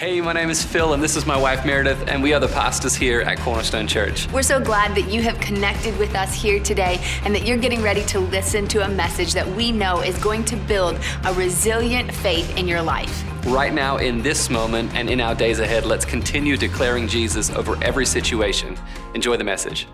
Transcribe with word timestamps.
Hey, 0.00 0.22
my 0.22 0.32
name 0.32 0.48
is 0.48 0.64
Phil, 0.64 0.94
and 0.94 1.02
this 1.02 1.14
is 1.14 1.26
my 1.26 1.36
wife 1.36 1.66
Meredith, 1.66 2.08
and 2.08 2.22
we 2.22 2.32
are 2.32 2.40
the 2.40 2.48
pastors 2.48 2.94
here 2.94 3.20
at 3.20 3.38
Cornerstone 3.40 3.86
Church. 3.86 4.26
We're 4.32 4.42
so 4.42 4.58
glad 4.58 4.94
that 4.94 5.12
you 5.12 5.20
have 5.20 5.38
connected 5.40 5.94
with 5.98 6.14
us 6.14 6.32
here 6.32 6.58
today 6.58 6.98
and 7.22 7.34
that 7.34 7.44
you're 7.44 7.58
getting 7.58 7.82
ready 7.82 8.02
to 8.06 8.18
listen 8.18 8.66
to 8.68 8.82
a 8.82 8.88
message 8.88 9.34
that 9.34 9.46
we 9.46 9.70
know 9.70 10.00
is 10.00 10.16
going 10.16 10.46
to 10.46 10.56
build 10.56 10.98
a 11.26 11.34
resilient 11.34 12.14
faith 12.14 12.56
in 12.56 12.66
your 12.66 12.80
life. 12.80 13.22
Right 13.44 13.74
now, 13.74 13.98
in 13.98 14.22
this 14.22 14.48
moment, 14.48 14.90
and 14.94 15.10
in 15.10 15.20
our 15.20 15.34
days 15.34 15.58
ahead, 15.58 15.84
let's 15.84 16.06
continue 16.06 16.56
declaring 16.56 17.06
Jesus 17.06 17.50
over 17.50 17.76
every 17.84 18.06
situation. 18.06 18.78
Enjoy 19.14 19.36
the 19.36 19.44
message. 19.44 19.86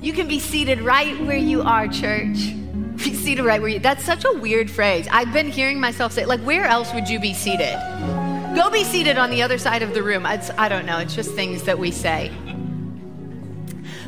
You 0.00 0.12
can 0.12 0.28
be 0.28 0.38
seated 0.38 0.80
right 0.80 1.20
where 1.22 1.36
you 1.36 1.62
are, 1.62 1.88
church. 1.88 2.36
Be 2.98 3.14
seated 3.14 3.44
right 3.44 3.60
where 3.60 3.70
you. 3.70 3.80
That's 3.80 4.04
such 4.04 4.24
a 4.24 4.32
weird 4.32 4.70
phrase. 4.70 5.08
I've 5.10 5.32
been 5.32 5.48
hearing 5.48 5.80
myself 5.80 6.12
say, 6.12 6.24
like, 6.24 6.40
where 6.42 6.66
else 6.66 6.94
would 6.94 7.08
you 7.08 7.18
be 7.18 7.32
seated? 7.32 7.74
Go 8.54 8.68
be 8.68 8.82
seated 8.82 9.16
on 9.16 9.30
the 9.30 9.42
other 9.42 9.58
side 9.58 9.82
of 9.82 9.94
the 9.94 10.02
room. 10.02 10.26
It's, 10.26 10.50
I 10.50 10.68
don't 10.68 10.84
know. 10.84 10.98
It's 10.98 11.14
just 11.14 11.30
things 11.34 11.62
that 11.62 11.78
we 11.78 11.92
say. 11.92 12.32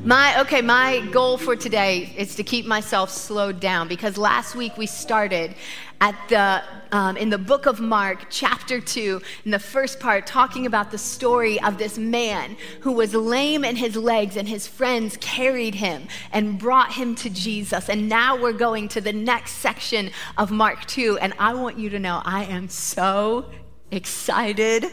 My 0.05 0.41
okay, 0.41 0.61
my 0.61 0.99
goal 1.13 1.39
for 1.39 1.55
today 1.55 2.13
is 2.17 2.35
to 2.35 2.43
keep 2.43 2.67
myself 2.67 3.09
slowed 3.09 3.61
down 3.61 3.87
because 3.87 4.19
last 4.19 4.57
week 4.57 4.77
we 4.77 4.87
started 4.87 5.55
at 6.01 6.17
the 6.29 6.61
um, 6.91 7.17
in 7.17 7.31
the 7.31 7.39
book 7.39 7.67
of 7.67 7.79
Mark, 7.79 8.27
chapter 8.31 8.81
two, 8.81 9.23
in 9.45 9.53
the 9.53 9.61
first 9.61 10.01
part, 10.01 10.27
talking 10.27 10.67
about 10.67 10.91
the 10.91 10.99
story 10.99 11.61
of 11.63 11.79
this 11.79 11.97
man 11.97 12.57
who 12.81 12.91
was 12.91 13.15
lame 13.15 13.65
in 13.65 13.77
his 13.77 13.95
legs, 13.95 14.37
and 14.37 14.49
his 14.49 14.67
friends 14.67 15.17
carried 15.19 15.77
him 15.77 16.09
and 16.33 16.59
brought 16.59 16.93
him 16.93 17.15
to 17.15 17.31
Jesus. 17.31 17.89
And 17.89 18.09
now 18.09 18.37
we're 18.37 18.53
going 18.53 18.89
to 18.89 19.01
the 19.01 19.13
next 19.13 19.53
section 19.53 20.11
of 20.37 20.51
Mark 20.51 20.85
two, 20.87 21.17
and 21.19 21.33
I 21.39 21.55
want 21.55 21.79
you 21.79 21.91
to 21.91 22.01
know 22.01 22.21
I 22.25 22.43
am 22.43 22.69
so 22.69 23.47
excited 23.93 24.87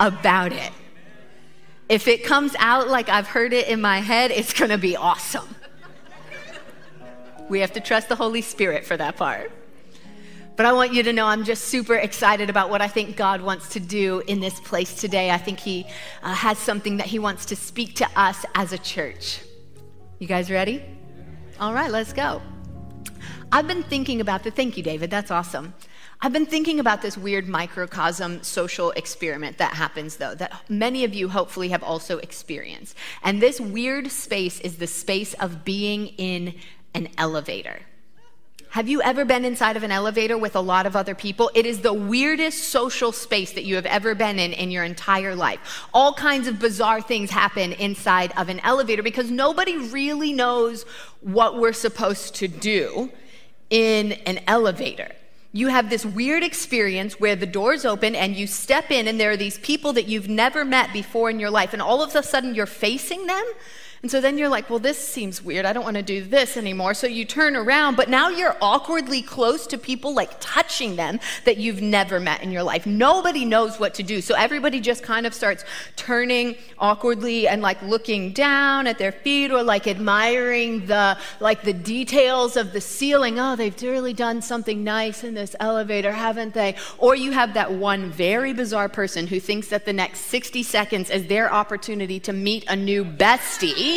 about 0.00 0.52
it. 0.52 0.72
If 1.88 2.08
it 2.08 2.24
comes 2.24 2.54
out 2.58 2.88
like 2.88 3.08
I've 3.08 3.28
heard 3.28 3.52
it 3.52 3.68
in 3.68 3.80
my 3.80 4.00
head, 4.00 4.30
it's 4.30 4.52
going 4.52 4.70
to 4.70 4.78
be 4.78 4.96
awesome. 4.96 5.54
We 7.48 7.60
have 7.60 7.72
to 7.74 7.80
trust 7.80 8.08
the 8.08 8.16
Holy 8.16 8.42
Spirit 8.42 8.84
for 8.84 8.96
that 8.96 9.16
part. 9.16 9.52
But 10.56 10.66
I 10.66 10.72
want 10.72 10.92
you 10.92 11.04
to 11.04 11.12
know 11.12 11.26
I'm 11.26 11.44
just 11.44 11.66
super 11.66 11.94
excited 11.94 12.50
about 12.50 12.68
what 12.68 12.82
I 12.82 12.88
think 12.88 13.16
God 13.16 13.40
wants 13.40 13.68
to 13.70 13.80
do 13.80 14.24
in 14.26 14.40
this 14.40 14.58
place 14.58 14.92
today. 14.92 15.30
I 15.30 15.38
think 15.38 15.60
He 15.60 15.86
uh, 16.22 16.34
has 16.34 16.58
something 16.58 16.96
that 16.96 17.06
He 17.06 17.20
wants 17.20 17.46
to 17.46 17.56
speak 17.56 17.94
to 17.96 18.08
us 18.16 18.44
as 18.56 18.72
a 18.72 18.78
church. 18.78 19.40
You 20.18 20.26
guys 20.26 20.50
ready? 20.50 20.82
All 21.60 21.72
right, 21.72 21.90
let's 21.90 22.12
go. 22.12 22.42
I've 23.52 23.68
been 23.68 23.84
thinking 23.84 24.20
about 24.20 24.42
the, 24.42 24.50
thank 24.50 24.76
you, 24.76 24.82
David, 24.82 25.10
that's 25.10 25.30
awesome. 25.30 25.74
I've 26.20 26.32
been 26.32 26.46
thinking 26.46 26.80
about 26.80 27.00
this 27.00 27.16
weird 27.16 27.48
microcosm 27.48 28.42
social 28.42 28.90
experiment 28.92 29.58
that 29.58 29.74
happens, 29.74 30.16
though, 30.16 30.34
that 30.34 30.52
many 30.68 31.04
of 31.04 31.14
you 31.14 31.28
hopefully 31.28 31.68
have 31.68 31.84
also 31.84 32.18
experienced. 32.18 32.96
And 33.22 33.40
this 33.40 33.60
weird 33.60 34.10
space 34.10 34.58
is 34.60 34.78
the 34.78 34.88
space 34.88 35.34
of 35.34 35.64
being 35.64 36.08
in 36.18 36.56
an 36.92 37.08
elevator. 37.16 37.82
Have 38.70 38.88
you 38.88 39.00
ever 39.00 39.24
been 39.24 39.44
inside 39.44 39.76
of 39.76 39.84
an 39.84 39.92
elevator 39.92 40.36
with 40.36 40.56
a 40.56 40.60
lot 40.60 40.86
of 40.86 40.96
other 40.96 41.14
people? 41.14 41.52
It 41.54 41.64
is 41.66 41.82
the 41.82 41.92
weirdest 41.92 42.64
social 42.64 43.12
space 43.12 43.52
that 43.52 43.64
you 43.64 43.76
have 43.76 43.86
ever 43.86 44.16
been 44.16 44.40
in 44.40 44.52
in 44.52 44.72
your 44.72 44.84
entire 44.84 45.36
life. 45.36 45.86
All 45.94 46.12
kinds 46.12 46.48
of 46.48 46.58
bizarre 46.58 47.00
things 47.00 47.30
happen 47.30 47.72
inside 47.74 48.32
of 48.36 48.48
an 48.48 48.58
elevator 48.60 49.04
because 49.04 49.30
nobody 49.30 49.76
really 49.76 50.32
knows 50.32 50.82
what 51.20 51.58
we're 51.58 51.72
supposed 51.72 52.34
to 52.36 52.48
do 52.48 53.10
in 53.70 54.12
an 54.26 54.40
elevator 54.48 55.12
you 55.52 55.68
have 55.68 55.88
this 55.88 56.04
weird 56.04 56.42
experience 56.42 57.18
where 57.18 57.36
the 57.36 57.46
doors 57.46 57.84
open 57.84 58.14
and 58.14 58.36
you 58.36 58.46
step 58.46 58.90
in 58.90 59.08
and 59.08 59.18
there 59.18 59.30
are 59.30 59.36
these 59.36 59.58
people 59.58 59.92
that 59.94 60.06
you've 60.06 60.28
never 60.28 60.64
met 60.64 60.92
before 60.92 61.30
in 61.30 61.40
your 61.40 61.50
life 61.50 61.72
and 61.72 61.80
all 61.80 62.02
of 62.02 62.14
a 62.14 62.22
sudden 62.22 62.54
you're 62.54 62.66
facing 62.66 63.26
them 63.26 63.44
and 64.00 64.10
so 64.10 64.20
then 64.20 64.38
you're 64.38 64.48
like, 64.48 64.70
well, 64.70 64.78
this 64.78 64.96
seems 64.96 65.42
weird. 65.42 65.66
I 65.66 65.72
don't 65.72 65.82
want 65.82 65.96
to 65.96 66.02
do 66.02 66.22
this 66.22 66.56
anymore. 66.56 66.94
So 66.94 67.08
you 67.08 67.24
turn 67.24 67.56
around, 67.56 67.96
but 67.96 68.08
now 68.08 68.28
you're 68.28 68.56
awkwardly 68.62 69.22
close 69.22 69.66
to 69.68 69.78
people, 69.78 70.14
like 70.14 70.30
touching 70.38 70.94
them 70.94 71.18
that 71.44 71.56
you've 71.56 71.82
never 71.82 72.20
met 72.20 72.42
in 72.44 72.52
your 72.52 72.62
life. 72.62 72.86
Nobody 72.86 73.44
knows 73.44 73.80
what 73.80 73.94
to 73.94 74.04
do. 74.04 74.20
So 74.20 74.36
everybody 74.36 74.80
just 74.80 75.02
kind 75.02 75.26
of 75.26 75.34
starts 75.34 75.64
turning 75.96 76.54
awkwardly 76.78 77.48
and 77.48 77.60
like 77.60 77.82
looking 77.82 78.32
down 78.32 78.86
at 78.86 78.98
their 78.98 79.10
feet 79.10 79.50
or 79.50 79.64
like 79.64 79.88
admiring 79.88 80.86
the 80.86 81.18
like 81.40 81.62
the 81.62 81.72
details 81.72 82.56
of 82.56 82.72
the 82.72 82.80
ceiling. 82.80 83.40
Oh, 83.40 83.56
they've 83.56 83.82
really 83.82 84.12
done 84.12 84.42
something 84.42 84.84
nice 84.84 85.24
in 85.24 85.34
this 85.34 85.56
elevator, 85.58 86.12
haven't 86.12 86.54
they? 86.54 86.76
Or 86.98 87.16
you 87.16 87.32
have 87.32 87.54
that 87.54 87.72
one 87.72 88.12
very 88.12 88.52
bizarre 88.52 88.88
person 88.88 89.26
who 89.26 89.40
thinks 89.40 89.68
that 89.68 89.86
the 89.86 89.92
next 89.92 90.20
60 90.26 90.62
seconds 90.62 91.10
is 91.10 91.26
their 91.26 91.52
opportunity 91.52 92.20
to 92.20 92.32
meet 92.32 92.64
a 92.68 92.76
new 92.76 93.04
bestie 93.04 93.87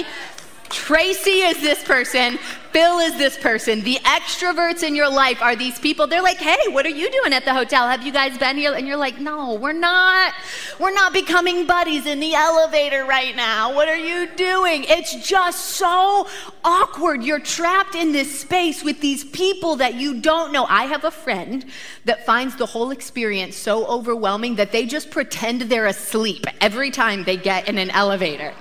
Tracy 0.71 1.41
is 1.41 1.59
this 1.59 1.83
person. 1.83 2.37
Phil 2.71 2.99
is 2.99 3.17
this 3.17 3.37
person. 3.37 3.81
The 3.81 3.97
extroverts 4.03 4.83
in 4.83 4.95
your 4.95 5.09
life 5.09 5.41
are 5.41 5.57
these 5.57 5.77
people. 5.77 6.07
They're 6.07 6.21
like, 6.21 6.37
hey, 6.37 6.71
what 6.71 6.85
are 6.85 6.89
you 6.89 7.11
doing 7.11 7.33
at 7.33 7.43
the 7.43 7.53
hotel? 7.53 7.89
Have 7.89 8.05
you 8.05 8.13
guys 8.13 8.37
been 8.37 8.55
here? 8.55 8.73
And 8.73 8.87
you're 8.87 8.95
like, 8.95 9.19
no, 9.19 9.55
we're 9.55 9.73
not. 9.73 10.33
We're 10.79 10.93
not 10.93 11.11
becoming 11.11 11.67
buddies 11.67 12.05
in 12.05 12.21
the 12.21 12.33
elevator 12.33 13.03
right 13.03 13.35
now. 13.35 13.75
What 13.75 13.89
are 13.89 13.97
you 13.97 14.29
doing? 14.37 14.85
It's 14.87 15.27
just 15.27 15.71
so 15.71 16.29
awkward. 16.63 17.21
You're 17.21 17.39
trapped 17.39 17.95
in 17.95 18.13
this 18.13 18.39
space 18.39 18.81
with 18.81 19.01
these 19.01 19.25
people 19.25 19.75
that 19.75 19.95
you 19.95 20.21
don't 20.21 20.53
know. 20.53 20.65
I 20.69 20.85
have 20.85 21.03
a 21.03 21.11
friend 21.11 21.65
that 22.05 22.25
finds 22.25 22.55
the 22.55 22.65
whole 22.65 22.91
experience 22.91 23.57
so 23.57 23.85
overwhelming 23.87 24.55
that 24.55 24.71
they 24.71 24.85
just 24.85 25.11
pretend 25.11 25.63
they're 25.63 25.87
asleep 25.87 26.45
every 26.61 26.91
time 26.91 27.25
they 27.25 27.35
get 27.35 27.67
in 27.67 27.77
an 27.77 27.89
elevator. 27.89 28.53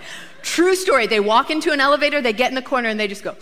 True 0.43 0.75
story. 0.75 1.06
They 1.06 1.21
walk 1.21 1.51
into 1.51 1.73
an 1.73 1.81
elevator, 1.81 2.21
they 2.21 2.33
get 2.33 2.51
in 2.51 2.55
the 2.55 2.62
corner, 2.62 2.89
and 2.89 2.99
they 2.99 3.09
just 3.09 3.23
go 3.23 3.37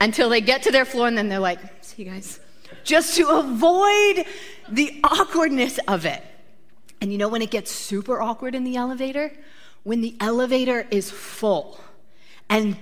until 0.00 0.28
they 0.28 0.40
get 0.40 0.62
to 0.62 0.70
their 0.70 0.84
floor, 0.84 1.08
and 1.08 1.18
then 1.18 1.28
they're 1.28 1.38
like, 1.38 1.58
see 1.82 2.04
you 2.04 2.10
guys. 2.10 2.40
Just 2.84 3.16
to 3.16 3.28
avoid 3.28 4.24
the 4.68 5.00
awkwardness 5.04 5.78
of 5.88 6.06
it. 6.06 6.22
And 7.00 7.12
you 7.12 7.18
know 7.18 7.28
when 7.28 7.42
it 7.42 7.50
gets 7.50 7.70
super 7.70 8.20
awkward 8.20 8.54
in 8.54 8.64
the 8.64 8.76
elevator? 8.76 9.32
When 9.84 10.00
the 10.00 10.16
elevator 10.20 10.86
is 10.90 11.10
full 11.10 11.80
and 12.48 12.76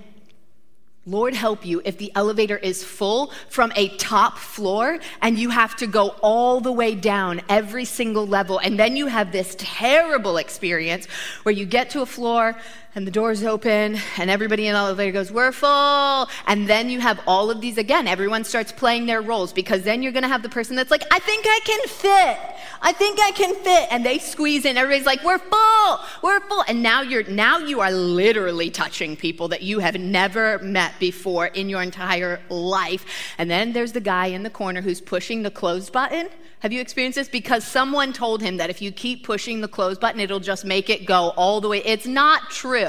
Lord 1.09 1.35
help 1.35 1.65
you 1.65 1.81
if 1.85 1.99
the 1.99 2.11
elevator 2.17 2.57
is 2.57 2.83
full 2.83 3.31
from 3.49 3.73
a 3.77 3.97
top 3.97 4.39
floor 4.39 4.99
and 5.23 5.39
you 5.39 5.51
have 5.51 5.77
to 5.77 5.87
go 5.87 6.09
all 6.21 6.61
the 6.61 6.73
way 6.73 6.97
down 6.97 7.43
every 7.49 7.85
single 7.85 8.27
level. 8.27 8.59
And 8.59 8.77
then 8.77 8.97
you 8.97 9.07
have 9.07 9.31
this 9.31 9.55
terrible 9.57 10.37
experience 10.37 11.07
where 11.45 11.55
you 11.55 11.65
get 11.65 11.91
to 11.91 12.03
a 12.03 12.07
floor 12.07 12.57
and 12.97 13.07
the 13.07 13.11
doors 13.11 13.45
open 13.45 13.99
and 14.17 14.31
everybody 14.31 14.67
in 14.67 14.73
the 14.73 14.79
elevator 14.79 15.13
goes, 15.13 15.31
We're 15.31 15.53
full. 15.53 16.29
And 16.47 16.67
then 16.67 16.89
you 16.89 16.99
have 16.99 17.21
all 17.27 17.51
of 17.51 17.61
these 17.61 17.77
again. 17.77 18.09
Everyone 18.09 18.43
starts 18.43 18.73
playing 18.73 19.05
their 19.05 19.21
roles 19.21 19.53
because 19.53 19.83
then 19.83 20.03
you're 20.03 20.13
going 20.13 20.23
to 20.23 20.31
have 20.31 20.43
the 20.43 20.49
person 20.49 20.77
that's 20.77 20.91
like, 20.91 21.05
I 21.11 21.19
think 21.19 21.45
I 21.47 21.61
can 21.65 21.89
fit. 21.89 22.57
I 22.81 22.93
think 22.93 23.21
I 23.21 23.33
can 23.33 23.55
fit. 23.57 23.89
And 23.93 24.05
they 24.05 24.19
squeeze 24.19 24.65
in. 24.65 24.79
Everybody's 24.79 25.05
like, 25.05 25.23
We're 25.23 25.39
full. 25.39 26.01
We're 26.23 26.41
full. 26.41 26.65
And 26.67 26.83
now 26.83 27.03
you're, 27.03 27.25
now 27.25 27.59
you 27.59 27.81
are 27.81 27.93
literally 27.93 28.71
touching 28.71 29.15
people 29.15 29.49
that 29.49 29.61
you 29.61 29.81
have 29.81 30.01
never 30.01 30.59
met 30.61 30.99
before 30.99 31.49
in 31.49 31.69
your 31.69 31.83
entire 31.83 32.41
life. 32.49 33.05
And 33.37 33.51
then 33.51 33.75
there's 33.75 33.93
the 33.93 34.01
guy 34.01 34.29
in 34.29 34.43
the 34.43 34.51
corner 34.51 34.81
who's 34.81 35.03
pushing 35.03 35.43
the 35.43 35.51
close 35.51 35.91
button 35.91 36.31
have 36.61 36.73
you 36.73 36.81
experienced 36.81 37.17
this? 37.17 37.29
Because 37.29 37.65
someone 37.65 38.13
told 38.13 38.41
him 38.41 38.57
that 38.57 38.71
if 38.71 38.81
you 38.81 38.91
keep 38.91 39.25
pushing 39.25 39.61
the 39.61 39.69
close 39.69 39.99
button, 39.99 40.21
it'll 40.21 40.41
just 40.41 40.65
make 40.65 40.89
it 40.89 41.05
go 41.05 41.29
all 41.37 41.61
the 41.61 41.69
way. 41.69 41.83
It's 41.85 42.07
not 42.07 42.51
true, 42.51 42.86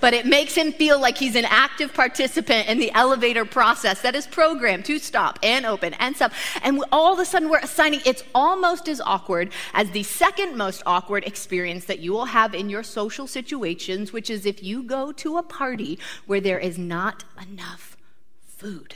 but 0.00 0.14
it 0.14 0.26
makes 0.26 0.54
him 0.54 0.72
feel 0.72 1.00
like 1.00 1.18
he's 1.18 1.36
an 1.36 1.44
active 1.46 1.92
participant 1.94 2.68
in 2.68 2.78
the 2.78 2.92
elevator 2.92 3.44
process 3.44 4.02
that 4.02 4.14
is 4.14 4.26
programmed 4.26 4.84
to 4.86 4.98
stop 4.98 5.38
and 5.42 5.66
open 5.66 5.94
and 5.94 6.16
stop. 6.16 6.32
And 6.62 6.84
all 6.92 7.12
of 7.12 7.18
a 7.18 7.24
sudden, 7.24 7.48
we're 7.48 7.58
assigning 7.58 8.00
it's 8.04 8.24
almost 8.34 8.88
as 8.88 9.00
awkward 9.00 9.52
as 9.74 9.90
the 9.90 10.02
second 10.02 10.56
most 10.56 10.82
awkward 10.86 11.24
experience 11.24 11.84
that 11.86 11.98
you 12.00 12.12
will 12.12 12.26
have 12.26 12.54
in 12.54 12.68
your 12.68 12.82
social 12.82 13.26
situations, 13.26 14.12
which 14.12 14.30
is 14.30 14.46
if 14.46 14.62
you 14.62 14.82
go 14.82 15.12
to 15.12 15.38
a 15.38 15.42
party 15.42 15.98
where 16.26 16.40
there 16.40 16.58
is 16.58 16.78
not 16.78 17.24
enough 17.40 17.96
food. 18.44 18.94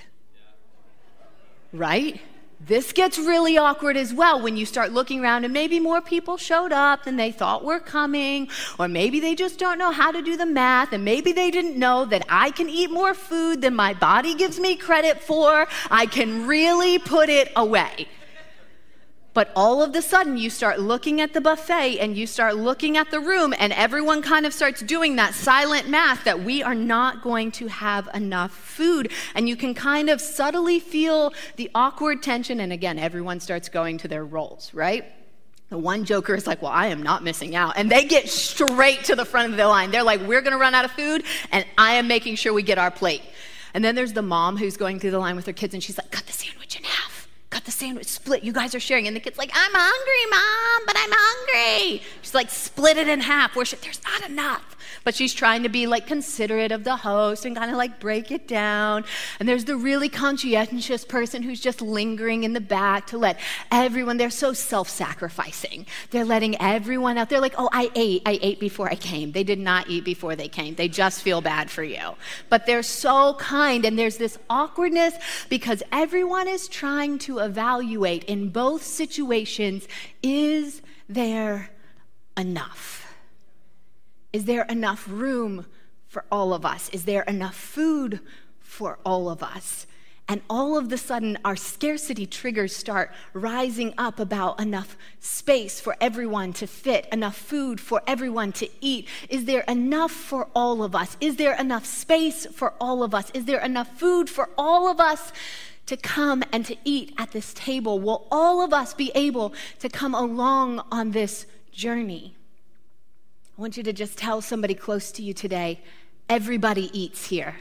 Right? 1.72 2.20
This 2.58 2.92
gets 2.92 3.18
really 3.18 3.58
awkward 3.58 3.98
as 3.98 4.14
well 4.14 4.40
when 4.40 4.56
you 4.56 4.64
start 4.64 4.90
looking 4.90 5.22
around 5.22 5.44
and 5.44 5.52
maybe 5.52 5.78
more 5.78 6.00
people 6.00 6.38
showed 6.38 6.72
up 6.72 7.04
than 7.04 7.16
they 7.16 7.30
thought 7.30 7.62
were 7.62 7.78
coming, 7.78 8.48
or 8.78 8.88
maybe 8.88 9.20
they 9.20 9.34
just 9.34 9.58
don't 9.58 9.78
know 9.78 9.92
how 9.92 10.10
to 10.10 10.22
do 10.22 10.38
the 10.38 10.46
math, 10.46 10.92
and 10.92 11.04
maybe 11.04 11.32
they 11.32 11.50
didn't 11.50 11.78
know 11.78 12.06
that 12.06 12.24
I 12.30 12.50
can 12.50 12.70
eat 12.70 12.90
more 12.90 13.12
food 13.12 13.60
than 13.60 13.74
my 13.74 13.92
body 13.92 14.34
gives 14.34 14.58
me 14.58 14.74
credit 14.74 15.22
for. 15.22 15.66
I 15.90 16.06
can 16.06 16.46
really 16.46 16.98
put 16.98 17.28
it 17.28 17.52
away. 17.54 18.08
But 19.36 19.52
all 19.54 19.82
of 19.82 19.92
the 19.92 20.00
sudden, 20.00 20.38
you 20.38 20.48
start 20.48 20.80
looking 20.80 21.20
at 21.20 21.34
the 21.34 21.42
buffet 21.42 21.98
and 21.98 22.16
you 22.16 22.26
start 22.26 22.56
looking 22.56 22.96
at 22.96 23.10
the 23.10 23.20
room, 23.20 23.52
and 23.58 23.70
everyone 23.74 24.22
kind 24.22 24.46
of 24.46 24.54
starts 24.54 24.80
doing 24.80 25.16
that 25.16 25.34
silent 25.34 25.90
math 25.90 26.24
that 26.24 26.42
we 26.42 26.62
are 26.62 26.74
not 26.74 27.20
going 27.20 27.50
to 27.52 27.66
have 27.66 28.08
enough 28.14 28.50
food. 28.50 29.12
And 29.34 29.46
you 29.46 29.54
can 29.54 29.74
kind 29.74 30.08
of 30.08 30.22
subtly 30.22 30.80
feel 30.80 31.34
the 31.56 31.70
awkward 31.74 32.22
tension. 32.22 32.60
And 32.60 32.72
again, 32.72 32.98
everyone 32.98 33.40
starts 33.40 33.68
going 33.68 33.98
to 33.98 34.08
their 34.08 34.24
roles, 34.24 34.72
right? 34.72 35.04
The 35.68 35.76
one 35.76 36.06
joker 36.06 36.34
is 36.34 36.46
like, 36.46 36.62
Well, 36.62 36.72
I 36.72 36.86
am 36.86 37.02
not 37.02 37.22
missing 37.22 37.54
out. 37.54 37.74
And 37.76 37.90
they 37.90 38.06
get 38.06 38.30
straight 38.30 39.04
to 39.04 39.14
the 39.14 39.26
front 39.26 39.50
of 39.50 39.58
the 39.58 39.68
line. 39.68 39.90
They're 39.90 40.02
like, 40.02 40.22
We're 40.22 40.40
going 40.40 40.54
to 40.54 40.58
run 40.58 40.74
out 40.74 40.86
of 40.86 40.92
food, 40.92 41.24
and 41.52 41.66
I 41.76 41.96
am 41.96 42.08
making 42.08 42.36
sure 42.36 42.54
we 42.54 42.62
get 42.62 42.78
our 42.78 42.90
plate. 42.90 43.20
And 43.74 43.84
then 43.84 43.96
there's 43.96 44.14
the 44.14 44.22
mom 44.22 44.56
who's 44.56 44.78
going 44.78 44.98
through 44.98 45.10
the 45.10 45.18
line 45.18 45.36
with 45.36 45.44
her 45.44 45.52
kids, 45.52 45.74
and 45.74 45.82
she's 45.82 45.98
like, 45.98 46.10
Cut 46.10 46.24
the 46.24 46.32
sandwich 46.32 46.76
in 46.76 46.85
the 47.66 47.72
sandwich, 47.72 48.06
split. 48.06 48.42
You 48.42 48.52
guys 48.52 48.74
are 48.74 48.80
sharing. 48.80 49.06
And 49.06 49.14
the 49.14 49.20
kid's 49.20 49.36
like, 49.36 49.50
I'm 49.52 49.72
hungry, 49.74 50.30
mom, 50.30 50.86
but 50.86 50.96
I'm 50.96 51.10
hungry. 51.12 52.02
She's 52.22 52.34
like, 52.34 52.50
Split 52.50 52.96
it 52.96 53.08
in 53.08 53.20
half. 53.20 53.54
Where 53.54 53.64
there's 53.64 54.00
not 54.04 54.28
enough 54.28 54.75
but 55.04 55.14
she's 55.14 55.34
trying 55.34 55.62
to 55.62 55.68
be 55.68 55.86
like 55.86 56.06
considerate 56.06 56.72
of 56.72 56.84
the 56.84 56.96
host 56.96 57.44
and 57.44 57.56
kind 57.56 57.70
of 57.70 57.76
like 57.76 58.00
break 58.00 58.30
it 58.30 58.48
down. 58.48 59.04
And 59.38 59.48
there's 59.48 59.64
the 59.64 59.76
really 59.76 60.08
conscientious 60.08 61.04
person 61.04 61.42
who's 61.42 61.60
just 61.60 61.80
lingering 61.80 62.44
in 62.44 62.52
the 62.52 62.60
back 62.60 63.06
to 63.08 63.18
let 63.18 63.38
everyone, 63.70 64.16
they're 64.16 64.30
so 64.30 64.52
self 64.52 64.88
sacrificing. 64.88 65.86
They're 66.10 66.24
letting 66.24 66.60
everyone 66.60 67.18
out. 67.18 67.28
They're 67.28 67.40
like, 67.40 67.54
oh, 67.58 67.68
I 67.72 67.90
ate. 67.94 68.22
I 68.26 68.38
ate 68.42 68.60
before 68.60 68.88
I 68.88 68.94
came. 68.94 69.32
They 69.32 69.44
did 69.44 69.58
not 69.58 69.88
eat 69.88 70.04
before 70.04 70.36
they 70.36 70.48
came. 70.48 70.74
They 70.74 70.88
just 70.88 71.22
feel 71.22 71.40
bad 71.40 71.70
for 71.70 71.82
you. 71.82 72.14
But 72.48 72.66
they're 72.66 72.82
so 72.82 73.34
kind. 73.34 73.84
And 73.84 73.98
there's 73.98 74.18
this 74.18 74.38
awkwardness 74.50 75.14
because 75.48 75.82
everyone 75.92 76.48
is 76.48 76.68
trying 76.68 77.18
to 77.20 77.38
evaluate 77.38 78.24
in 78.24 78.48
both 78.50 78.82
situations 78.82 79.86
is 80.22 80.82
there 81.08 81.70
enough? 82.36 83.05
Is 84.36 84.44
there 84.44 84.64
enough 84.64 85.08
room 85.08 85.64
for 86.08 86.26
all 86.30 86.52
of 86.52 86.66
us? 86.66 86.90
Is 86.90 87.06
there 87.06 87.22
enough 87.22 87.56
food 87.56 88.20
for 88.60 88.98
all 89.02 89.30
of 89.30 89.42
us? 89.42 89.86
And 90.28 90.42
all 90.50 90.76
of 90.76 90.90
the 90.90 90.98
sudden, 90.98 91.38
our 91.42 91.56
scarcity 91.56 92.26
triggers 92.26 92.76
start 92.76 93.14
rising 93.32 93.94
up 93.96 94.20
about 94.20 94.60
enough 94.60 94.98
space 95.20 95.80
for 95.80 95.96
everyone 96.02 96.52
to 96.52 96.66
fit, 96.66 97.08
enough 97.10 97.34
food 97.34 97.80
for 97.80 98.02
everyone 98.06 98.52
to 98.60 98.68
eat. 98.82 99.08
Is 99.30 99.46
there 99.46 99.62
enough 99.62 100.12
for 100.12 100.48
all 100.54 100.82
of 100.82 100.94
us? 100.94 101.16
Is 101.18 101.36
there 101.36 101.58
enough 101.58 101.86
space 101.86 102.44
for 102.44 102.74
all 102.78 103.02
of 103.02 103.14
us? 103.14 103.30
Is 103.30 103.46
there 103.46 103.64
enough 103.64 103.98
food 103.98 104.28
for 104.28 104.50
all 104.58 104.86
of 104.86 105.00
us 105.00 105.32
to 105.86 105.96
come 105.96 106.44
and 106.52 106.66
to 106.66 106.76
eat 106.84 107.14
at 107.16 107.30
this 107.30 107.54
table? 107.54 107.98
Will 108.00 108.26
all 108.30 108.60
of 108.60 108.74
us 108.74 108.92
be 108.92 109.10
able 109.14 109.54
to 109.78 109.88
come 109.88 110.14
along 110.14 110.84
on 110.92 111.12
this 111.12 111.46
journey? 111.72 112.36
I 113.56 113.62
want 113.62 113.78
you 113.78 113.82
to 113.84 113.92
just 113.92 114.18
tell 114.18 114.42
somebody 114.42 114.74
close 114.74 115.10
to 115.12 115.22
you 115.22 115.32
today 115.32 115.80
everybody 116.28 116.90
eats 116.98 117.28
here. 117.28 117.56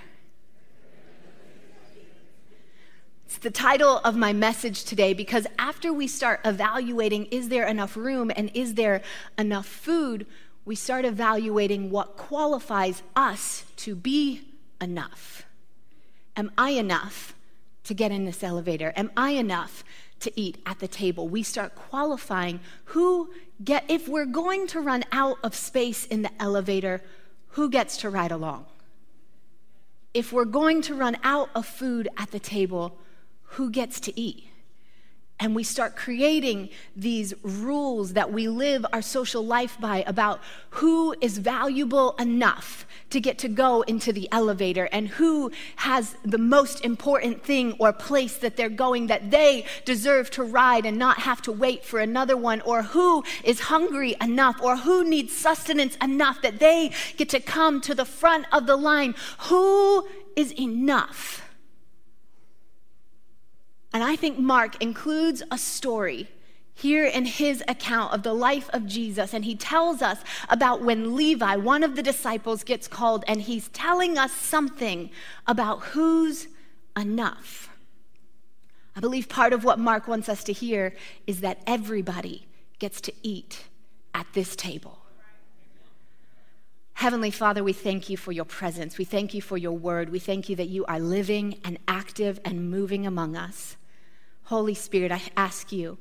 It's 3.26 3.38
the 3.38 3.50
title 3.52 4.00
of 4.00 4.18
my 4.18 4.34
message 4.34 4.84
today 4.84 5.14
because 5.14 5.48
after 5.58 5.94
we 5.94 6.08
start 6.08 6.42
evaluating 6.44 7.28
is 7.28 7.48
there 7.48 7.66
enough 7.66 7.96
room 7.96 8.30
and 8.36 8.52
is 8.54 8.74
there 8.74 9.04
enough 9.38 9.68
food, 9.68 10.26
we 10.66 10.76
start 10.76 11.06
evaluating 11.06 11.92
what 11.92 12.18
qualifies 12.18 13.02
us 13.16 13.64
to 13.78 13.96
be 13.96 14.42
enough. 14.82 15.46
Am 16.36 16.52
I 16.58 16.72
enough 16.72 17.36
to 17.86 17.94
get 17.94 18.12
in 18.12 18.26
this 18.26 18.44
elevator? 18.44 18.92
Am 18.98 19.12
I 19.16 19.32
enough 19.32 19.86
to 20.20 20.40
eat 20.40 20.58
at 20.66 20.80
the 20.80 20.88
table. 20.88 21.28
We 21.28 21.44
start 21.44 21.76
qualifying 21.76 22.60
who 22.86 23.32
get 23.63 23.86
if 23.90 24.07
we're 24.07 24.25
going 24.25 24.68
to 24.68 24.81
run 24.81 25.04
out 25.12 25.38
of 25.44 25.56
space 25.56 26.06
in 26.06 26.22
the 26.22 26.31
elevator, 26.42 27.02
who 27.50 27.69
gets 27.69 27.98
to 27.98 28.10
ride 28.10 28.31
along? 28.31 28.66
If 30.13 30.31
we're 30.31 30.46
going 30.46 30.81
to 30.84 30.96
run 30.96 31.18
out 31.24 31.50
of 31.56 31.66
food 31.66 32.07
at 32.18 32.31
the 32.31 32.40
table, 32.40 32.98
who 33.42 33.69
gets 33.69 34.00
to 34.02 34.19
eat? 34.19 34.50
And 35.38 35.54
we 35.54 35.64
start 35.64 35.98
creating 35.98 36.70
these 36.96 37.34
rules 37.44 38.14
that 38.14 38.32
we 38.32 38.48
live 38.48 38.86
our 38.94 39.02
social 39.02 39.46
life 39.46 39.78
by 39.82 40.04
about 40.08 40.40
who 40.70 41.14
is 41.20 41.40
valuable 41.40 42.16
enough 42.18 42.86
to 43.10 43.20
get 43.20 43.38
to 43.40 43.50
go 43.50 43.82
into 43.82 44.14
the 44.14 44.30
elevator 44.32 44.88
and 44.94 45.10
who 45.10 45.52
has 45.76 46.16
the 46.24 46.38
most 46.38 46.86
important 46.86 47.44
thing 47.44 47.76
or 47.80 47.92
place 47.92 48.38
that 48.38 48.56
they're 48.56 48.70
going 48.70 49.08
that 49.08 49.30
they 49.30 49.66
deserve 49.84 50.32
to 50.32 50.44
ride 50.44 50.86
and 50.86 50.98
not 50.98 51.20
have 51.20 51.42
to 51.42 51.52
wait 51.52 51.84
for 51.84 52.00
another 52.00 52.38
one, 52.38 52.62
or 52.62 52.84
who 52.84 53.22
is 53.44 53.60
hungry 53.60 54.16
enough 54.22 54.62
or 54.62 54.78
who 54.78 55.04
needs 55.04 55.36
sustenance 55.36 55.98
enough 55.98 56.42
that 56.42 56.60
they 56.60 56.92
get 57.18 57.28
to 57.28 57.42
come 57.42 57.82
to 57.82 57.94
the 57.94 58.06
front 58.06 58.46
of 58.54 58.68
the 58.68 58.78
line. 58.78 59.14
Who 59.40 60.08
is 60.38 60.54
enough? 60.54 61.45
And 63.96 64.04
I 64.04 64.18
think 64.18 64.38
Mark 64.38 64.84
includes 64.84 65.42
a 65.50 65.58
story 65.58 66.28
here 66.74 67.06
in 67.06 67.24
his 67.24 67.64
account 67.66 68.14
of 68.14 68.24
the 68.24 68.34
life 68.34 68.70
of 68.74 68.86
Jesus. 68.86 69.34
And 69.34 69.46
he 69.46 69.56
tells 69.56 70.02
us 70.02 70.20
about 70.50 70.82
when 70.82 71.16
Levi, 71.16 71.56
one 71.56 71.82
of 71.82 71.96
the 71.96 72.04
disciples, 72.04 72.66
gets 72.66 72.90
called, 72.90 73.24
and 73.26 73.42
he's 73.42 73.70
telling 73.70 74.18
us 74.18 74.34
something 74.34 75.12
about 75.48 75.82
who's 75.82 76.50
enough. 76.98 77.70
I 78.98 79.00
believe 79.00 79.30
part 79.30 79.54
of 79.54 79.64
what 79.64 79.80
Mark 79.80 80.10
wants 80.10 80.28
us 80.28 80.44
to 80.44 80.52
hear 80.52 80.94
is 81.26 81.40
that 81.40 81.62
everybody 81.66 82.48
gets 82.80 83.00
to 83.00 83.14
eat 83.24 83.64
at 84.14 84.28
this 84.34 84.58
table. 84.58 85.06
Heavenly 86.96 87.32
Father, 87.32 87.64
we 87.64 87.72
thank 87.72 88.10
you 88.10 88.18
for 88.18 88.34
your 88.34 88.44
presence. 88.44 88.98
We 88.98 89.06
thank 89.06 89.34
you 89.34 89.42
for 89.42 89.56
your 89.56 89.72
word. 89.72 90.10
We 90.10 90.20
thank 90.20 90.50
you 90.50 90.58
that 90.58 90.68
you 90.68 90.84
are 90.84 91.00
living 91.00 91.62
and 91.64 91.78
active 91.88 92.42
and 92.44 92.70
moving 92.70 93.08
among 93.08 93.38
us. 93.38 93.78
Holy 94.46 94.76
Spirit, 94.76 95.12
I 95.12 95.22
ask 95.36 95.72
you 95.72 95.98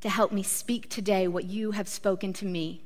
to 0.00 0.08
help 0.08 0.32
me 0.32 0.42
speak 0.42 0.88
today 0.88 1.28
what 1.28 1.44
you 1.44 1.70
have 1.70 1.88
spoken 1.88 2.32
to 2.34 2.44
me. 2.44 2.82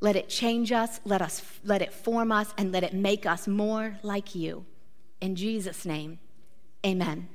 Let 0.00 0.14
it 0.14 0.28
change 0.28 0.72
us, 0.72 1.00
let 1.04 1.22
us 1.22 1.42
let 1.64 1.80
it 1.80 1.92
form 1.92 2.30
us 2.30 2.52
and 2.58 2.70
let 2.70 2.82
it 2.82 2.92
make 2.92 3.24
us 3.24 3.48
more 3.48 3.98
like 4.02 4.34
you. 4.34 4.66
In 5.20 5.36
Jesus 5.36 5.86
name. 5.86 6.18
Amen. 6.84 7.28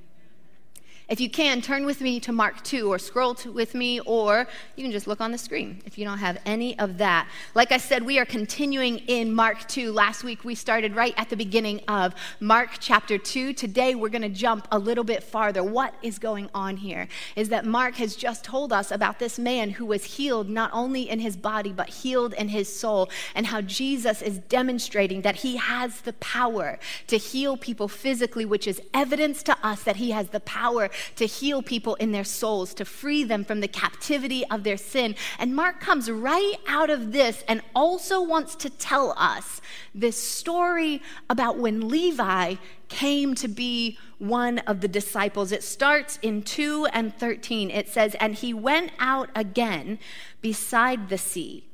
If 1.09 1.21
you 1.21 1.29
can, 1.29 1.61
turn 1.61 1.85
with 1.85 2.01
me 2.01 2.19
to 2.19 2.33
Mark 2.33 2.61
2 2.65 2.91
or 2.91 2.99
scroll 2.99 3.33
to, 3.35 3.49
with 3.49 3.73
me, 3.73 4.01
or 4.01 4.45
you 4.75 4.83
can 4.83 4.91
just 4.91 5.07
look 5.07 5.21
on 5.21 5.31
the 5.31 5.37
screen 5.37 5.81
if 5.85 5.97
you 5.97 6.03
don't 6.03 6.17
have 6.17 6.37
any 6.45 6.77
of 6.79 6.97
that. 6.97 7.29
Like 7.55 7.71
I 7.71 7.77
said, 7.77 8.03
we 8.03 8.19
are 8.19 8.25
continuing 8.25 8.97
in 9.07 9.33
Mark 9.33 9.69
2. 9.69 9.93
Last 9.93 10.25
week 10.25 10.43
we 10.43 10.53
started 10.53 10.97
right 10.97 11.13
at 11.15 11.29
the 11.29 11.37
beginning 11.37 11.79
of 11.87 12.13
Mark 12.41 12.71
chapter 12.81 13.17
2. 13.17 13.53
Today 13.53 13.95
we're 13.95 14.09
going 14.09 14.21
to 14.21 14.27
jump 14.27 14.67
a 14.69 14.77
little 14.77 15.05
bit 15.05 15.23
farther. 15.23 15.63
What 15.63 15.93
is 16.01 16.19
going 16.19 16.49
on 16.53 16.75
here 16.75 17.07
is 17.37 17.47
that 17.49 17.65
Mark 17.65 17.95
has 17.95 18.17
just 18.17 18.43
told 18.43 18.73
us 18.73 18.91
about 18.91 19.17
this 19.17 19.39
man 19.39 19.69
who 19.69 19.85
was 19.85 20.03
healed 20.03 20.49
not 20.49 20.71
only 20.73 21.09
in 21.09 21.21
his 21.21 21.37
body, 21.37 21.71
but 21.71 21.87
healed 21.87 22.33
in 22.33 22.49
his 22.49 22.77
soul, 22.77 23.09
and 23.33 23.47
how 23.47 23.61
Jesus 23.61 24.21
is 24.21 24.39
demonstrating 24.39 25.21
that 25.21 25.37
he 25.37 25.55
has 25.55 26.01
the 26.01 26.13
power 26.13 26.79
to 27.07 27.15
heal 27.15 27.55
people 27.55 27.87
physically, 27.87 28.43
which 28.43 28.67
is 28.67 28.81
evidence 28.93 29.41
to 29.43 29.55
us 29.63 29.83
that 29.83 29.95
he 29.95 30.11
has 30.11 30.27
the 30.29 30.41
power 30.41 30.89
to 31.15 31.25
heal 31.25 31.61
people 31.61 31.95
in 31.95 32.11
their 32.11 32.23
souls, 32.23 32.73
to 32.75 32.85
free 32.85 33.23
them 33.23 33.43
from 33.43 33.59
the 33.59 33.67
captivity 33.67 34.45
of 34.47 34.63
their 34.63 34.77
sin. 34.77 35.15
And 35.39 35.55
Mark 35.55 35.79
comes 35.79 36.09
right 36.09 36.55
out 36.67 36.89
of 36.89 37.11
this 37.11 37.43
and 37.47 37.61
also 37.75 38.21
wants 38.21 38.55
to 38.55 38.69
tell 38.69 39.13
us 39.17 39.61
this 39.93 40.21
story 40.21 41.01
about 41.29 41.57
when 41.57 41.87
Levi 41.87 42.55
came 42.89 43.35
to 43.35 43.47
be 43.47 43.97
one 44.19 44.59
of 44.59 44.81
the 44.81 44.87
disciples. 44.87 45.51
It 45.51 45.63
starts 45.63 46.17
in 46.21 46.43
2 46.43 46.87
and 46.87 47.15
13. 47.15 47.69
It 47.69 47.89
says, 47.89 48.15
And 48.15 48.35
he 48.35 48.53
went 48.53 48.91
out 48.99 49.29
again 49.35 49.99
beside 50.41 51.09
the 51.09 51.17
sea. 51.17 51.65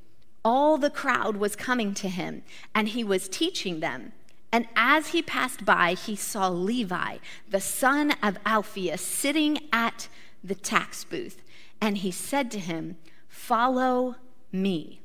All 0.44 0.77
the 0.77 0.89
crowd 0.89 1.38
was 1.38 1.56
coming 1.56 1.94
to 1.96 2.10
him, 2.10 2.44
and 2.75 2.89
he 2.89 3.03
was 3.03 3.30
teaching 3.30 3.80
them. 3.80 4.12
And 4.54 4.68
as 4.76 5.08
he 5.08 5.24
passed 5.24 5.66
by, 5.66 5.96
he 5.96 6.16
saw 6.16 6.48
Levi, 6.48 7.18
the 7.50 7.60
son 7.60 8.12
of 8.22 8.38
Alphaeus, 8.46 9.02
sitting 9.02 9.58
at 9.74 10.08
the 10.44 10.54
tax 10.54 11.04
booth. 11.04 11.42
And 11.82 11.98
he 11.98 12.12
said 12.12 12.52
to 12.52 12.60
him, 12.60 12.98
Follow 13.28 14.16
me. 14.52 15.02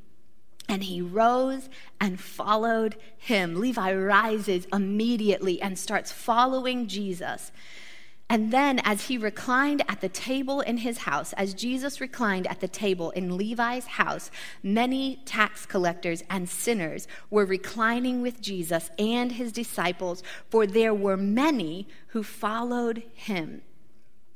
And 0.68 0.84
he 0.84 1.00
rose 1.00 1.70
and 1.98 2.20
followed 2.20 2.96
him. 3.16 3.58
Levi 3.58 3.94
rises 3.94 4.66
immediately 4.70 5.62
and 5.62 5.78
starts 5.78 6.12
following 6.12 6.86
Jesus. 6.86 7.50
And 8.30 8.52
then, 8.52 8.78
as 8.84 9.06
he 9.06 9.16
reclined 9.16 9.82
at 9.88 10.02
the 10.02 10.08
table 10.08 10.60
in 10.60 10.78
his 10.78 10.98
house, 10.98 11.32
as 11.32 11.54
Jesus 11.54 11.98
reclined 11.98 12.46
at 12.46 12.60
the 12.60 12.68
table 12.68 13.10
in 13.12 13.38
Levi's 13.38 13.86
house, 13.86 14.30
many 14.62 15.22
tax 15.24 15.64
collectors 15.64 16.22
and 16.28 16.46
sinners 16.46 17.08
were 17.30 17.46
reclining 17.46 18.20
with 18.20 18.42
Jesus 18.42 18.90
and 18.98 19.32
his 19.32 19.50
disciples, 19.50 20.22
for 20.50 20.66
there 20.66 20.92
were 20.92 21.16
many 21.16 21.88
who 22.08 22.22
followed 22.22 23.02
him. 23.14 23.62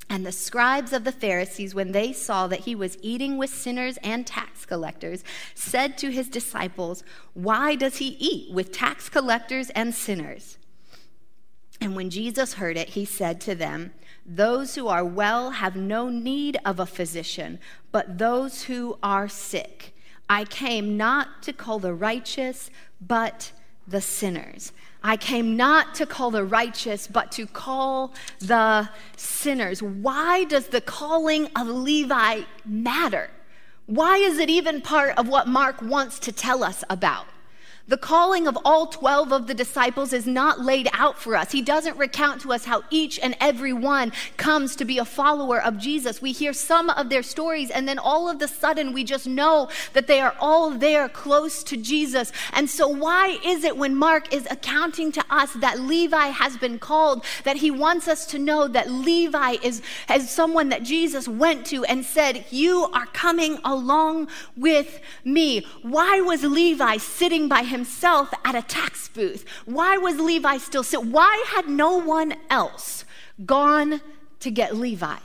And 0.09 0.25
the 0.25 0.31
scribes 0.31 0.91
of 0.91 1.03
the 1.03 1.11
Pharisees, 1.11 1.75
when 1.75 1.91
they 1.91 2.13
saw 2.13 2.47
that 2.47 2.61
he 2.61 2.73
was 2.73 2.97
eating 3.01 3.37
with 3.37 3.51
sinners 3.51 3.97
and 4.03 4.25
tax 4.25 4.65
collectors, 4.65 5.23
said 5.53 5.99
to 5.99 6.11
his 6.11 6.29
disciples, 6.29 7.03
Why 7.33 7.75
does 7.75 7.97
he 7.97 8.17
eat 8.19 8.53
with 8.53 8.71
tax 8.71 9.07
collectors 9.07 9.69
and 9.71 9.93
sinners? 9.93 10.57
And 11.83 11.97
when 11.97 12.09
Jesus 12.09 12.53
heard 12.53 12.77
it, 12.77 12.91
he 12.91 13.03
said 13.03 13.41
to 13.41 13.55
them, 13.55 13.91
Those 14.25 14.75
who 14.75 14.87
are 14.87 15.03
well 15.03 15.51
have 15.51 15.75
no 15.75 16.07
need 16.07 16.57
of 16.63 16.79
a 16.79 16.85
physician, 16.85 17.59
but 17.91 18.17
those 18.19 18.63
who 18.63 18.97
are 19.03 19.27
sick. 19.27 19.93
I 20.29 20.45
came 20.45 20.95
not 20.95 21.43
to 21.43 21.51
call 21.51 21.79
the 21.79 21.93
righteous, 21.93 22.71
but 23.05 23.51
the 23.85 23.99
sinners. 23.99 24.71
I 25.03 25.17
came 25.17 25.57
not 25.57 25.93
to 25.95 26.05
call 26.05 26.31
the 26.31 26.45
righteous, 26.45 27.05
but 27.05 27.33
to 27.33 27.45
call 27.45 28.13
the 28.39 28.87
sinners. 29.17 29.83
Why 29.83 30.45
does 30.45 30.67
the 30.67 30.79
calling 30.79 31.49
of 31.53 31.67
Levi 31.67 32.43
matter? 32.63 33.29
Why 33.87 34.15
is 34.19 34.37
it 34.37 34.49
even 34.49 34.79
part 34.79 35.17
of 35.17 35.27
what 35.27 35.49
Mark 35.49 35.81
wants 35.81 36.17
to 36.19 36.31
tell 36.31 36.63
us 36.63 36.85
about? 36.89 37.25
The 37.85 37.97
calling 37.97 38.47
of 38.47 38.57
all 38.63 38.87
12 38.87 39.33
of 39.33 39.47
the 39.47 39.53
disciples 39.53 40.13
is 40.13 40.25
not 40.25 40.61
laid 40.61 40.87
out 40.93 41.19
for 41.19 41.35
us. 41.35 41.51
He 41.51 41.61
doesn't 41.61 41.97
recount 41.97 42.39
to 42.41 42.53
us 42.53 42.63
how 42.63 42.83
each 42.89 43.19
and 43.19 43.35
every 43.41 43.73
one 43.73 44.13
comes 44.37 44.77
to 44.77 44.85
be 44.85 44.99
a 44.99 45.05
follower 45.05 45.61
of 45.61 45.77
Jesus. 45.77 46.21
We 46.21 46.31
hear 46.31 46.53
some 46.53 46.89
of 46.91 47.09
their 47.09 47.23
stories, 47.23 47.69
and 47.69 47.85
then 47.85 47.99
all 47.99 48.29
of 48.29 48.39
the 48.39 48.47
sudden 48.47 48.93
we 48.93 49.03
just 49.03 49.27
know 49.27 49.67
that 49.91 50.07
they 50.07 50.21
are 50.21 50.33
all 50.39 50.69
there 50.69 51.09
close 51.09 51.61
to 51.65 51.75
Jesus. 51.75 52.31
And 52.53 52.69
so, 52.69 52.87
why 52.87 53.37
is 53.43 53.65
it 53.65 53.75
when 53.75 53.97
Mark 53.97 54.33
is 54.33 54.47
accounting 54.49 55.11
to 55.11 55.25
us 55.29 55.51
that 55.55 55.81
Levi 55.81 56.27
has 56.27 56.55
been 56.55 56.79
called, 56.79 57.25
that 57.43 57.57
he 57.57 57.69
wants 57.69 58.07
us 58.07 58.25
to 58.27 58.39
know 58.39 58.69
that 58.69 58.89
Levi 58.89 59.57
is, 59.61 59.81
is 60.09 60.29
someone 60.29 60.69
that 60.69 60.83
Jesus 60.83 61.27
went 61.27 61.65
to 61.65 61.83
and 61.83 62.05
said, 62.05 62.45
You 62.49 62.89
are 62.93 63.07
coming 63.07 63.59
along 63.65 64.29
with 64.55 65.01
me? 65.25 65.67
Why 65.81 66.21
was 66.21 66.43
Levi 66.43 66.95
sitting 66.95 67.49
by 67.49 67.63
himself 67.73 68.33
at 68.45 68.55
a 68.55 68.61
tax 68.61 69.09
booth? 69.09 69.45
Why 69.65 69.97
was 69.97 70.17
Levi 70.19 70.57
still 70.57 70.83
sit? 70.83 71.03
Why 71.03 71.43
had 71.49 71.67
no 71.67 71.97
one 71.97 72.35
else 72.49 73.03
gone 73.45 73.99
to 74.39 74.49
get 74.49 74.77
Levi? 74.77 75.17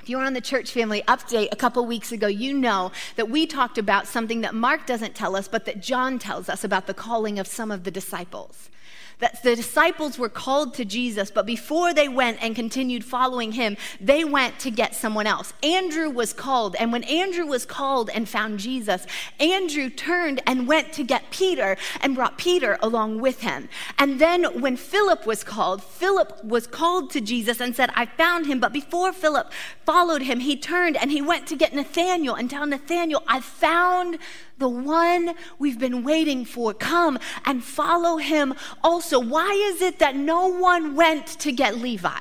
If 0.00 0.10
you 0.10 0.18
were 0.18 0.24
on 0.24 0.34
the 0.34 0.40
church 0.40 0.72
family 0.72 1.02
update 1.06 1.48
a 1.52 1.56
couple 1.56 1.84
weeks 1.86 2.12
ago, 2.12 2.26
you 2.26 2.54
know 2.54 2.92
that 3.16 3.28
we 3.28 3.46
talked 3.46 3.78
about 3.78 4.06
something 4.06 4.40
that 4.40 4.54
Mark 4.54 4.86
doesn't 4.86 5.14
tell 5.14 5.36
us, 5.36 5.48
but 5.48 5.64
that 5.66 5.80
John 5.80 6.18
tells 6.18 6.48
us 6.48 6.64
about 6.64 6.86
the 6.86 6.94
calling 6.94 7.38
of 7.38 7.46
some 7.46 7.70
of 7.70 7.84
the 7.84 7.90
disciples 7.90 8.70
that 9.18 9.42
the 9.42 9.56
disciples 9.56 10.18
were 10.18 10.28
called 10.28 10.74
to 10.74 10.84
Jesus, 10.84 11.30
but 11.30 11.46
before 11.46 11.94
they 11.94 12.08
went 12.08 12.42
and 12.42 12.54
continued 12.54 13.04
following 13.04 13.52
him, 13.52 13.76
they 14.00 14.24
went 14.24 14.58
to 14.58 14.70
get 14.70 14.94
someone 14.94 15.26
else. 15.26 15.54
Andrew 15.62 16.10
was 16.10 16.34
called, 16.34 16.76
and 16.76 16.92
when 16.92 17.02
Andrew 17.04 17.46
was 17.46 17.64
called 17.64 18.10
and 18.10 18.28
found 18.28 18.58
Jesus, 18.58 19.06
Andrew 19.40 19.88
turned 19.88 20.42
and 20.46 20.68
went 20.68 20.92
to 20.92 21.02
get 21.02 21.30
Peter 21.30 21.76
and 22.02 22.14
brought 22.14 22.36
Peter 22.36 22.78
along 22.82 23.20
with 23.20 23.40
him. 23.40 23.70
And 23.98 24.20
then 24.20 24.44
when 24.60 24.76
Philip 24.76 25.26
was 25.26 25.42
called, 25.42 25.82
Philip 25.82 26.44
was 26.44 26.66
called 26.66 27.10
to 27.12 27.20
Jesus 27.20 27.60
and 27.60 27.74
said, 27.74 27.90
I 27.94 28.04
found 28.04 28.46
him. 28.46 28.60
But 28.60 28.72
before 28.72 29.12
Philip 29.12 29.50
followed 29.84 30.22
him, 30.22 30.40
he 30.40 30.56
turned 30.56 30.96
and 30.96 31.10
he 31.10 31.22
went 31.22 31.46
to 31.46 31.56
get 31.56 31.74
Nathanael 31.74 32.34
and 32.34 32.50
tell 32.50 32.66
Nathanael, 32.66 33.22
I 33.26 33.40
found 33.40 34.18
the 34.58 34.68
one 34.68 35.34
we've 35.58 35.78
been 35.78 36.02
waiting 36.02 36.44
for. 36.44 36.72
Come 36.72 37.18
and 37.44 37.62
follow 37.62 38.16
him 38.16 38.54
also. 38.82 39.18
Why 39.18 39.50
is 39.52 39.82
it 39.82 39.98
that 39.98 40.16
no 40.16 40.46
one 40.48 40.94
went 40.94 41.26
to 41.40 41.52
get 41.52 41.76
Levi? 41.76 42.20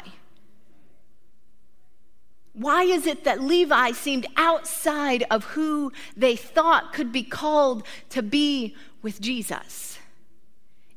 Why 2.54 2.84
is 2.84 3.06
it 3.06 3.25
that 3.25 3.42
Levi 3.42 3.92
seemed 3.92 4.27
outside 4.38 5.25
of 5.30 5.44
who 5.44 5.92
they 6.15 6.38
thought 6.38 6.94
could 6.94 7.12
be 7.12 7.24
called 7.24 7.84
to 8.10 8.22
be 8.22 8.75
with 9.01 9.20
Jesus? 9.20 10.00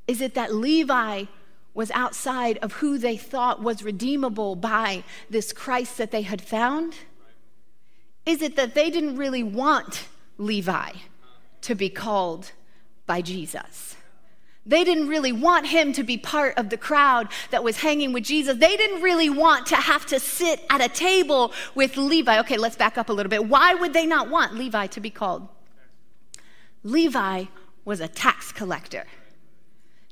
Is 0.06 0.20
it 0.20 0.34
that 0.34 0.54
Levi 0.54 1.24
was 1.74 1.90
outside 1.92 2.58
of 2.58 2.74
who 2.74 2.96
they 2.96 3.16
thought 3.16 3.62
was 3.62 3.82
redeemable 3.82 4.54
by 4.54 5.02
this 5.28 5.52
Christ 5.52 5.98
that 5.98 6.12
they 6.12 6.22
had 6.22 6.40
found? 6.40 6.94
Is 8.24 8.40
it 8.40 8.56
that 8.56 8.74
they 8.74 8.88
didn't 8.88 9.16
really 9.16 9.42
want 9.42 10.06
Levi? 10.38 10.92
To 11.62 11.74
be 11.74 11.88
called 11.88 12.52
by 13.06 13.20
Jesus. 13.20 13.96
They 14.68 14.84
didn't 14.84 15.08
really 15.08 15.32
want 15.32 15.66
him 15.66 15.94
to 15.94 16.02
be 16.02 16.18
part 16.18 16.58
of 16.58 16.68
the 16.68 16.76
crowd 16.76 17.28
that 17.50 17.64
was 17.64 17.78
hanging 17.78 18.12
with 18.12 18.24
Jesus. 18.24 18.58
They 18.58 18.76
didn't 18.76 19.00
really 19.00 19.30
want 19.30 19.66
to 19.68 19.76
have 19.76 20.04
to 20.06 20.20
sit 20.20 20.62
at 20.68 20.82
a 20.82 20.90
table 20.90 21.52
with 21.74 21.96
Levi. 21.96 22.38
Okay, 22.40 22.58
let's 22.58 22.76
back 22.76 22.98
up 22.98 23.08
a 23.08 23.12
little 23.12 23.30
bit. 23.30 23.46
Why 23.46 23.74
would 23.74 23.94
they 23.94 24.04
not 24.04 24.28
want 24.28 24.54
Levi 24.54 24.86
to 24.88 25.00
be 25.00 25.08
called? 25.08 25.48
Levi 26.82 27.46
was 27.86 28.00
a 28.00 28.08
tax 28.08 28.52
collector. 28.52 29.06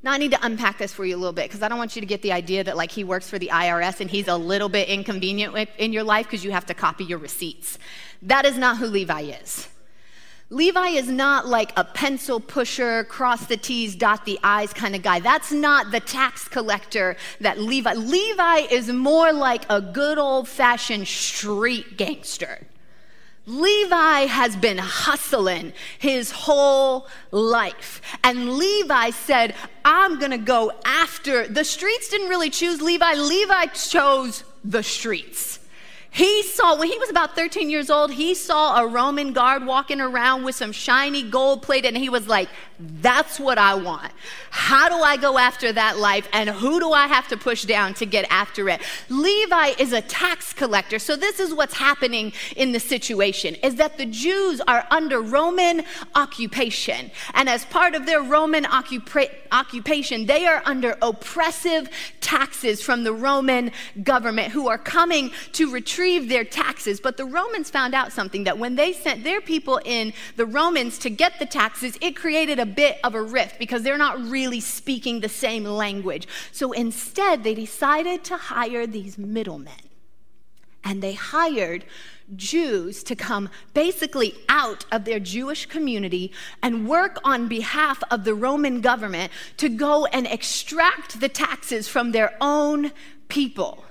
Now, 0.03 0.12
I 0.12 0.19
need 0.19 0.31
to 0.31 0.38
unpack 0.47 0.79
this 0.79 0.93
for 0.93 1.05
you 1.05 1.17
a 1.17 1.19
little 1.19 1.35
bit 1.35 1.49
because 1.49 1.62
I 1.62 1.69
don't 1.69 1.79
want 1.79 1.95
you 1.95 2.00
to 2.00 2.07
get 2.07 2.23
the 2.23 2.33
idea 2.33 2.65
that 2.65 2.79
like 2.79 2.91
he 2.91 3.05
works 3.05 3.29
for 3.29 3.38
the 3.38 3.50
IRS 3.53 4.00
and 4.00 4.11
he's 4.11 4.29
a 4.29 4.37
little 4.37 4.69
bit 4.71 4.88
inconvenient 4.88 5.69
in 5.76 5.93
your 5.93 6.05
life 6.05 6.26
because 6.26 6.45
you 6.45 6.53
have 6.53 6.65
to 6.67 6.75
copy 6.75 7.05
your 7.05 7.19
receipts. 7.19 7.79
That 8.23 8.47
is 8.47 8.57
not 8.57 8.79
who 8.79 8.87
Levi 8.87 9.23
is. 9.43 9.69
Levi 10.49 10.88
is 10.91 11.09
not 11.09 11.49
like 11.49 11.73
a 11.76 11.83
pencil 11.83 12.38
pusher, 12.38 13.03
cross 13.05 13.47
the 13.47 13.57
T's, 13.57 13.97
dot 13.97 14.25
the 14.25 14.38
I's 14.45 14.73
kind 14.73 14.95
of 14.95 15.03
guy. 15.03 15.19
That's 15.19 15.50
not 15.50 15.91
the 15.91 15.99
tax 15.99 16.47
collector 16.47 17.17
that 17.41 17.59
Levi. 17.59 17.95
Levi 17.95 18.59
is 18.71 18.88
more 18.88 19.33
like 19.33 19.65
a 19.69 19.81
good 19.81 20.19
old 20.19 20.49
fashioned 20.49 21.09
street 21.09 21.97
gangster. 21.97 22.61
Levi 23.45 24.26
has 24.26 24.55
been 24.57 24.79
hustling 24.79 25.73
his 25.99 26.31
whole 26.31 27.09
life. 27.33 28.00
And 28.23 28.57
Levi 28.57 29.11
said, 29.11 29.55
I'm 29.85 30.19
going 30.19 30.33
to 30.33 30.38
go 30.38 30.73
after. 30.85 31.49
The 31.49 31.65
streets 31.65 32.09
didn't 32.09 32.29
really 32.29 32.50
choose 32.50 32.81
Levi, 32.81 33.15
Levi 33.15 33.67
chose 33.67 34.45
the 34.65 34.83
streets. 34.83 35.59
He 36.16 36.42
saw, 36.44 36.78
when 36.78 36.90
he 36.90 36.99
was 36.99 37.11
about 37.11 37.37
13 37.37 37.68
years 37.68 37.90
old, 37.90 38.11
he 38.11 38.32
saw 38.32 38.80
a 38.80 38.87
Roman 38.87 39.35
guard 39.35 39.66
walking 39.66 40.00
around 40.00 40.44
with 40.44 40.54
some 40.54 40.73
shiny 40.73 41.23
gold 41.23 41.61
plated, 41.61 41.92
and 41.92 42.02
he 42.02 42.08
was 42.08 42.26
like, 42.26 42.49
That's 42.78 43.38
what 43.38 43.58
I 43.58 43.75
want. 43.75 44.12
How 44.49 44.88
do 44.88 44.94
I 44.94 45.18
go 45.18 45.37
after 45.37 45.70
that 45.73 45.99
life, 45.99 46.26
and 46.32 46.49
who 46.49 46.80
do 46.80 46.92
I 46.92 47.06
have 47.06 47.28
to 47.28 47.37
push 47.37 47.66
down 47.66 47.92
to 47.94 48.06
get 48.06 48.26
after 48.30 48.66
it? 48.70 48.80
Levi 49.11 49.75
is 49.78 49.92
a 49.92 50.00
tax 50.00 50.54
collector. 50.54 50.99
So, 50.99 51.16
this 51.16 51.38
is 51.38 51.52
what's 51.52 51.75
happening 51.75 52.32
in 52.56 52.73
the 52.73 52.80
situation 52.80 53.54
is 53.56 53.75
that 53.75 53.99
the 53.99 54.06
Jews 54.06 54.62
are 54.66 54.87
under 54.90 55.20
Roman 55.20 55.85
occupation. 56.14 57.11
And 57.35 57.46
as 57.46 57.66
part 57.66 57.94
of 57.94 58.06
their 58.06 58.23
Roman 58.23 58.64
occupa- 58.64 59.35
occupation, 59.52 60.25
they 60.25 60.46
are 60.46 60.62
under 60.64 60.96
oppressive 61.02 61.90
taxes 62.23 62.82
from 62.82 63.04
the 63.04 63.12
Roman 63.12 63.70
government 64.02 64.52
who 64.52 64.68
are 64.68 64.78
coming 64.78 65.30
to 65.52 65.70
retrieve 65.70 66.06
retrieve 66.07 66.29
their 66.29 66.45
taxes. 66.45 67.01
But 67.01 67.17
the 67.17 67.25
Romans 67.25 67.71
found 67.71 67.95
out 67.95 68.13
something 68.13 68.45
that 68.45 68.59
when 68.59 68.77
they 68.77 68.93
sent 68.93 69.25
their 69.25 69.41
people 69.41 69.81
in, 69.85 70.13
the 70.37 70.47
Romans, 70.47 70.99
to 70.99 71.11
get 71.11 71.39
the 71.39 71.47
taxes, 71.47 71.99
it 72.01 72.15
created 72.15 72.59
a 72.59 72.67
bit 72.67 72.99
of 73.03 73.15
a 73.15 73.23
rift 73.23 73.59
because 73.59 73.83
they're 73.83 73.99
not 73.99 74.21
really 74.21 74.61
speaking 74.61 75.21
the 75.21 75.29
same 75.29 75.65
language. 75.65 76.29
So 76.53 76.73
instead, 76.73 77.43
they 77.43 77.55
decided 77.55 78.23
to 78.25 78.37
hire 78.37 78.87
these 78.87 79.19
middlemen. 79.19 79.73
And 80.85 81.03
they 81.03 81.15
hired 81.15 81.85
Jews 82.37 83.03
to 83.05 83.17
come 83.17 83.49
basically 83.75 84.35
out 84.49 84.85
of 84.93 85.05
their 85.05 85.19
Jewish 85.19 85.67
community 85.67 86.33
and 86.63 86.89
work 86.89 87.19
on 87.25 87.49
behalf 87.49 88.01
of 88.13 88.23
the 88.23 88.35
Roman 88.35 88.81
government 88.81 89.33
to 89.57 89.69
go 89.69 90.07
and 90.07 90.27
extract 90.29 91.19
the 91.19 91.29
taxes 91.29 91.89
from 91.89 92.13
their 92.13 92.37
own 92.41 92.93
people. 93.29 93.87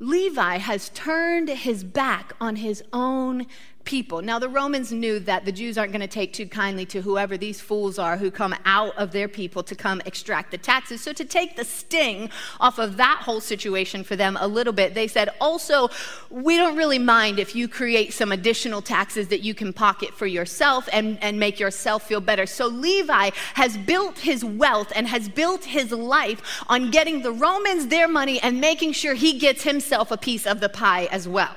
Levi 0.00 0.58
has 0.58 0.90
turned 0.90 1.48
his 1.48 1.82
back 1.82 2.32
on 2.40 2.56
his 2.56 2.82
own 2.92 3.46
people. 3.88 4.20
Now, 4.20 4.38
the 4.38 4.50
Romans 4.50 4.92
knew 4.92 5.18
that 5.20 5.46
the 5.46 5.50
Jews 5.50 5.78
aren't 5.78 5.92
going 5.92 6.02
to 6.02 6.06
take 6.06 6.34
too 6.34 6.46
kindly 6.46 6.84
to 6.86 7.00
whoever 7.00 7.38
these 7.38 7.58
fools 7.58 7.98
are 7.98 8.18
who 8.18 8.30
come 8.30 8.54
out 8.66 8.94
of 8.98 9.12
their 9.12 9.28
people 9.28 9.62
to 9.62 9.74
come 9.74 10.02
extract 10.04 10.50
the 10.50 10.58
taxes. 10.58 11.00
So, 11.00 11.14
to 11.14 11.24
take 11.24 11.56
the 11.56 11.64
sting 11.64 12.28
off 12.60 12.78
of 12.78 12.98
that 12.98 13.22
whole 13.22 13.40
situation 13.40 14.04
for 14.04 14.14
them 14.14 14.36
a 14.38 14.46
little 14.46 14.74
bit, 14.74 14.92
they 14.92 15.08
said, 15.08 15.30
also, 15.40 15.88
we 16.28 16.58
don't 16.58 16.76
really 16.76 16.98
mind 16.98 17.38
if 17.38 17.56
you 17.56 17.66
create 17.66 18.12
some 18.12 18.30
additional 18.30 18.82
taxes 18.82 19.28
that 19.28 19.40
you 19.40 19.54
can 19.54 19.72
pocket 19.72 20.12
for 20.12 20.26
yourself 20.26 20.86
and, 20.92 21.16
and 21.22 21.40
make 21.40 21.58
yourself 21.58 22.06
feel 22.06 22.20
better. 22.20 22.44
So, 22.44 22.66
Levi 22.66 23.30
has 23.54 23.78
built 23.78 24.18
his 24.18 24.44
wealth 24.44 24.92
and 24.94 25.08
has 25.08 25.30
built 25.30 25.64
his 25.64 25.92
life 25.92 26.62
on 26.68 26.90
getting 26.90 27.22
the 27.22 27.32
Romans 27.32 27.86
their 27.86 28.06
money 28.06 28.38
and 28.42 28.60
making 28.60 28.92
sure 28.92 29.14
he 29.14 29.38
gets 29.38 29.62
himself 29.62 30.10
a 30.10 30.18
piece 30.18 30.46
of 30.46 30.60
the 30.60 30.68
pie 30.68 31.08
as 31.10 31.26
well. 31.26 31.56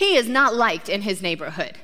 He 0.00 0.16
is 0.16 0.30
not 0.30 0.54
liked 0.54 0.88
in 0.88 1.02
his 1.02 1.20
neighborhood. 1.20 1.76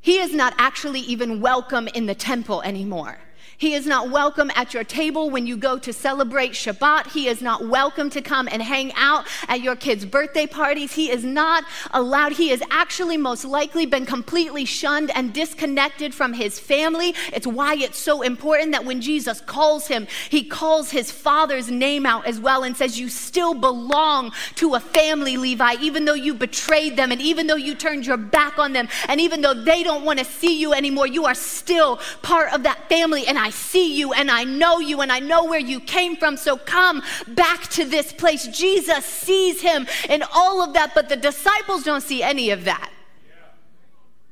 He 0.00 0.18
is 0.18 0.34
not 0.34 0.54
actually 0.58 0.98
even 1.02 1.40
welcome 1.40 1.86
in 1.86 2.06
the 2.06 2.14
temple 2.16 2.62
anymore. 2.62 3.20
He 3.58 3.74
is 3.74 3.88
not 3.88 4.10
welcome 4.10 4.52
at 4.54 4.72
your 4.72 4.84
table 4.84 5.30
when 5.30 5.44
you 5.48 5.56
go 5.56 5.78
to 5.78 5.92
celebrate 5.92 6.52
Shabbat. 6.52 7.10
He 7.10 7.26
is 7.26 7.42
not 7.42 7.66
welcome 7.66 8.08
to 8.10 8.22
come 8.22 8.48
and 8.52 8.62
hang 8.62 8.92
out 8.94 9.26
at 9.48 9.60
your 9.60 9.74
kids' 9.74 10.06
birthday 10.06 10.46
parties. 10.46 10.92
He 10.94 11.10
is 11.10 11.24
not 11.24 11.64
allowed. 11.90 12.34
He 12.34 12.50
has 12.50 12.62
actually 12.70 13.16
most 13.16 13.44
likely 13.44 13.84
been 13.84 14.06
completely 14.06 14.64
shunned 14.64 15.10
and 15.12 15.34
disconnected 15.34 16.14
from 16.14 16.34
his 16.34 16.60
family. 16.60 17.16
It's 17.32 17.48
why 17.48 17.74
it's 17.74 17.98
so 17.98 18.22
important 18.22 18.70
that 18.72 18.84
when 18.84 19.00
Jesus 19.00 19.40
calls 19.40 19.88
him, 19.88 20.06
he 20.30 20.44
calls 20.44 20.92
his 20.92 21.10
father's 21.10 21.68
name 21.68 22.06
out 22.06 22.26
as 22.26 22.38
well 22.38 22.62
and 22.62 22.76
says, 22.76 23.00
You 23.00 23.08
still 23.08 23.54
belong 23.54 24.30
to 24.54 24.76
a 24.76 24.80
family, 24.80 25.36
Levi, 25.36 25.78
even 25.80 26.04
though 26.04 26.14
you 26.14 26.32
betrayed 26.32 26.96
them 26.96 27.10
and 27.10 27.20
even 27.20 27.48
though 27.48 27.56
you 27.56 27.74
turned 27.74 28.06
your 28.06 28.18
back 28.18 28.56
on 28.60 28.72
them 28.72 28.88
and 29.08 29.20
even 29.20 29.40
though 29.40 29.54
they 29.54 29.82
don't 29.82 30.04
want 30.04 30.20
to 30.20 30.24
see 30.24 30.60
you 30.60 30.72
anymore, 30.74 31.08
you 31.08 31.24
are 31.24 31.34
still 31.34 31.98
part 32.22 32.52
of 32.52 32.62
that 32.62 32.88
family. 32.88 33.26
And 33.26 33.36
I 33.36 33.47
I 33.48 33.50
see 33.50 33.96
you 33.96 34.12
and 34.12 34.30
I 34.30 34.44
know 34.44 34.78
you 34.78 35.00
and 35.00 35.10
I 35.10 35.20
know 35.20 35.44
where 35.46 35.58
you 35.58 35.80
came 35.80 36.16
from. 36.16 36.36
So 36.36 36.58
come 36.58 37.02
back 37.28 37.62
to 37.68 37.86
this 37.86 38.12
place. 38.12 38.46
Jesus 38.48 39.06
sees 39.06 39.62
him 39.62 39.86
in 40.10 40.22
all 40.34 40.60
of 40.62 40.74
that, 40.74 40.94
but 40.94 41.08
the 41.08 41.16
disciples 41.16 41.82
don't 41.82 42.02
see 42.02 42.22
any 42.22 42.50
of 42.50 42.64
that. 42.64 42.90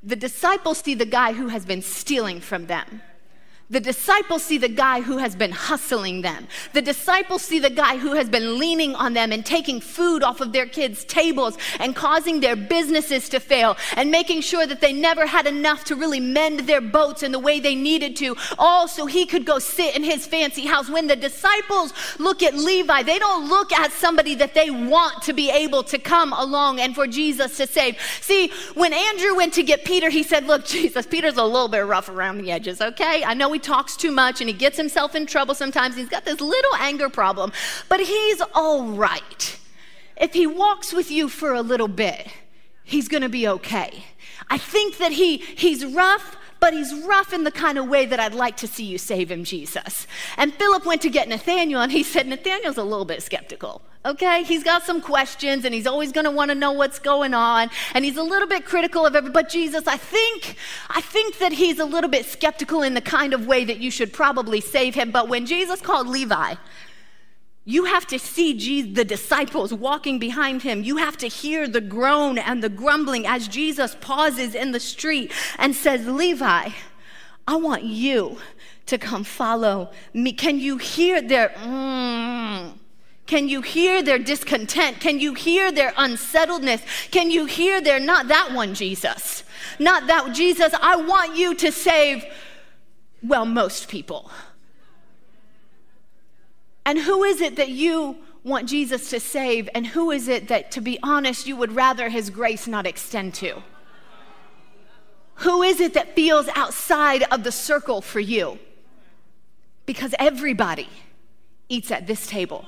The 0.03 0.17
disciples 0.17 0.81
see 0.81 0.95
the 0.95 1.07
guy 1.07 1.33
who 1.33 1.49
has 1.49 1.65
been 1.65 1.81
stealing 1.81 2.43
from 2.43 2.67
them. 2.67 3.01
The 3.69 3.81
disciples 3.81 4.45
see 4.45 4.59
the 4.59 4.69
guy 4.69 5.01
who 5.01 5.19
has 5.19 5.35
been 5.35 5.51
hustling 5.51 6.23
them. 6.23 6.47
The 6.73 6.83
disciples 6.83 7.43
see 7.43 7.59
the 7.59 7.69
guy 7.69 7.97
who 7.97 8.13
has 8.13 8.31
been 8.31 8.61
leaning 8.61 8.95
on 8.95 9.13
them 9.13 9.33
and 9.33 9.45
taking 9.45 9.81
food 9.81 10.23
off 10.23 10.41
of 10.41 10.53
their 10.53 10.67
kids' 10.67 11.05
tables 11.05 11.59
and 11.81 11.97
causing 11.97 12.39
their 12.39 12.55
businesses 12.55 13.29
to 13.31 13.41
fail 13.41 13.77
and 13.97 14.13
making 14.13 14.43
sure 14.43 14.69
that 14.69 14.81
they 14.81 14.93
never 14.93 15.27
had 15.27 15.49
enough 15.49 15.83
to 15.87 15.97
really 15.97 16.21
mend 16.21 16.61
their 16.61 16.81
boats 16.81 17.25
in 17.25 17.33
the 17.33 17.41
way 17.41 17.59
they 17.59 17.75
needed 17.75 18.15
to, 18.17 18.37
all 18.57 18.87
so 18.87 19.05
he 19.05 19.27
could 19.27 19.45
go 19.45 19.59
sit 19.59 19.97
in 19.97 20.05
his 20.05 20.27
fancy 20.27 20.67
house. 20.67 20.89
When 20.89 21.09
the 21.09 21.17
disciples 21.17 21.93
look 22.21 22.45
at 22.45 22.55
Levi, 22.55 23.03
they 23.03 23.19
don't 23.19 23.49
look 23.49 23.73
at 23.73 23.91
somebody 23.91 24.37
that 24.37 24.55
they 24.55 24.71
want 24.71 25.23
to 25.23 25.33
be 25.33 25.51
able 25.51 25.83
to 25.85 25.99
come 25.99 26.33
along 26.33 26.79
and 26.79 26.95
for 26.95 27.09
Jesus 27.09 27.57
to 27.57 27.67
save. 27.67 27.97
See, 28.21 28.53
when 28.75 28.93
Andrew 28.93 29.35
went 29.35 29.55
to 29.55 29.65
get 29.65 29.85
Peter, 29.85 30.09
he 30.09 30.23
said, 30.23 30.47
Look, 30.47 30.65
Jesus, 30.77 31.05
Peter's 31.05 31.37
a 31.37 31.45
little 31.45 31.69
bit 31.69 31.85
rough 31.85 32.09
around 32.09 32.39
the 32.39 32.53
edges, 32.53 32.81
okay? 32.81 33.25
I 33.25 33.35
know 33.35 33.56
he 33.57 33.61
talks 33.61 33.97
too 33.97 34.11
much 34.11 34.43
and 34.43 34.51
he 34.51 34.55
gets 34.55 34.77
himself 34.77 35.15
in 35.15 35.25
trouble 35.25 35.55
sometimes. 35.55 35.97
He's 35.97 36.11
got 36.11 36.27
this 36.27 36.43
little 36.43 36.75
anger 36.75 37.09
problem, 37.09 37.53
but 37.89 38.01
he's 38.01 38.43
all 38.55 38.85
right. 38.89 39.59
If 40.15 40.35
he 40.35 40.47
walks 40.47 40.93
with 40.93 41.11
you 41.11 41.31
for 41.31 41.55
a 41.55 41.63
little 41.63 41.89
bit, 41.89 42.29
he's 42.85 43.09
going 43.09 43.23
to 43.23 43.31
be 43.31 43.49
okay. 43.49 44.05
I 44.51 44.59
think 44.59 44.99
that 44.99 45.13
he 45.13 45.39
he's 45.39 45.87
rough, 45.87 46.37
but 46.67 46.75
he's 46.75 46.93
rough 47.05 47.33
in 47.33 47.45
the 47.45 47.53
kind 47.53 47.79
of 47.79 47.87
way 47.87 48.07
that 48.07 48.19
I'd 48.19 48.35
like 48.35 48.57
to 48.57 48.67
see 48.67 48.83
you 48.83 48.99
save 48.99 49.31
him, 49.31 49.45
Jesus. 49.45 50.09
And 50.37 50.53
Philip 50.53 50.85
went 50.85 51.01
to 51.03 51.09
get 51.09 51.29
Nathaniel, 51.29 51.81
and 51.81 51.93
he 51.93 52.03
said, 52.03 52.27
Nathaniel's 52.27 52.77
a 52.77 52.83
little 52.83 53.05
bit 53.05 53.23
skeptical 53.23 53.83
okay? 54.05 54.45
He's 54.45 54.63
got 54.63 54.85
some 54.85 55.01
questions 55.01 55.65
and 55.65 55.75
he's 55.75 55.87
always 55.87 56.13
going 56.13 56.27
to 56.27 56.31
want 56.31 56.51
to 56.51 56.55
know 56.55 56.71
what's 56.71 57.01
going 57.01 57.35
on 57.35 57.69
and 57.93 58.05
he's 58.05 58.17
a 58.17 58.23
little 58.23 58.47
bit 58.47 58.65
critical 58.65 59.05
of 59.05 59.17
everybody. 59.17 59.43
But 59.43 59.51
Jesus, 59.51 59.89
I 59.89 59.97
think 59.97 60.57
I 60.89 61.01
think 61.01 61.39
that 61.39 61.53
he's 61.53 61.81
a 61.81 61.85
little 61.85 62.09
bit 62.09 62.25
skeptical 62.25 62.83
in 62.83 62.95
the 62.95 63.01
kind 63.01 63.35
of 63.35 63.49
way 63.49 63.65
that 63.65 63.79
you 63.79 63.91
should 63.91 64.13
probably 64.13 64.61
save 64.61 64.95
him. 64.95 65.11
But 65.11 65.29
when 65.29 65.45
Jesus 65.45 65.81
called 65.81 66.07
Levi, 66.07 66.55
you 67.69 67.85
have 67.85 68.07
to 68.07 68.19
see 68.19 68.55
Jesus, 68.57 68.95
the 68.95 69.05
disciples 69.05 69.75
walking 69.75 70.21
behind 70.21 70.63
him. 70.63 70.85
You 70.85 70.99
have 70.99 71.17
to 71.19 71.27
hear 71.27 71.67
the 71.67 71.81
groan 71.81 72.39
and 72.39 72.63
the 72.63 72.69
grumbling 72.69 73.27
as 73.27 73.49
Jesus 73.49 73.97
pauses 74.01 74.55
in 74.55 74.71
the 74.71 74.79
street 74.79 75.33
and 75.59 75.75
says, 75.75 76.07
Levi, 76.07 76.71
I 77.49 77.57
want 77.57 77.83
you 77.83 78.39
to 78.87 78.99
come 78.99 79.25
follow 79.25 79.91
me. 80.15 80.33
Can 80.33 80.61
you 80.61 80.79
hear 80.79 81.21
their 81.21 81.49
mm, 81.49 82.73
can 83.27 83.49
you 83.49 83.61
hear 83.61 84.03
their 84.03 84.21
discontent? 84.21 85.01
Can 85.01 85.19
you 85.19 85.35
hear 85.35 85.73
their 85.73 85.93
unsettledness? 85.97 86.83
Can 87.11 87.33
you 87.33 87.47
hear 87.47 87.81
their, 87.81 87.99
not 87.99 88.29
that 88.29 88.53
one, 88.53 88.75
Jesus? 88.75 89.43
Not 89.81 90.07
that, 90.07 90.33
Jesus, 90.33 90.73
I 90.81 90.95
want 90.95 91.37
you 91.37 91.55
to 91.57 91.73
save, 91.73 92.25
well, 93.25 93.45
most 93.45 93.89
people. 93.89 94.31
And 96.87 97.01
who 97.01 97.25
is 97.25 97.41
it 97.41 97.57
that 97.57 97.69
you 97.69 98.17
want 98.45 98.69
Jesus 98.69 99.11
to 99.11 99.19
save? 99.19 99.69
And 99.75 99.89
who 99.89 100.13
is 100.13 100.29
it 100.29 100.47
that, 100.49 100.71
to 100.71 100.81
be 100.81 101.01
honest, 101.03 101.47
you 101.47 101.57
would 101.57 101.73
rather 101.73 102.09
his 102.09 102.31
grace 102.31 102.69
not 102.69 102.87
extend 102.87 103.35
to? 103.35 103.63
Who 105.41 105.63
is 105.65 105.81
it 105.81 105.95
that 105.95 106.15
feels 106.15 106.49
outside 106.55 107.25
of 107.25 107.43
the 107.43 107.51
circle 107.51 108.01
for 108.01 108.21
you? 108.21 108.61
Because 109.85 110.15
everybody 110.21 110.89
eats 111.69 111.91
at 111.91 112.07
this 112.07 112.29
table. 112.29 112.65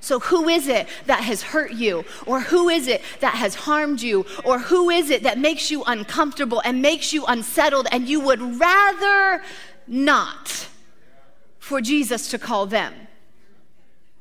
So, 0.00 0.18
who 0.18 0.48
is 0.48 0.68
it 0.68 0.88
that 1.06 1.20
has 1.20 1.42
hurt 1.42 1.72
you? 1.72 2.04
Or 2.26 2.40
who 2.40 2.68
is 2.68 2.88
it 2.88 3.02
that 3.20 3.34
has 3.34 3.54
harmed 3.54 4.02
you? 4.02 4.26
Or 4.44 4.58
who 4.58 4.90
is 4.90 5.10
it 5.10 5.22
that 5.22 5.38
makes 5.38 5.70
you 5.70 5.84
uncomfortable 5.84 6.60
and 6.64 6.82
makes 6.82 7.12
you 7.12 7.24
unsettled 7.26 7.86
and 7.92 8.08
you 8.08 8.20
would 8.20 8.60
rather 8.60 9.42
not 9.86 10.68
for 11.66 11.80
Jesus 11.80 12.28
to 12.28 12.38
call 12.38 12.66
them? 12.66 13.05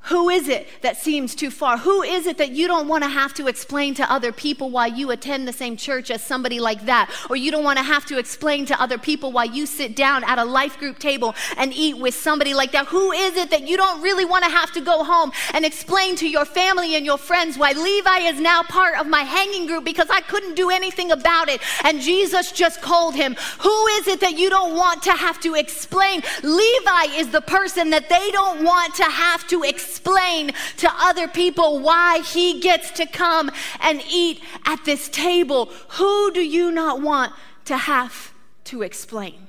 Who 0.07 0.29
is 0.29 0.47
it 0.47 0.67
that 0.81 0.97
seems 0.97 1.33
too 1.33 1.49
far? 1.49 1.77
Who 1.79 2.03
is 2.03 2.27
it 2.27 2.37
that 2.37 2.51
you 2.51 2.67
don't 2.67 2.87
want 2.87 3.03
to 3.03 3.09
have 3.09 3.33
to 3.35 3.47
explain 3.47 3.95
to 3.95 4.11
other 4.11 4.31
people 4.31 4.69
why 4.69 4.87
you 4.87 5.09
attend 5.09 5.47
the 5.47 5.53
same 5.53 5.77
church 5.77 6.11
as 6.11 6.21
somebody 6.21 6.59
like 6.59 6.85
that? 6.85 7.09
Or 7.27 7.35
you 7.35 7.49
don't 7.49 7.63
want 7.63 7.79
to 7.79 7.83
have 7.83 8.05
to 8.07 8.19
explain 8.19 8.67
to 8.67 8.79
other 8.79 8.99
people 8.99 9.31
why 9.31 9.45
you 9.45 9.65
sit 9.65 9.95
down 9.95 10.23
at 10.25 10.37
a 10.37 10.45
life 10.45 10.77
group 10.77 10.99
table 10.99 11.33
and 11.57 11.73
eat 11.73 11.97
with 11.97 12.13
somebody 12.13 12.53
like 12.53 12.71
that? 12.73 12.85
Who 12.87 13.11
is 13.13 13.35
it 13.35 13.49
that 13.49 13.67
you 13.67 13.77
don't 13.77 14.01
really 14.03 14.25
want 14.25 14.43
to 14.43 14.51
have 14.51 14.71
to 14.73 14.81
go 14.81 15.03
home 15.03 15.31
and 15.53 15.65
explain 15.65 16.15
to 16.17 16.29
your 16.29 16.45
family 16.45 16.93
and 16.95 17.03
your 17.03 17.17
friends 17.17 17.57
why 17.57 17.71
Levi 17.71 18.19
is 18.29 18.39
now 18.39 18.61
part 18.61 18.99
of 18.99 19.07
my 19.07 19.21
hanging 19.21 19.65
group 19.65 19.85
because 19.85 20.09
I 20.11 20.21
couldn't 20.21 20.55
do 20.55 20.69
anything 20.69 21.11
about 21.11 21.49
it 21.49 21.61
and 21.83 21.99
Jesus 21.99 22.51
just 22.51 22.79
called 22.79 23.15
him? 23.15 23.35
Who 23.59 23.87
is 23.87 24.07
it 24.07 24.19
that 24.19 24.37
you 24.37 24.51
don't 24.51 24.75
want 24.75 25.01
to 25.03 25.13
have 25.13 25.39
to 25.41 25.55
explain? 25.55 26.21
Levi 26.43 27.05
is 27.15 27.29
the 27.29 27.41
person 27.41 27.89
that 27.89 28.07
they 28.07 28.29
don't 28.29 28.63
want 28.63 28.93
to 28.95 29.03
have 29.03 29.47
to 29.47 29.63
explain 29.63 29.94
explain 29.95 30.51
to 30.75 30.91
other 30.99 31.25
people 31.25 31.79
why 31.79 32.19
he 32.19 32.59
gets 32.59 32.91
to 32.91 33.05
come 33.05 33.49
and 33.79 34.03
eat 34.11 34.41
at 34.65 34.83
this 34.83 35.07
table. 35.07 35.69
Who 35.91 36.31
do 36.33 36.41
you 36.41 36.69
not 36.69 37.01
want 37.01 37.31
to 37.65 37.77
have 37.77 38.33
to 38.65 38.81
explain? 38.81 39.47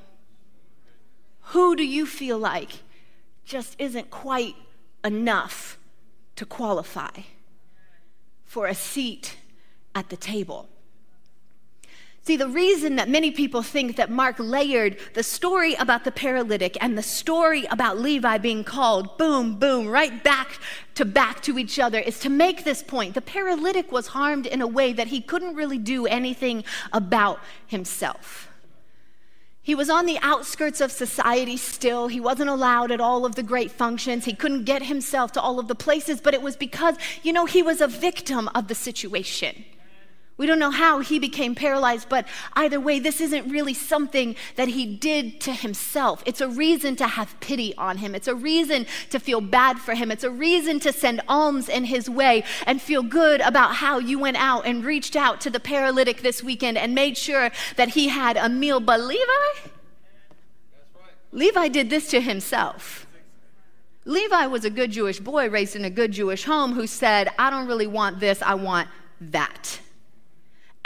Who 1.53 1.75
do 1.75 1.85
you 1.85 2.07
feel 2.07 2.39
like 2.39 2.83
just 3.45 3.75
isn't 3.81 4.11
quite 4.11 4.55
enough 5.05 5.79
to 6.37 6.47
qualify 6.47 7.23
for 8.45 8.69
a 8.69 8.75
seat 8.75 9.37
at 9.97 10.11
the 10.11 10.17
table? 10.17 10.69
See, 12.27 12.37
the 12.37 12.49
reason 12.49 12.97
that 12.97 13.09
many 13.09 13.31
people 13.31 13.63
think 13.63 13.95
that 13.95 14.11
Mark 14.11 14.35
layered 14.41 14.99
the 15.15 15.23
story 15.23 15.75
about 15.75 16.03
the 16.03 16.11
paralytic 16.11 16.77
and 16.81 16.99
the 16.99 17.03
story 17.03 17.67
about 17.67 18.01
Levi 18.01 18.39
being 18.39 18.65
called, 18.65 19.17
boom, 19.17 19.61
boom, 19.61 19.87
right 19.87 20.25
back 20.25 20.59
to 20.97 21.05
back 21.05 21.41
to 21.43 21.57
each 21.57 21.79
other, 21.79 22.01
is 22.01 22.19
to 22.19 22.29
make 22.29 22.65
this 22.65 22.83
point. 22.83 23.15
The 23.15 23.21
paralytic 23.21 23.93
was 23.93 24.09
harmed 24.09 24.45
in 24.45 24.61
a 24.61 24.67
way 24.67 24.93
that 24.93 25.07
he 25.07 25.21
couldn't 25.21 25.55
really 25.55 25.79
do 25.79 26.09
anything 26.09 26.65
about 26.93 27.39
himself. 27.65 28.49
He 29.63 29.77
was 29.77 29.89
on 29.89 30.07
the 30.07 30.19
outskirts 30.21 30.81
of 30.81 30.91
society 30.91 31.57
still. 31.57 32.09
He 32.09 32.19
wasn't 32.19 32.51
allowed 32.51 32.91
at 32.91 33.01
all 33.01 33.25
of 33.25 33.37
the 33.37 33.45
great 33.45 33.71
functions. 33.71 34.25
He 34.25 34.35
couldn't 34.35 34.65
get 34.65 34.83
himself 34.83 35.31
to 35.33 35.41
all 35.41 35.61
of 35.61 35.69
the 35.69 35.77
places, 35.77 36.21
but 36.21 36.35
it 36.35 36.43
was 36.43 36.57
because, 36.57 36.97
you 37.23 37.33
know, 37.33 37.47
he 37.47 37.63
was 37.63 37.81
a 37.81 37.87
victim 37.87 38.49
of 38.53 38.67
the 38.67 38.75
situation. 38.75 39.65
We 40.39 40.47
don't 40.47 40.59
know 40.59 40.71
how 40.71 40.99
he 40.99 41.19
became 41.19 41.55
paralyzed, 41.55 42.11
but 42.11 42.27
either 42.53 42.79
way, 42.79 42.99
this 42.99 43.23
isn't 43.23 43.51
really 43.51 43.73
something 43.73 44.37
that 44.57 44.69
he 44.69 44.85
did 44.85 45.41
to 45.43 45.53
himself. 45.53 46.23
It's 46.27 46.43
a 46.43 46.49
reason 46.49 46.95
to 46.97 47.07
have 47.07 47.41
pity 47.41 47.75
on 47.79 47.99
him. 47.99 48.15
It's 48.15 48.29
a 48.29 48.35
reason 48.35 48.87
to 49.11 49.19
feel 49.19 49.41
bad 49.41 49.79
for 49.79 49.95
him. 49.95 50.11
It's 50.11 50.25
a 50.25 50.31
reason 50.31 50.79
to 50.81 50.93
send 50.93 51.23
alms 51.27 51.71
in 51.71 51.85
his 51.85 52.11
way 52.11 52.45
and 52.67 52.83
feel 52.83 53.03
good 53.03 53.41
about 53.41 53.77
how 53.77 53.99
you 53.99 54.19
went 54.19 54.37
out 54.37 54.67
and 54.67 54.85
reached 54.85 55.17
out 55.17 55.41
to 55.41 55.51
the 55.51 55.61
paralytic 55.61 56.21
this 56.21 56.43
weekend 56.43 56.77
and 56.77 56.95
made 56.95 57.17
sure 57.17 57.51
that 57.77 57.91
he 57.91 58.09
had 58.09 58.37
a 58.37 58.51
meal. 58.51 58.79
But 58.79 59.01
Levi? 59.01 59.71
Levi 61.33 61.69
did 61.69 61.89
this 61.89 62.11
to 62.11 62.21
himself. 62.21 63.07
Levi 64.05 64.47
was 64.47 64.67
a 64.67 64.71
good 64.71 64.93
Jewish 64.93 65.19
boy 65.19 65.49
raised 65.49 65.77
in 65.77 65.85
a 65.87 65.91
good 65.91 66.13
Jewish 66.13 66.45
home 66.45 66.75
who 66.75 66.87
said, 66.87 67.31
I 67.39 67.49
don't 67.49 67.67
really 67.67 67.87
want 67.87 68.21
this, 68.21 68.43
I 68.43 68.55
want 68.55 68.89
that 69.19 69.81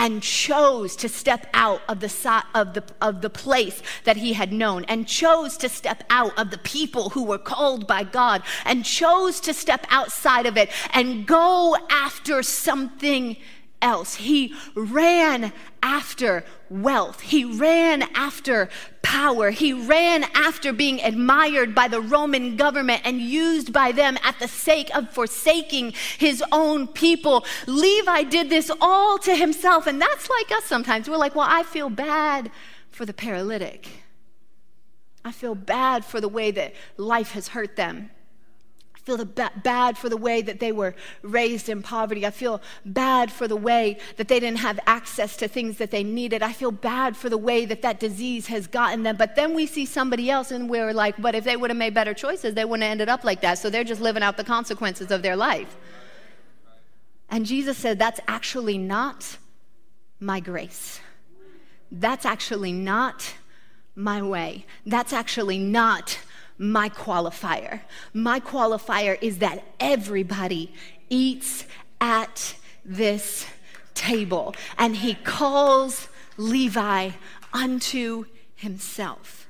and 0.01 0.23
chose 0.23 0.97
to 0.97 1.11
step 1.11 1.47
out 1.53 1.83
of 1.87 2.01
the, 2.01 2.43
of, 2.55 2.73
the, 2.73 2.83
of 3.03 3.21
the 3.21 3.29
place 3.29 3.83
that 4.05 4.17
he 4.17 4.33
had 4.33 4.51
known, 4.51 4.83
and 4.85 5.07
chose 5.07 5.59
to 5.59 5.69
step 5.69 6.03
out 6.09 6.37
of 6.39 6.51
the 6.51 6.57
people 6.59 7.11
who 7.11 7.23
were 7.23 7.39
called 7.39 7.87
by 7.87 8.03
God, 8.03 8.43
and 8.65 8.83
chose 8.83 9.41
to 9.41 9.53
step 9.53 9.87
outside 9.91 10.47
of 10.47 10.57
it 10.57 10.71
and 10.95 11.27
go 11.27 11.77
after 11.91 12.43
something 12.43 13.37
else. 13.83 14.17
He 14.17 14.55
ran 14.75 15.53
after 15.83 16.45
wealth, 16.69 17.21
he 17.21 17.45
ran 17.45 18.03
after 18.15 18.69
power. 19.11 19.51
He 19.51 19.73
ran 19.73 20.25
after 20.35 20.73
being 20.73 21.01
admired 21.01 21.75
by 21.75 21.89
the 21.89 22.01
Roman 22.01 22.55
government 22.57 23.03
and 23.05 23.21
used 23.21 23.73
by 23.73 23.91
them 23.91 24.17
at 24.23 24.39
the 24.39 24.47
sake 24.47 24.95
of 24.97 25.11
forsaking 25.11 25.95
his 26.19 26.45
own 26.53 26.87
people. 26.87 27.45
Levi 27.67 28.23
did 28.23 28.51
this 28.51 28.71
all 28.81 29.19
to 29.19 29.35
himself. 29.35 29.89
And 29.89 30.01
that's 30.01 30.31
like 30.31 30.53
us 30.53 30.65
sometimes. 30.65 31.09
We're 31.09 31.17
like, 31.17 31.35
well, 31.35 31.49
I 31.49 31.65
feel 31.65 31.91
bad 31.91 32.53
for 32.91 33.05
the 33.05 33.13
paralytic. 33.13 33.89
I 35.25 35.33
feel 35.33 35.57
bad 35.57 36.05
for 36.05 36.21
the 36.21 36.29
way 36.29 36.53
that 36.53 36.75
life 36.97 37.33
has 37.33 37.49
hurt 37.49 37.75
them. 37.75 38.11
I 39.01 39.07
feel 39.07 39.25
ba- 39.25 39.53
bad 39.63 39.97
for 39.97 40.09
the 40.09 40.17
way 40.17 40.43
that 40.43 40.61
they 40.61 40.73
were 40.73 40.95
raised 41.23 41.69
in 41.69 41.83
poverty. 41.83 42.27
I 42.27 42.31
feel 42.31 42.61
bad 42.85 43.33
for 43.33 43.49
the 43.49 43.57
way 43.57 43.99
that 44.17 44.29
they 44.29 44.39
didn't 44.39 44.59
have 44.59 44.79
access 44.87 45.37
to 45.39 45.49
things 45.49 45.79
that 45.79 45.91
they 45.91 46.05
needed. 46.05 46.43
I 46.43 46.53
feel 46.53 46.71
bad 46.71 47.17
for 47.17 47.29
the 47.29 47.39
way 47.39 47.65
that 47.65 47.83
that 47.83 47.99
disease 47.99 48.49
has 48.49 48.67
gotten 48.67 49.03
them. 49.03 49.17
But 49.17 49.37
then 49.37 49.55
we 49.55 49.67
see 49.67 49.87
somebody 49.87 50.31
else 50.31 50.51
and 50.51 50.69
we're 50.69 50.93
like, 50.93 51.21
but 51.21 51.35
if 51.35 51.45
they 51.45 51.57
would 51.57 51.71
have 51.71 51.79
made 51.79 51.95
better 51.95 52.13
choices, 52.13 52.55
they 52.55 52.65
wouldn't 52.65 52.83
have 52.83 52.93
ended 52.93 53.09
up 53.09 53.25
like 53.25 53.41
that. 53.41 53.59
So 53.59 53.71
they're 53.71 53.85
just 53.85 54.03
living 54.03 54.23
out 54.23 54.37
the 54.37 54.45
consequences 54.45 55.11
of 55.11 55.23
their 55.23 55.37
life. 55.37 55.77
And 57.31 57.47
Jesus 57.47 57.79
said, 57.79 57.99
that's 57.99 58.21
actually 58.29 58.77
not 58.77 59.39
my 60.19 60.41
grace. 60.41 61.01
That's 61.91 62.27
actually 62.27 62.73
not 62.73 63.35
my 63.95 64.21
way. 64.21 64.67
That's 64.85 65.13
actually 65.13 65.59
not 65.59 66.19
my 66.61 66.91
qualifier. 66.91 67.81
My 68.13 68.39
qualifier 68.39 69.17
is 69.23 69.39
that 69.39 69.65
everybody 69.81 70.71
eats 71.09 71.65
at 72.03 72.55
this 72.85 73.47
table. 73.95 74.55
And 74.77 74.97
he 74.97 75.15
calls 75.15 76.09
Levi 76.37 77.13
unto 77.55 78.27
himself. 78.55 79.49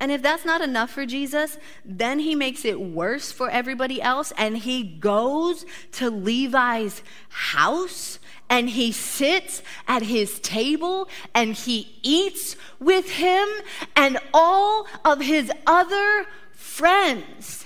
And 0.00 0.10
if 0.10 0.20
that's 0.20 0.44
not 0.44 0.60
enough 0.60 0.90
for 0.90 1.06
Jesus, 1.06 1.56
then 1.84 2.18
he 2.18 2.34
makes 2.34 2.64
it 2.64 2.80
worse 2.80 3.30
for 3.30 3.48
everybody 3.48 4.02
else 4.02 4.32
and 4.36 4.58
he 4.58 4.82
goes 4.82 5.64
to 5.92 6.10
Levi's 6.10 7.04
house 7.28 8.18
and 8.50 8.68
he 8.68 8.90
sits 8.90 9.62
at 9.86 10.02
his 10.02 10.40
table 10.40 11.08
and 11.36 11.54
he 11.54 12.00
eats 12.02 12.56
with 12.84 13.10
him 13.10 13.48
and 13.96 14.18
all 14.34 14.86
of 15.04 15.20
his 15.20 15.50
other 15.66 16.26
friends. 16.52 17.61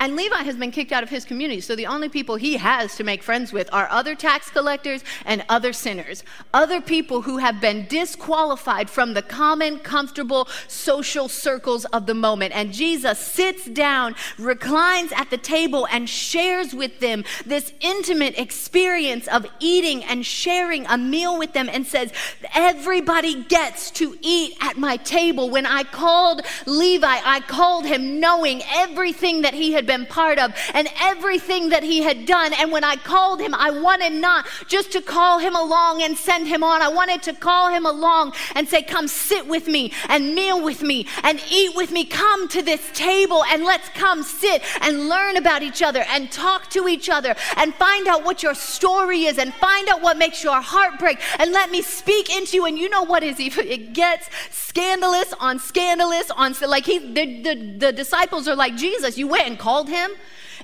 And 0.00 0.16
Levi 0.16 0.42
has 0.44 0.56
been 0.56 0.70
kicked 0.70 0.92
out 0.92 1.02
of 1.02 1.10
his 1.10 1.26
community, 1.26 1.60
so 1.60 1.76
the 1.76 1.86
only 1.86 2.08
people 2.08 2.36
he 2.36 2.56
has 2.56 2.96
to 2.96 3.04
make 3.04 3.22
friends 3.22 3.52
with 3.52 3.68
are 3.70 3.86
other 3.90 4.14
tax 4.14 4.48
collectors 4.48 5.04
and 5.26 5.44
other 5.50 5.74
sinners, 5.74 6.24
other 6.54 6.80
people 6.80 7.20
who 7.20 7.36
have 7.36 7.60
been 7.60 7.86
disqualified 7.86 8.88
from 8.88 9.12
the 9.12 9.20
common, 9.20 9.78
comfortable 9.78 10.48
social 10.68 11.28
circles 11.28 11.84
of 11.86 12.06
the 12.06 12.14
moment. 12.14 12.56
And 12.56 12.72
Jesus 12.72 13.18
sits 13.18 13.66
down, 13.66 14.14
reclines 14.38 15.12
at 15.14 15.28
the 15.28 15.36
table, 15.36 15.86
and 15.90 16.08
shares 16.08 16.72
with 16.72 17.00
them 17.00 17.22
this 17.44 17.74
intimate 17.80 18.38
experience 18.38 19.28
of 19.28 19.44
eating 19.60 20.02
and 20.04 20.24
sharing 20.24 20.86
a 20.86 20.96
meal 20.96 21.38
with 21.38 21.52
them 21.52 21.68
and 21.70 21.86
says, 21.86 22.10
Everybody 22.54 23.44
gets 23.44 23.90
to 23.92 24.16
eat 24.22 24.56
at 24.62 24.78
my 24.78 24.96
table. 24.96 25.50
When 25.50 25.66
I 25.66 25.82
called 25.82 26.40
Levi, 26.64 27.20
I 27.22 27.40
called 27.40 27.84
him 27.84 28.18
knowing 28.18 28.62
everything 28.72 29.42
that 29.42 29.52
he 29.52 29.72
had 29.72 29.89
been 29.90 30.06
part 30.06 30.38
of 30.38 30.54
and 30.72 30.88
everything 31.00 31.70
that 31.70 31.82
he 31.82 32.02
had 32.02 32.24
done. 32.24 32.52
And 32.52 32.70
when 32.70 32.84
I 32.84 32.94
called 32.94 33.40
him, 33.40 33.52
I 33.54 33.70
wanted 33.70 34.12
not 34.12 34.46
just 34.68 34.92
to 34.92 35.02
call 35.02 35.40
him 35.40 35.56
along 35.56 36.02
and 36.02 36.16
send 36.16 36.46
him 36.46 36.62
on. 36.62 36.80
I 36.80 36.88
wanted 36.88 37.24
to 37.24 37.32
call 37.32 37.70
him 37.70 37.84
along 37.84 38.34
and 38.54 38.68
say, 38.68 38.82
Come 38.82 39.08
sit 39.08 39.48
with 39.48 39.66
me 39.66 39.92
and 40.08 40.34
meal 40.34 40.62
with 40.62 40.82
me 40.82 41.06
and 41.24 41.42
eat 41.50 41.74
with 41.74 41.90
me. 41.90 42.04
Come 42.04 42.46
to 42.48 42.62
this 42.62 42.88
table 42.94 43.42
and 43.44 43.64
let's 43.64 43.88
come 43.88 44.22
sit 44.22 44.62
and 44.80 45.08
learn 45.08 45.36
about 45.36 45.62
each 45.62 45.82
other 45.82 46.04
and 46.08 46.30
talk 46.30 46.70
to 46.70 46.86
each 46.86 47.08
other 47.08 47.34
and 47.56 47.74
find 47.74 48.06
out 48.06 48.24
what 48.24 48.42
your 48.44 48.54
story 48.54 49.24
is 49.24 49.38
and 49.38 49.52
find 49.54 49.88
out 49.88 50.02
what 50.02 50.16
makes 50.16 50.44
your 50.44 50.60
heart 50.60 51.00
break 51.00 51.18
and 51.40 51.50
let 51.50 51.70
me 51.70 51.82
speak 51.82 52.34
into 52.36 52.56
you. 52.56 52.64
And 52.66 52.78
you 52.78 52.88
know 52.88 53.02
what 53.02 53.24
is 53.24 53.40
even, 53.40 53.66
it 53.76 53.92
gets 53.92 54.28
scandalous 54.50 55.32
on 55.40 55.58
scandalous 55.58 56.30
on, 56.30 56.54
like 56.66 56.86
he, 56.86 56.98
the, 56.98 57.42
the, 57.42 57.54
the 57.78 57.92
disciples 57.92 58.46
are 58.46 58.54
like, 58.54 58.76
Jesus, 58.76 59.18
you 59.18 59.26
went 59.26 59.48
and 59.48 59.58
called 59.58 59.79
called 59.80 59.88
him, 59.88 60.10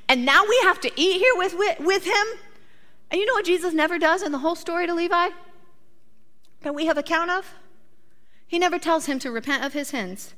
and 0.08 0.24
now 0.24 0.44
we 0.46 0.58
have 0.62 0.80
to 0.80 0.90
eat 0.96 1.18
here 1.18 1.34
with, 1.36 1.56
with, 1.56 1.80
with 1.80 2.04
him. 2.04 2.26
And 3.10 3.20
you 3.20 3.26
know 3.26 3.34
what 3.34 3.46
Jesus 3.46 3.72
never 3.72 3.98
does 3.98 4.22
in 4.22 4.32
the 4.32 4.38
whole 4.38 4.54
story 4.54 4.86
to 4.86 4.94
Levi? 4.94 5.28
That 6.62 6.74
we 6.74 6.86
have 6.86 6.98
account 6.98 7.30
of? 7.30 7.54
He 8.46 8.58
never 8.58 8.78
tells 8.78 9.06
him 9.06 9.18
to 9.20 9.30
repent 9.30 9.64
of 9.64 9.72
his 9.72 9.88
sins. 9.88 10.34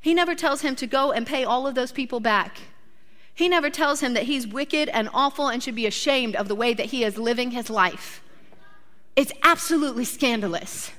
He 0.00 0.14
never 0.14 0.34
tells 0.34 0.62
him 0.62 0.74
to 0.76 0.86
go 0.86 1.12
and 1.12 1.26
pay 1.26 1.44
all 1.44 1.66
of 1.66 1.74
those 1.74 1.92
people 1.92 2.20
back. 2.20 2.58
He 3.34 3.48
never 3.48 3.68
tells 3.70 4.00
him 4.00 4.14
that 4.14 4.24
he's 4.24 4.46
wicked 4.46 4.88
and 4.88 5.08
awful 5.12 5.48
and 5.48 5.62
should 5.62 5.74
be 5.74 5.86
ashamed 5.86 6.36
of 6.36 6.48
the 6.48 6.54
way 6.54 6.72
that 6.74 6.86
he 6.86 7.04
is 7.04 7.18
living 7.18 7.50
his 7.50 7.68
life. 7.68 8.22
It's 9.14 9.32
absolutely 9.42 10.04
scandalous. 10.04 10.90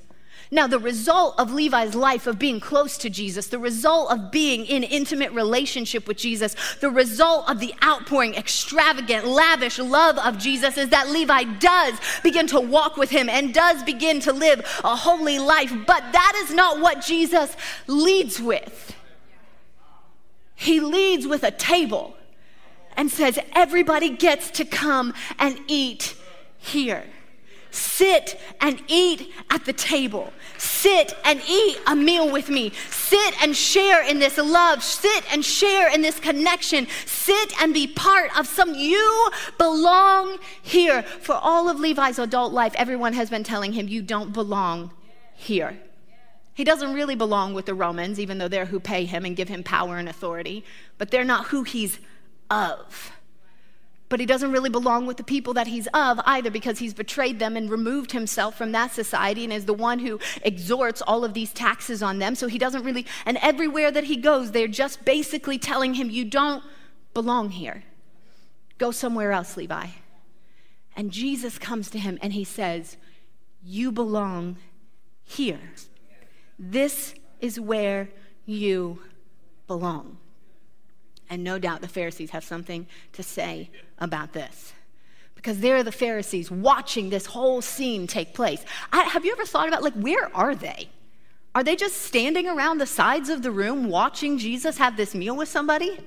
Now, 0.54 0.68
the 0.68 0.80
result 0.80 1.36
of 1.38 1.54
Levi's 1.54 1.96
life 1.96 2.28
of 2.28 2.38
being 2.38 2.60
close 2.60 2.98
to 2.98 3.10
Jesus, 3.10 3.48
the 3.48 3.58
result 3.58 4.12
of 4.12 4.32
being 4.32 4.66
in 4.66 4.84
intimate 4.84 5.32
relationship 5.32 6.10
with 6.10 6.18
Jesus, 6.18 6.58
the 6.82 6.92
result 6.92 7.50
of 7.50 7.62
the 7.62 7.74
outpouring, 7.82 8.36
extravagant, 8.36 9.26
lavish 9.26 9.80
love 9.80 10.18
of 10.18 10.38
Jesus 10.38 10.78
is 10.78 10.90
that 10.90 11.10
Levi 11.10 11.44
does 11.60 11.98
begin 12.22 12.48
to 12.48 12.60
walk 12.60 12.98
with 12.98 13.10
him 13.10 13.30
and 13.30 13.54
does 13.54 13.82
begin 13.84 14.20
to 14.20 14.34
live 14.34 14.60
a 14.84 14.94
holy 14.94 15.40
life. 15.40 15.72
But 15.88 16.12
that 16.12 16.44
is 16.44 16.54
not 16.54 16.82
what 16.82 17.00
Jesus 17.00 17.56
leads 17.88 18.42
with. 18.42 18.94
He 20.56 20.82
leads 20.82 21.26
with 21.26 21.44
a 21.44 21.52
table 21.52 22.18
and 22.98 23.10
says, 23.10 23.40
Everybody 23.54 24.10
gets 24.10 24.52
to 24.52 24.66
come 24.66 25.14
and 25.40 25.58
eat 25.68 26.14
here. 26.58 27.06
Sit 27.72 28.38
and 28.60 28.84
eat 28.88 29.32
at 29.50 29.64
the 29.66 29.74
table. 29.74 30.34
Sit 30.62 31.18
and 31.26 31.42
eat 31.50 31.80
a 31.88 31.96
meal 31.96 32.32
with 32.32 32.48
me. 32.48 32.72
Sit 32.92 33.34
and 33.42 33.58
share 33.58 34.04
in 34.04 34.20
this 34.20 34.38
love. 34.38 34.84
Sit 34.84 35.24
and 35.34 35.44
share 35.44 35.92
in 35.92 36.04
this 36.04 36.20
connection. 36.20 36.86
Sit 37.08 37.60
and 37.60 37.74
be 37.74 37.88
part 37.88 38.30
of 38.38 38.46
some, 38.46 38.76
you 38.76 39.30
belong 39.58 40.38
here. 40.62 41.02
For 41.02 41.34
all 41.34 41.68
of 41.68 41.80
Levi's 41.80 42.20
adult 42.20 42.54
life, 42.54 42.76
everyone 42.76 43.14
has 43.14 43.28
been 43.28 43.44
telling 43.44 43.74
him, 43.74 43.88
you 43.88 44.04
don't 44.04 44.34
belong 44.34 44.92
here. 45.34 45.80
He 46.54 46.64
doesn't 46.64 46.94
really 46.94 47.16
belong 47.16 47.56
with 47.56 47.66
the 47.66 47.74
Romans, 47.74 48.20
even 48.20 48.38
though 48.38 48.48
they're 48.48 48.66
who 48.66 48.80
pay 48.80 49.06
him 49.06 49.26
and 49.26 49.36
give 49.36 49.50
him 49.50 49.64
power 49.64 49.98
and 49.98 50.08
authority, 50.08 50.64
but 51.00 51.10
they're 51.10 51.24
not 51.24 51.48
who 51.48 51.64
he's 51.64 51.98
of 52.52 53.12
but 54.12 54.20
he 54.20 54.26
doesn't 54.26 54.52
really 54.52 54.70
belong 54.70 55.06
with 55.06 55.16
the 55.16 55.24
people 55.24 55.54
that 55.54 55.68
he's 55.68 55.88
of 55.94 56.20
either 56.26 56.52
because 56.52 56.80
he's 56.80 56.94
betrayed 56.94 57.40
them 57.40 57.56
and 57.56 57.70
removed 57.70 58.12
himself 58.12 58.58
from 58.58 58.74
that 58.74 58.92
society 58.92 59.46
and 59.46 59.54
is 59.54 59.66
the 59.66 59.74
one 59.74 60.00
who 60.00 60.20
exhorts 60.44 61.02
all 61.02 61.24
of 61.24 61.34
these 61.34 61.54
taxes 61.54 62.04
on 62.04 62.20
them. 62.20 62.36
So 62.36 62.48
he 62.48 62.58
doesn't 62.58 62.84
really, 62.84 63.06
and 63.26 63.38
everywhere 63.38 63.90
that 63.90 64.04
he 64.04 64.18
goes, 64.18 64.52
they're 64.52 64.68
just 64.68 65.06
basically 65.06 65.58
telling 65.58 65.94
him, 65.94 66.10
You 66.10 66.26
don't 66.26 66.62
belong 67.14 67.52
here. 67.52 67.86
Go 68.78 68.92
somewhere 68.92 69.32
else, 69.32 69.56
Levi. 69.56 69.88
And 70.94 71.10
Jesus 71.10 71.58
comes 71.58 71.90
to 71.92 71.98
him 71.98 72.20
and 72.22 72.34
he 72.34 72.44
says, 72.44 72.98
You 73.64 73.94
belong 73.94 74.58
here. 75.24 75.72
This 76.60 77.16
is 77.40 77.62
where 77.62 78.10
you 78.46 79.00
belong. 79.68 80.18
And 81.32 81.46
no 81.46 81.58
doubt 81.58 81.80
the 81.80 81.88
Pharisees 81.88 82.32
have 82.32 82.44
something 82.44 82.86
to 83.14 83.24
say 83.24 83.72
about 83.98 84.34
this. 84.34 84.74
Because 85.34 85.62
they're 85.62 85.82
the 85.82 85.92
Pharisees 85.92 86.52
watching 86.52 87.10
this 87.10 87.26
whole 87.26 87.62
scene 87.62 88.06
take 88.06 88.34
place. 88.34 88.64
I, 88.92 89.04
have 89.04 89.26
you 89.26 89.32
ever 89.32 89.46
thought 89.46 89.70
about, 89.70 89.82
like, 89.82 89.94
where 89.94 90.30
are 90.36 90.54
they? 90.54 90.90
Are 91.56 91.64
they 91.64 91.78
just 91.78 92.02
standing 92.02 92.48
around 92.48 92.78
the 92.78 92.86
sides 92.86 93.30
of 93.30 93.44
the 93.44 93.50
room 93.50 93.90
watching 93.90 94.38
Jesus 94.38 94.78
have 94.78 94.98
this 94.98 95.16
meal 95.16 95.36
with 95.36 95.48
somebody? 95.48 96.00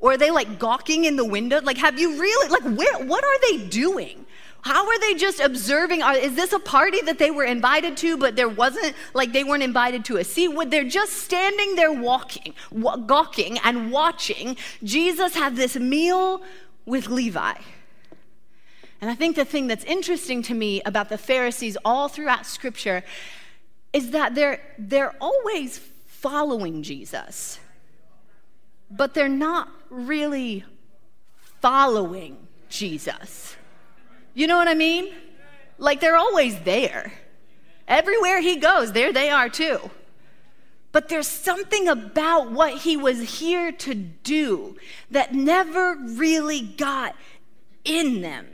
Or 0.00 0.12
are 0.12 0.16
they 0.16 0.32
like 0.32 0.58
gawking 0.58 1.04
in 1.04 1.14
the 1.14 1.24
window? 1.24 1.60
Like, 1.62 1.78
have 1.78 1.98
you 1.98 2.20
really, 2.20 2.48
like, 2.50 2.64
where, 2.76 3.06
what 3.06 3.24
are 3.24 3.40
they 3.48 3.68
doing? 3.68 4.26
How 4.64 4.86
are 4.86 4.98
they 4.98 5.12
just 5.12 5.40
observing? 5.40 6.00
Is 6.00 6.36
this 6.36 6.54
a 6.54 6.58
party 6.58 7.02
that 7.02 7.18
they 7.18 7.30
were 7.30 7.44
invited 7.44 7.98
to, 7.98 8.16
but 8.16 8.34
there 8.34 8.48
wasn't, 8.48 8.94
like 9.12 9.30
they 9.30 9.44
weren't 9.44 9.62
invited 9.62 10.06
to 10.06 10.16
a 10.16 10.24
seat? 10.24 10.48
They're 10.70 10.88
just 10.88 11.12
standing 11.12 11.76
there 11.76 11.92
walking, 11.92 12.54
wa- 12.72 12.96
gawking 12.96 13.58
and 13.58 13.92
watching 13.92 14.56
Jesus 14.82 15.34
have 15.34 15.56
this 15.56 15.76
meal 15.76 16.40
with 16.86 17.08
Levi? 17.08 17.52
And 19.02 19.10
I 19.10 19.14
think 19.14 19.36
the 19.36 19.44
thing 19.44 19.66
that's 19.66 19.84
interesting 19.84 20.40
to 20.44 20.54
me 20.54 20.80
about 20.86 21.10
the 21.10 21.18
Pharisees 21.18 21.76
all 21.84 22.08
throughout 22.08 22.46
Scripture 22.46 23.04
is 23.92 24.12
that 24.12 24.34
they're, 24.34 24.62
they're 24.78 25.14
always 25.20 25.78
following 26.06 26.82
Jesus, 26.82 27.60
but 28.90 29.12
they're 29.12 29.28
not 29.28 29.68
really 29.90 30.64
following 31.60 32.38
Jesus. 32.70 33.56
You 34.34 34.46
know 34.46 34.58
what 34.58 34.68
I 34.68 34.74
mean? 34.74 35.12
Like 35.78 36.00
they're 36.00 36.16
always 36.16 36.60
there. 36.60 37.12
Everywhere 37.86 38.40
he 38.40 38.56
goes, 38.56 38.92
there 38.92 39.12
they 39.12 39.30
are 39.30 39.48
too. 39.48 39.90
But 40.92 41.08
there's 41.08 41.26
something 41.26 41.88
about 41.88 42.52
what 42.52 42.78
he 42.78 42.96
was 42.96 43.40
here 43.40 43.72
to 43.72 43.94
do 43.94 44.76
that 45.10 45.34
never 45.34 45.96
really 45.96 46.60
got 46.60 47.16
in 47.84 48.20
them. 48.20 48.46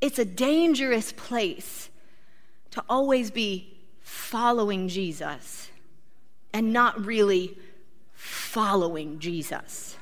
It's 0.00 0.18
a 0.18 0.24
dangerous 0.24 1.12
place 1.12 1.90
to 2.72 2.82
always 2.88 3.30
be 3.30 3.78
following 4.00 4.88
Jesus 4.88 5.70
and 6.52 6.72
not 6.72 7.04
really 7.04 7.56
following 8.14 9.18
Jesus. 9.20 9.96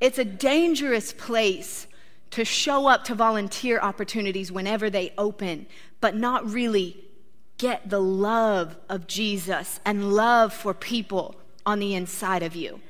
It's 0.00 0.18
a 0.18 0.24
dangerous 0.24 1.12
place 1.12 1.87
to 2.30 2.44
show 2.44 2.86
up 2.86 3.04
to 3.04 3.14
volunteer 3.14 3.78
opportunities 3.80 4.52
whenever 4.52 4.90
they 4.90 5.12
open, 5.16 5.66
but 6.00 6.14
not 6.14 6.48
really 6.48 7.04
get 7.56 7.90
the 7.90 8.00
love 8.00 8.76
of 8.88 9.06
Jesus 9.06 9.80
and 9.84 10.12
love 10.12 10.52
for 10.52 10.72
people 10.72 11.36
on 11.66 11.78
the 11.78 11.94
inside 11.94 12.42
of 12.42 12.54
you. 12.54 12.80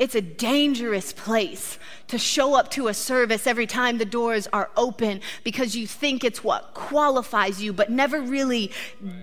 It's 0.00 0.14
a 0.14 0.22
dangerous 0.22 1.12
place 1.12 1.78
to 2.08 2.16
show 2.16 2.54
up 2.54 2.70
to 2.70 2.88
a 2.88 2.94
service 2.94 3.46
every 3.46 3.66
time 3.66 3.98
the 3.98 4.06
doors 4.06 4.48
are 4.50 4.70
open 4.74 5.20
because 5.44 5.76
you 5.76 5.86
think 5.86 6.24
it's 6.24 6.42
what 6.42 6.72
qualifies 6.72 7.62
you, 7.62 7.74
but 7.74 7.90
never 7.90 8.22
really 8.22 8.72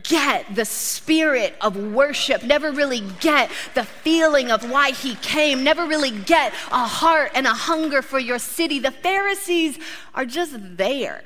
get 0.03 0.53
the 0.53 0.65
spirit 0.65 1.55
of 1.61 1.75
worship, 1.75 2.43
never 2.43 2.71
really 2.71 3.01
get 3.19 3.49
the 3.73 3.85
feeling 3.85 4.51
of 4.51 4.69
why 4.69 4.91
he 4.91 5.15
came, 5.15 5.63
never 5.63 5.87
really 5.87 6.11
get 6.11 6.53
a 6.71 6.85
heart 6.85 7.31
and 7.33 7.47
a 7.47 7.53
hunger 7.53 8.03
for 8.03 8.19
your 8.19 8.37
city. 8.37 8.77
The 8.77 8.91
Pharisees 8.91 9.79
are 10.13 10.25
just 10.25 10.53
there 10.77 11.23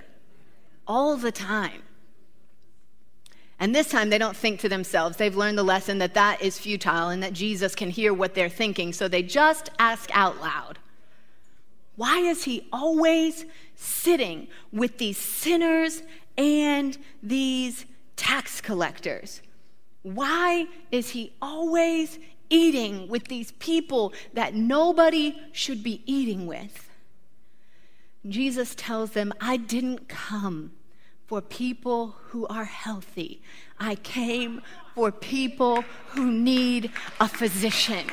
all 0.88 1.18
the 1.18 1.34
time. 1.34 1.82
And 3.62 3.76
this 3.76 3.90
time 3.90 4.10
they 4.10 4.18
don't 4.18 4.36
think 4.36 4.60
to 4.62 4.70
themselves. 4.70 5.18
They've 5.18 5.36
learned 5.36 5.56
the 5.56 5.64
lesson 5.64 6.00
that 6.00 6.16
that 6.16 6.42
is 6.42 6.58
futile 6.58 7.10
and 7.10 7.22
that 7.22 7.34
Jesus 7.34 7.76
can 7.76 7.92
hear 7.92 8.12
what 8.12 8.34
they're 8.34 8.50
thinking. 8.50 8.92
So 8.92 9.08
they 9.08 9.22
just 9.22 9.70
ask 9.78 10.10
out 10.14 10.42
loud 10.42 10.80
Why 11.96 12.18
is 12.18 12.44
he 12.46 12.68
always 12.74 13.46
sitting 13.76 14.48
with 14.74 14.98
these 14.98 15.20
sinners 15.20 16.02
and 16.40 16.98
these 17.22 17.86
tax 18.16 18.62
collectors? 18.62 19.44
Why 20.02 20.66
is 20.92 21.12
he 21.12 21.34
always 21.40 22.18
eating 22.50 23.08
with 23.08 23.28
these 23.28 23.52
people 23.54 24.12
that 24.34 24.56
nobody 24.56 25.40
should 25.52 25.84
be 25.84 26.02
eating 26.08 26.48
with? 26.48 26.90
Jesus 28.28 28.74
tells 28.74 29.12
them, 29.12 29.32
I 29.40 29.58
didn't 29.58 30.10
come 30.10 30.72
for 31.32 31.40
people 31.40 32.18
who 32.28 32.46
are 32.48 32.66
healthy. 32.66 33.42
I 33.80 33.96
came 33.96 34.62
for 34.94 35.14
people 35.14 35.86
who 36.10 36.30
need 36.30 36.92
a 37.22 37.30
physician. 37.30 38.06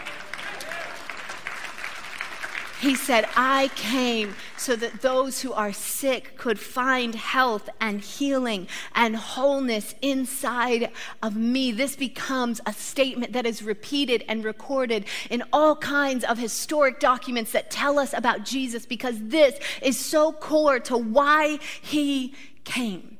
He 2.80 2.94
said, 2.94 3.28
I 3.34 3.72
came 3.74 4.36
so 4.56 4.76
that 4.76 5.02
those 5.02 5.40
who 5.40 5.52
are 5.52 5.72
sick 5.72 6.36
could 6.38 6.60
find 6.60 7.16
health 7.16 7.68
and 7.80 8.00
healing 8.00 8.68
and 8.94 9.16
wholeness 9.16 9.96
inside 10.00 10.92
of 11.20 11.34
me. 11.34 11.72
This 11.72 11.96
becomes 11.96 12.60
a 12.66 12.72
statement 12.72 13.32
that 13.32 13.46
is 13.46 13.64
repeated 13.64 14.22
and 14.28 14.44
recorded 14.44 15.06
in 15.28 15.42
all 15.52 15.74
kinds 15.74 16.22
of 16.22 16.38
historic 16.38 17.00
documents 17.00 17.50
that 17.50 17.68
tell 17.68 17.98
us 17.98 18.12
about 18.12 18.44
Jesus 18.44 18.86
because 18.86 19.16
this 19.18 19.58
is 19.82 19.98
so 19.98 20.30
core 20.30 20.78
to 20.78 20.96
why 20.96 21.58
he 21.82 22.32
came. 22.68 23.16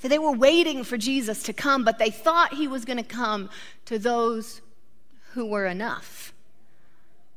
So 0.00 0.08
they 0.08 0.18
were 0.18 0.32
waiting 0.32 0.82
for 0.82 0.98
Jesus 0.98 1.44
to 1.44 1.52
come, 1.52 1.84
but 1.84 1.98
they 1.98 2.10
thought 2.10 2.54
he 2.54 2.66
was 2.66 2.84
going 2.84 2.96
to 2.96 3.04
come 3.04 3.48
to 3.84 4.00
those 4.00 4.60
who 5.30 5.46
were 5.46 5.66
enough, 5.66 6.34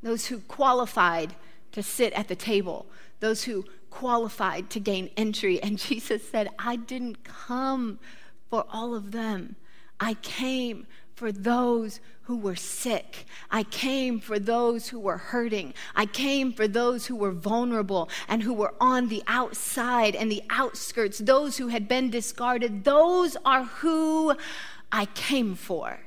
those 0.02 0.26
who 0.26 0.40
qualified 0.40 1.36
to 1.70 1.82
sit 1.82 2.12
at 2.14 2.26
the 2.26 2.34
table, 2.34 2.86
those 3.20 3.44
who 3.44 3.64
qualified 3.90 4.68
to 4.70 4.80
gain 4.80 5.10
entry. 5.16 5.62
And 5.62 5.78
Jesus 5.88 6.28
said, 6.28 6.48
I 6.58 6.74
didn't 6.74 7.22
come 7.22 8.00
for 8.50 8.64
all 8.72 8.96
of 8.96 9.12
them. 9.12 9.54
I 10.00 10.14
came 10.14 10.88
for 11.16 11.32
those 11.32 12.00
who 12.22 12.36
were 12.36 12.54
sick. 12.56 13.24
I 13.50 13.62
came 13.62 14.20
for 14.20 14.38
those 14.38 14.88
who 14.88 15.00
were 15.00 15.16
hurting. 15.16 15.72
I 15.94 16.04
came 16.04 16.52
for 16.52 16.68
those 16.68 17.06
who 17.06 17.16
were 17.16 17.32
vulnerable 17.32 18.10
and 18.28 18.42
who 18.42 18.52
were 18.52 18.74
on 18.80 19.08
the 19.08 19.22
outside 19.26 20.14
and 20.14 20.30
the 20.30 20.42
outskirts, 20.50 21.18
those 21.18 21.56
who 21.56 21.68
had 21.68 21.88
been 21.88 22.10
discarded. 22.10 22.84
Those 22.84 23.36
are 23.46 23.64
who 23.64 24.34
I 24.92 25.06
came 25.06 25.54
for. 25.54 26.00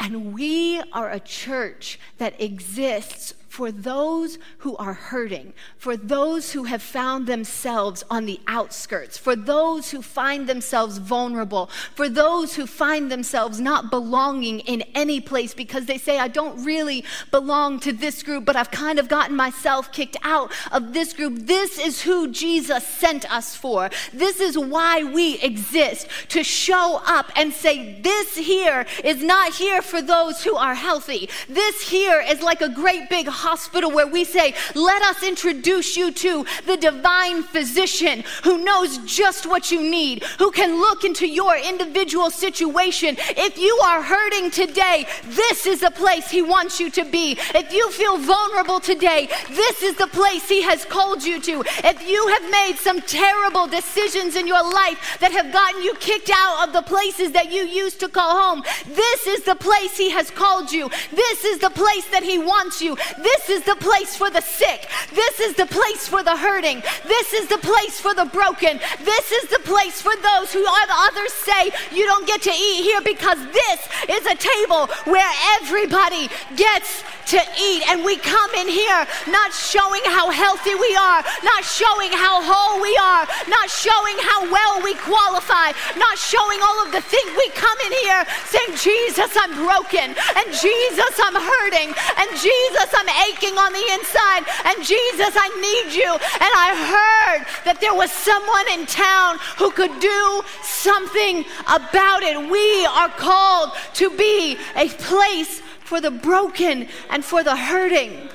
And 0.00 0.32
we 0.32 0.80
are 0.92 1.10
a 1.10 1.20
church 1.20 2.00
that 2.16 2.40
exists 2.40 3.34
for 3.52 3.70
those 3.70 4.38
who 4.60 4.74
are 4.78 4.94
hurting, 4.94 5.52
for 5.76 5.94
those 5.94 6.52
who 6.52 6.64
have 6.64 6.80
found 6.80 7.26
themselves 7.26 8.02
on 8.10 8.24
the 8.24 8.40
outskirts, 8.46 9.18
for 9.18 9.36
those 9.36 9.90
who 9.90 10.00
find 10.00 10.48
themselves 10.48 10.96
vulnerable, 10.96 11.66
for 11.94 12.08
those 12.08 12.56
who 12.56 12.66
find 12.66 13.12
themselves 13.12 13.60
not 13.60 13.90
belonging 13.90 14.60
in 14.60 14.80
any 14.94 15.20
place 15.20 15.52
because 15.52 15.84
they 15.84 15.98
say, 15.98 16.18
I 16.18 16.28
don't 16.28 16.64
really 16.64 17.04
belong 17.30 17.78
to 17.80 17.92
this 17.92 18.22
group, 18.22 18.46
but 18.46 18.56
I've 18.56 18.70
kind 18.70 18.98
of 18.98 19.06
gotten 19.06 19.36
myself 19.36 19.92
kicked 19.92 20.16
out 20.22 20.50
of 20.72 20.94
this 20.94 21.12
group. 21.12 21.40
This 21.40 21.78
is 21.78 22.00
who 22.00 22.32
Jesus 22.32 22.86
sent 22.86 23.30
us 23.30 23.54
for. 23.54 23.90
This 24.14 24.40
is 24.40 24.56
why 24.56 25.04
we 25.04 25.38
exist 25.40 26.08
to 26.30 26.42
show 26.42 27.02
up 27.04 27.30
and 27.36 27.52
say, 27.52 28.00
This 28.00 28.34
here 28.34 28.86
is 29.04 29.22
not 29.22 29.52
here 29.52 29.82
for 29.82 30.00
those 30.00 30.42
who 30.42 30.56
are 30.56 30.74
healthy. 30.74 31.28
This 31.50 31.90
here 31.90 32.24
is 32.26 32.40
like 32.40 32.62
a 32.62 32.70
great 32.70 33.10
big 33.10 33.28
hospital 33.42 33.90
where 33.90 34.06
we 34.06 34.24
say, 34.24 34.54
Let 34.74 35.02
us 35.02 35.22
introduce 35.22 35.96
you 35.96 36.12
to 36.12 36.46
the 36.66 36.76
divine 36.76 37.42
physician 37.42 38.24
who 38.44 38.64
knows 38.64 38.98
just 38.98 39.46
what 39.46 39.70
you 39.70 39.80
need, 39.82 40.24
who 40.38 40.50
can 40.50 40.78
look 40.78 41.04
into 41.04 41.26
your 41.26 41.56
individual 41.56 42.30
situation. 42.30 43.16
If 43.48 43.58
you 43.58 43.74
are 43.84 44.02
hurting 44.02 44.50
today, 44.50 45.06
this 45.26 45.66
is 45.66 45.80
the 45.80 45.90
place 45.90 46.30
he 46.30 46.42
wants 46.42 46.78
you 46.80 46.90
to 46.90 47.04
be. 47.04 47.36
If 47.54 47.72
you 47.72 47.90
feel 47.90 48.18
vulnerable 48.18 48.80
today, 48.80 49.28
this 49.48 49.82
is 49.82 49.96
the 49.96 50.06
place 50.06 50.48
he 50.48 50.62
has 50.62 50.84
called 50.84 51.22
you 51.24 51.40
to. 51.42 51.64
If 51.84 52.08
you 52.08 52.20
have 52.28 52.50
made 52.50 52.76
some 52.78 53.00
terrible 53.00 53.66
decisions 53.66 54.36
in 54.36 54.46
your 54.46 54.62
life 54.62 55.18
that 55.20 55.32
have 55.32 55.52
gotten 55.52 55.82
you 55.82 55.94
kicked 55.94 56.30
out 56.32 56.66
of 56.66 56.72
the 56.72 56.82
places 56.82 57.32
that 57.32 57.50
you 57.52 57.62
used 57.62 57.98
to 58.00 58.08
call 58.08 58.32
home, 58.44 58.62
this 58.86 59.26
is 59.26 59.42
the 59.42 59.56
place 59.56 59.96
he 59.96 60.10
has 60.10 60.30
called 60.30 60.70
you. 60.70 60.88
This 61.10 61.44
is 61.44 61.58
the 61.58 61.70
place 61.70 62.06
that 62.10 62.22
he 62.22 62.38
wants 62.38 62.80
you. 62.80 62.96
This 63.18 63.31
this 63.32 63.48
is 63.48 63.62
the 63.62 63.76
place 63.76 64.16
for 64.16 64.30
the 64.30 64.40
sick. 64.40 64.88
This 65.14 65.40
is 65.40 65.54
the 65.54 65.66
place 65.66 66.06
for 66.06 66.22
the 66.22 66.36
hurting. 66.36 66.82
This 67.06 67.32
is 67.32 67.48
the 67.48 67.58
place 67.58 67.98
for 67.98 68.14
the 68.14 68.26
broken. 68.26 68.78
This 69.04 69.32
is 69.32 69.48
the 69.48 69.60
place 69.60 70.00
for 70.02 70.12
those 70.16 70.52
who 70.52 70.64
others 70.68 71.32
say 71.32 71.70
you 71.92 72.04
don't 72.04 72.26
get 72.26 72.42
to 72.42 72.50
eat 72.50 72.82
here 72.82 73.00
because 73.00 73.38
this 73.52 73.80
is 74.08 74.26
a 74.26 74.34
table 74.34 74.86
where 75.04 75.30
everybody 75.56 76.28
gets 76.56 77.02
to 77.26 77.40
eat. 77.60 77.82
And 77.88 78.04
we 78.04 78.16
come 78.16 78.50
in 78.54 78.68
here 78.68 79.06
not 79.28 79.52
showing 79.52 80.02
how 80.06 80.30
healthy 80.30 80.74
we 80.74 80.94
are, 80.96 81.22
not 81.42 81.64
showing 81.64 82.12
how 82.12 82.42
whole 82.42 82.80
we 82.80 82.94
are, 82.96 83.26
not 83.48 83.70
showing 83.70 84.18
how 84.20 84.50
well 84.50 84.82
we 84.82 84.94
qualify, 84.94 85.72
not 85.96 86.18
showing 86.18 86.60
all 86.62 86.84
of 86.84 86.92
the 86.92 87.00
things. 87.00 87.30
We 87.36 87.48
come 87.50 87.78
in 87.86 87.92
here 88.04 88.24
saying, 88.46 88.76
Jesus, 88.78 89.30
I'm 89.36 89.54
broken, 89.54 90.14
and 90.14 90.46
Jesus, 90.52 91.12
I'm 91.18 91.38
hurting, 91.38 91.90
and 91.92 92.28
Jesus, 92.38 92.88
I'm 92.94 93.10
aching 93.28 93.56
on 93.58 93.72
the 93.72 93.86
inside. 93.96 94.42
And 94.64 94.84
Jesus, 94.84 95.32
I 95.36 95.48
need 95.60 95.94
you. 95.94 96.10
And 96.12 96.52
I 96.52 96.70
heard 96.74 97.40
that 97.64 97.80
there 97.80 97.94
was 97.94 98.10
someone 98.10 98.66
in 98.72 98.86
town 98.86 99.38
who 99.58 99.70
could 99.70 100.00
do 100.00 100.42
something 100.62 101.44
about 101.66 102.22
it. 102.22 102.38
We 102.50 102.86
are 102.86 103.08
called 103.08 103.70
to 103.94 104.10
be 104.16 104.58
a 104.76 104.88
place 104.88 105.62
for 105.84 106.00
the 106.00 106.10
broken 106.10 106.88
and 107.10 107.24
for 107.24 107.42
the 107.42 107.56
hurting. 107.56 108.28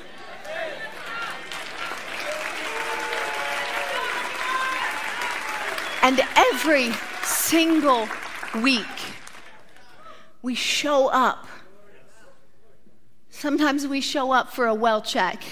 And 6.02 6.20
every 6.36 6.92
single 7.22 8.08
week, 8.62 8.86
we 10.42 10.54
show 10.54 11.08
up 11.08 11.46
Sometimes 13.38 13.86
we 13.86 14.00
show 14.00 14.32
up 14.32 14.52
for 14.52 14.66
a 14.66 14.74
well 14.74 15.00
check, 15.00 15.44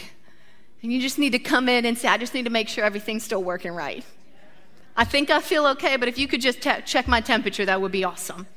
and 0.82 0.92
you 0.92 1.00
just 1.00 1.20
need 1.20 1.30
to 1.30 1.38
come 1.38 1.68
in 1.68 1.84
and 1.84 1.96
say, 1.96 2.08
I 2.08 2.16
just 2.16 2.34
need 2.34 2.42
to 2.42 2.50
make 2.50 2.68
sure 2.68 2.82
everything's 2.82 3.22
still 3.22 3.44
working 3.44 3.70
right. 3.70 4.04
I 4.96 5.04
think 5.04 5.30
I 5.30 5.40
feel 5.40 5.64
okay, 5.66 5.96
but 5.96 6.08
if 6.08 6.18
you 6.18 6.26
could 6.26 6.40
just 6.40 6.60
te- 6.60 6.80
check 6.84 7.06
my 7.06 7.20
temperature, 7.20 7.64
that 7.64 7.80
would 7.80 7.92
be 7.92 8.02
awesome. 8.02 8.48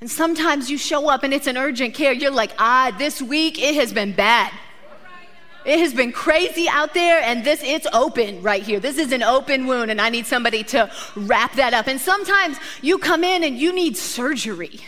And 0.00 0.10
sometimes 0.10 0.70
you 0.70 0.76
show 0.76 1.08
up 1.08 1.22
and 1.22 1.32
it's 1.32 1.46
an 1.46 1.56
urgent 1.56 1.94
care. 1.94 2.12
You're 2.12 2.30
like, 2.30 2.52
ah, 2.58 2.94
this 2.98 3.22
week 3.22 3.60
it 3.62 3.74
has 3.76 3.92
been 3.92 4.12
bad. 4.12 4.52
It 5.64 5.80
has 5.80 5.92
been 5.92 6.12
crazy 6.12 6.68
out 6.68 6.94
there, 6.94 7.20
and 7.20 7.44
this, 7.44 7.60
it's 7.64 7.88
open 7.92 8.40
right 8.40 8.62
here. 8.62 8.78
This 8.78 8.98
is 8.98 9.10
an 9.10 9.24
open 9.24 9.66
wound, 9.66 9.90
and 9.90 10.00
I 10.00 10.10
need 10.10 10.24
somebody 10.24 10.62
to 10.62 10.88
wrap 11.16 11.54
that 11.54 11.74
up. 11.74 11.88
And 11.88 12.00
sometimes 12.00 12.58
you 12.82 12.98
come 12.98 13.24
in 13.24 13.42
and 13.42 13.58
you 13.58 13.72
need 13.72 13.96
surgery. 13.96 14.78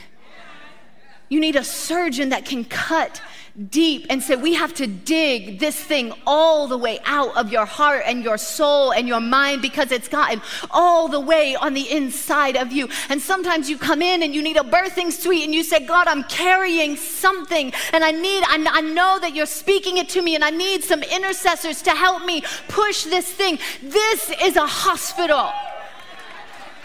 You 1.28 1.40
need 1.40 1.56
a 1.56 1.64
surgeon 1.64 2.28
that 2.28 2.44
can 2.44 2.64
cut 2.64 3.20
deep 3.58 4.06
and 4.08 4.22
say, 4.22 4.36
We 4.36 4.54
have 4.54 4.72
to 4.74 4.86
dig 4.86 5.58
this 5.58 5.76
thing 5.76 6.12
all 6.26 6.68
the 6.68 6.78
way 6.78 7.00
out 7.04 7.36
of 7.36 7.50
your 7.50 7.66
heart 7.66 8.02
and 8.06 8.22
your 8.22 8.38
soul 8.38 8.92
and 8.92 9.08
your 9.08 9.20
mind 9.20 9.62
because 9.62 9.90
it's 9.90 10.08
gotten 10.08 10.40
all 10.70 11.08
the 11.08 11.20
way 11.20 11.56
on 11.56 11.74
the 11.74 11.90
inside 11.90 12.56
of 12.56 12.72
you. 12.72 12.88
And 13.08 13.20
sometimes 13.20 13.68
you 13.68 13.78
come 13.78 14.02
in 14.02 14.22
and 14.22 14.34
you 14.34 14.42
need 14.42 14.56
a 14.56 14.62
birthing 14.62 15.12
suite 15.12 15.44
and 15.44 15.54
you 15.54 15.64
say, 15.64 15.84
God, 15.84 16.06
I'm 16.06 16.24
carrying 16.24 16.96
something 16.96 17.72
and 17.92 18.04
I 18.04 18.12
need, 18.12 18.44
I, 18.46 18.64
I 18.70 18.80
know 18.80 19.18
that 19.20 19.34
you're 19.34 19.46
speaking 19.46 19.98
it 19.98 20.08
to 20.10 20.22
me 20.22 20.34
and 20.34 20.44
I 20.44 20.50
need 20.50 20.84
some 20.84 21.02
intercessors 21.02 21.82
to 21.82 21.90
help 21.90 22.24
me 22.24 22.42
push 22.68 23.04
this 23.04 23.30
thing. 23.30 23.58
This 23.82 24.30
is 24.42 24.56
a 24.56 24.66
hospital. 24.66 25.50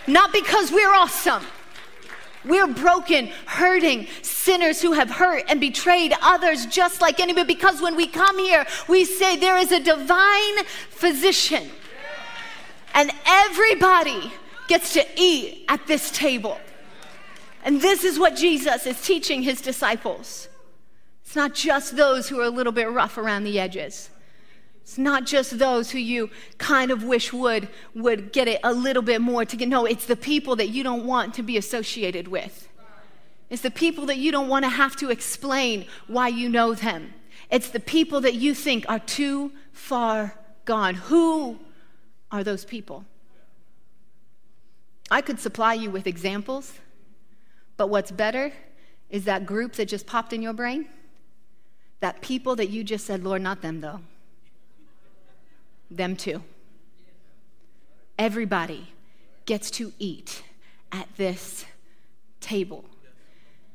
Not 0.08 0.34
because 0.34 0.72
we're 0.72 0.94
awesome 0.94 1.46
we're 2.46 2.68
broken, 2.68 3.28
hurting 3.46 4.08
sinners 4.22 4.82
who 4.82 4.94
have 4.94 5.10
hurt 5.10 5.46
and 5.48 5.60
betrayed 5.60 6.14
others 6.22 6.66
just 6.66 7.02
like 7.02 7.20
anybody. 7.20 7.54
Because 7.54 7.82
when 7.82 7.96
we 7.96 8.08
come 8.08 8.38
here, 8.38 8.66
we 8.88 9.06
say 9.06 9.38
there 9.38 9.58
is 9.58 9.72
a 9.72 9.80
divine 9.80 10.66
physician. 10.90 11.70
And 12.94 13.12
everybody 13.26 14.32
gets 14.68 14.94
to 14.94 15.06
eat 15.16 15.66
at 15.70 15.88
this 15.88 16.12
table. 16.12 16.60
And 17.64 17.82
this 17.82 18.04
is 18.04 18.20
what 18.20 18.36
Jesus 18.36 18.86
is 18.86 19.02
teaching 19.02 19.42
his 19.42 19.62
disciples. 19.62 20.50
It's 21.26 21.36
not 21.36 21.56
just 21.56 21.96
those 21.96 22.30
who 22.30 22.40
are 22.40 22.46
a 22.46 22.50
little 22.50 22.74
bit 22.74 22.90
rough 22.92 23.18
around 23.18 23.46
the 23.46 23.60
edges. 23.60 24.10
It's 24.84 24.98
not 24.98 25.26
just 25.26 25.58
those 25.60 25.91
who 25.91 25.98
you 25.98 26.30
kind 26.58 26.91
of 26.91 27.04
wish 27.04 27.32
would, 27.32 27.69
would 27.96 28.34
get 28.34 28.50
it 28.50 28.60
a 28.63 28.74
little 28.74 29.02
bit 29.02 29.22
more 29.22 29.46
to 29.46 29.56
get. 29.56 29.69
No, 29.69 29.86
it's 29.86 30.06
the 30.06 30.17
people 30.17 30.58
that 30.58 30.69
you 30.69 30.84
don't 30.84 31.06
want 31.06 31.34
to 31.36 31.43
be 31.43 31.58
associated 31.58 32.28
with. 32.28 32.67
It's 33.50 33.62
the 33.62 33.72
people 33.72 34.06
that 34.08 34.17
you 34.17 34.32
don't 34.32 34.50
want 34.50 34.65
to 34.65 34.69
have 34.69 34.98
to 34.98 35.10
explain 35.10 35.86
why 36.08 36.28
you 36.28 36.50
know 36.50 36.74
them. 36.74 37.13
It's 37.50 37.69
the 37.69 37.80
people 37.80 38.19
that 38.22 38.36
you 38.36 38.54
think 38.54 38.86
are 38.89 39.00
too 39.00 39.54
far 39.72 40.38
gone. 40.65 40.96
Who 40.96 41.60
are 42.30 42.43
those 42.43 42.65
people? 42.65 43.06
I 45.10 45.22
could 45.22 45.39
supply 45.39 45.76
you 45.76 45.91
with 45.91 46.08
examples, 46.08 46.74
but 47.78 47.88
what's 47.88 48.12
better 48.12 48.52
is 49.10 49.26
that 49.26 49.46
group 49.46 49.74
that 49.74 49.86
just 49.86 50.08
popped 50.08 50.34
in 50.34 50.41
your 50.41 50.54
brain, 50.54 50.88
that 52.02 52.22
people 52.22 52.56
that 52.58 52.69
you 52.69 52.84
just 52.84 53.06
said, 53.06 53.24
Lord, 53.24 53.41
not 53.41 53.62
them 53.62 53.80
though 53.80 54.02
them 55.98 56.16
too. 56.16 56.44
Everybody 58.18 58.94
gets 59.46 59.72
to 59.72 59.92
eat 60.00 60.44
at 60.92 61.08
this 61.18 61.66
table. 62.40 62.86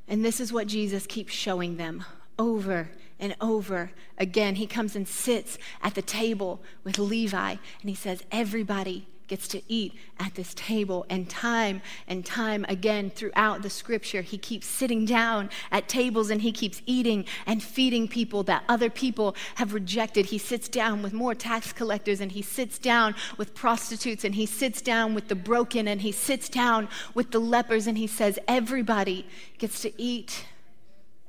And 0.07 0.25
this 0.25 0.41
is 0.41 0.53
what 0.53 0.67
Jesus 0.67 1.07
keeps 1.07 1.33
showing 1.33 1.77
them 1.77 2.05
over 2.39 2.91
and 3.19 3.35
over 3.41 3.91
again. 4.17 4.55
He 4.55 4.67
comes 4.67 4.95
and 4.95 5.07
sits 5.07 5.59
at 5.83 5.95
the 5.95 6.03
table 6.03 6.61
with 6.85 6.99
Levi 6.99 7.51
and 7.51 7.91
he 7.91 7.95
says, 7.95 8.23
Everybody 8.31 9.07
gets 9.29 9.47
to 9.49 9.63
eat 9.69 9.95
at 10.19 10.35
this 10.35 10.55
table. 10.55 11.07
And 11.09 11.29
time 11.29 11.83
and 12.07 12.25
time 12.25 12.65
again 12.69 13.11
throughout 13.11 13.63
the 13.63 13.71
scripture, 13.71 14.23
he 14.23 14.39
keeps 14.39 14.67
sitting 14.67 15.05
down 15.05 15.51
at 15.71 15.89
tables 15.89 16.31
and 16.31 16.43
he 16.43 16.51
keeps 16.51 16.83
eating 16.87 17.25
and 17.47 17.63
feeding 17.63 18.09
people 18.09 18.43
that 18.45 18.65
other 18.69 18.91
people 18.91 19.37
have 19.57 19.75
rejected. 19.75 20.27
He 20.27 20.39
sits 20.39 20.69
down 20.69 21.03
with 21.03 21.13
more 21.13 21.35
tax 21.35 21.73
collectors 21.73 22.21
and 22.21 22.33
he 22.33 22.43
sits 22.43 22.79
down 22.79 23.15
with 23.37 23.55
prostitutes 23.55 24.25
and 24.25 24.35
he 24.35 24.47
sits 24.47 24.83
down 24.83 25.15
with 25.15 25.29
the 25.29 25.35
broken 25.37 25.87
and 25.87 26.01
he 26.01 26.13
sits 26.13 26.49
down 26.49 26.89
with 27.15 27.31
the 27.31 27.39
lepers 27.39 27.87
and 27.87 27.99
he 27.99 28.07
says, 28.07 28.39
Everybody 28.49 29.27
gets 29.59 29.81
to 29.83 29.93
eat 30.01 30.47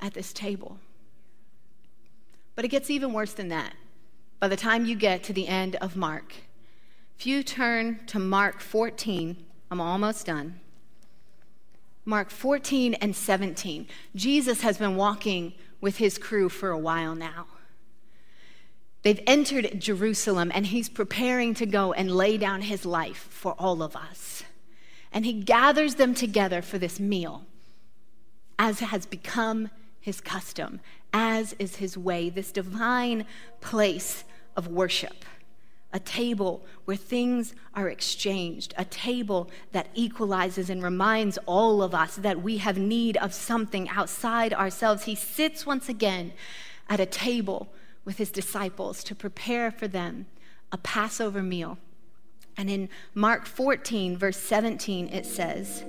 at 0.01 0.13
this 0.13 0.33
table. 0.33 0.79
But 2.55 2.65
it 2.65 2.69
gets 2.69 2.89
even 2.89 3.13
worse 3.13 3.33
than 3.33 3.49
that. 3.49 3.73
By 4.39 4.47
the 4.47 4.55
time 4.55 4.85
you 4.85 4.95
get 4.95 5.23
to 5.23 5.33
the 5.33 5.47
end 5.47 5.75
of 5.77 5.95
Mark, 5.95 6.33
if 7.19 7.27
you 7.27 7.43
turn 7.43 7.99
to 8.05 8.17
Mark 8.17 8.61
14, 8.61 9.35
I'm 9.69 9.81
almost 9.81 10.25
done. 10.25 10.61
Mark 12.05 12.29
14 12.29 12.93
and 12.93 13.13
17. 13.13 13.87
Jesus 14.15 14.61
has 14.61 14.77
been 14.77 14.95
walking 14.95 15.51
with 15.81 15.97
his 15.97 16.17
crew 16.17 16.47
for 16.47 16.69
a 16.69 16.77
while 16.77 17.15
now. 17.15 17.47
They've 19.01 19.19
entered 19.27 19.81
Jerusalem 19.81 20.49
and 20.55 20.67
he's 20.67 20.87
preparing 20.87 21.53
to 21.55 21.65
go 21.65 21.91
and 21.91 22.09
lay 22.09 22.37
down 22.37 22.61
his 22.61 22.85
life 22.85 23.27
for 23.29 23.53
all 23.59 23.83
of 23.83 23.97
us. 23.97 24.43
And 25.11 25.25
he 25.25 25.33
gathers 25.33 25.95
them 25.95 26.13
together 26.13 26.61
for 26.61 26.77
this 26.77 27.01
meal, 27.01 27.45
as 28.57 28.79
has 28.79 29.05
become 29.05 29.71
his 29.99 30.21
custom, 30.21 30.79
as 31.11 31.51
is 31.59 31.75
his 31.75 31.97
way, 31.97 32.29
this 32.29 32.53
divine 32.53 33.25
place 33.59 34.23
of 34.55 34.69
worship 34.69 35.25
a 35.91 35.99
table 35.99 36.63
where 36.85 36.97
things 36.97 37.55
are 37.73 37.89
exchanged, 37.89 38.73
a 38.77 38.85
table 38.85 39.49
that 39.71 39.87
equalizes 39.95 40.69
and 40.69 40.83
reminds 40.83 41.37
all 41.45 41.81
of 41.81 41.95
us 41.95 42.15
that 42.17 42.41
we 42.41 42.57
have 42.57 42.77
need 42.77 43.17
of 43.17 43.33
something 43.33 43.89
outside 43.89 44.53
ourselves. 44.53 45.05
He 45.05 45.15
sits 45.15 45.65
once 45.65 45.89
again 45.89 46.33
at 46.87 46.99
a 46.99 47.05
table 47.05 47.69
with 48.05 48.17
his 48.17 48.31
disciples 48.31 49.03
to 49.03 49.15
prepare 49.15 49.71
for 49.71 49.87
them 49.87 50.27
a 50.71 50.77
Passover 50.77 51.41
meal. 51.41 51.77
And 52.55 52.69
in 52.69 52.89
Mark 53.15 53.45
14, 53.45 54.17
verse 54.17 54.37
17, 54.37 55.07
it 55.07 55.25
says, 55.25 55.83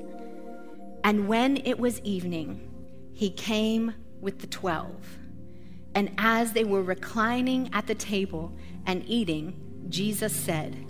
And 1.05 1.29
when 1.29 1.59
it 1.59 1.79
was 1.79 2.01
evening, 2.01 2.69
he 3.13 3.29
came 3.29 3.95
with 4.21 4.39
the 4.39 4.47
twelve. 4.47 5.19
And 5.95 6.13
as 6.17 6.53
they 6.53 6.65
were 6.65 6.83
reclining 6.83 7.69
at 7.73 7.87
the 7.87 7.95
table 7.95 8.53
and 8.87 9.05
eating, 9.07 9.69
Jesus 9.88 10.35
said, 10.35 10.87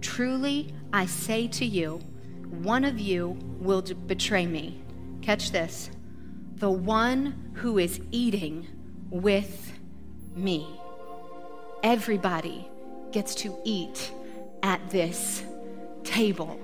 Truly 0.00 0.72
I 0.92 1.06
say 1.06 1.48
to 1.48 1.64
you, 1.64 2.00
one 2.48 2.84
of 2.84 2.98
you 2.98 3.38
will 3.60 3.82
betray 3.82 4.46
me. 4.46 4.82
Catch 5.22 5.50
this. 5.52 5.90
The 6.56 6.70
one 6.70 7.52
who 7.54 7.78
is 7.78 8.00
eating 8.10 8.66
with 9.10 9.72
me. 10.34 10.66
Everybody 11.82 12.68
gets 13.12 13.34
to 13.36 13.56
eat 13.64 14.12
at 14.62 14.90
this 14.90 15.44
table. 16.04 16.58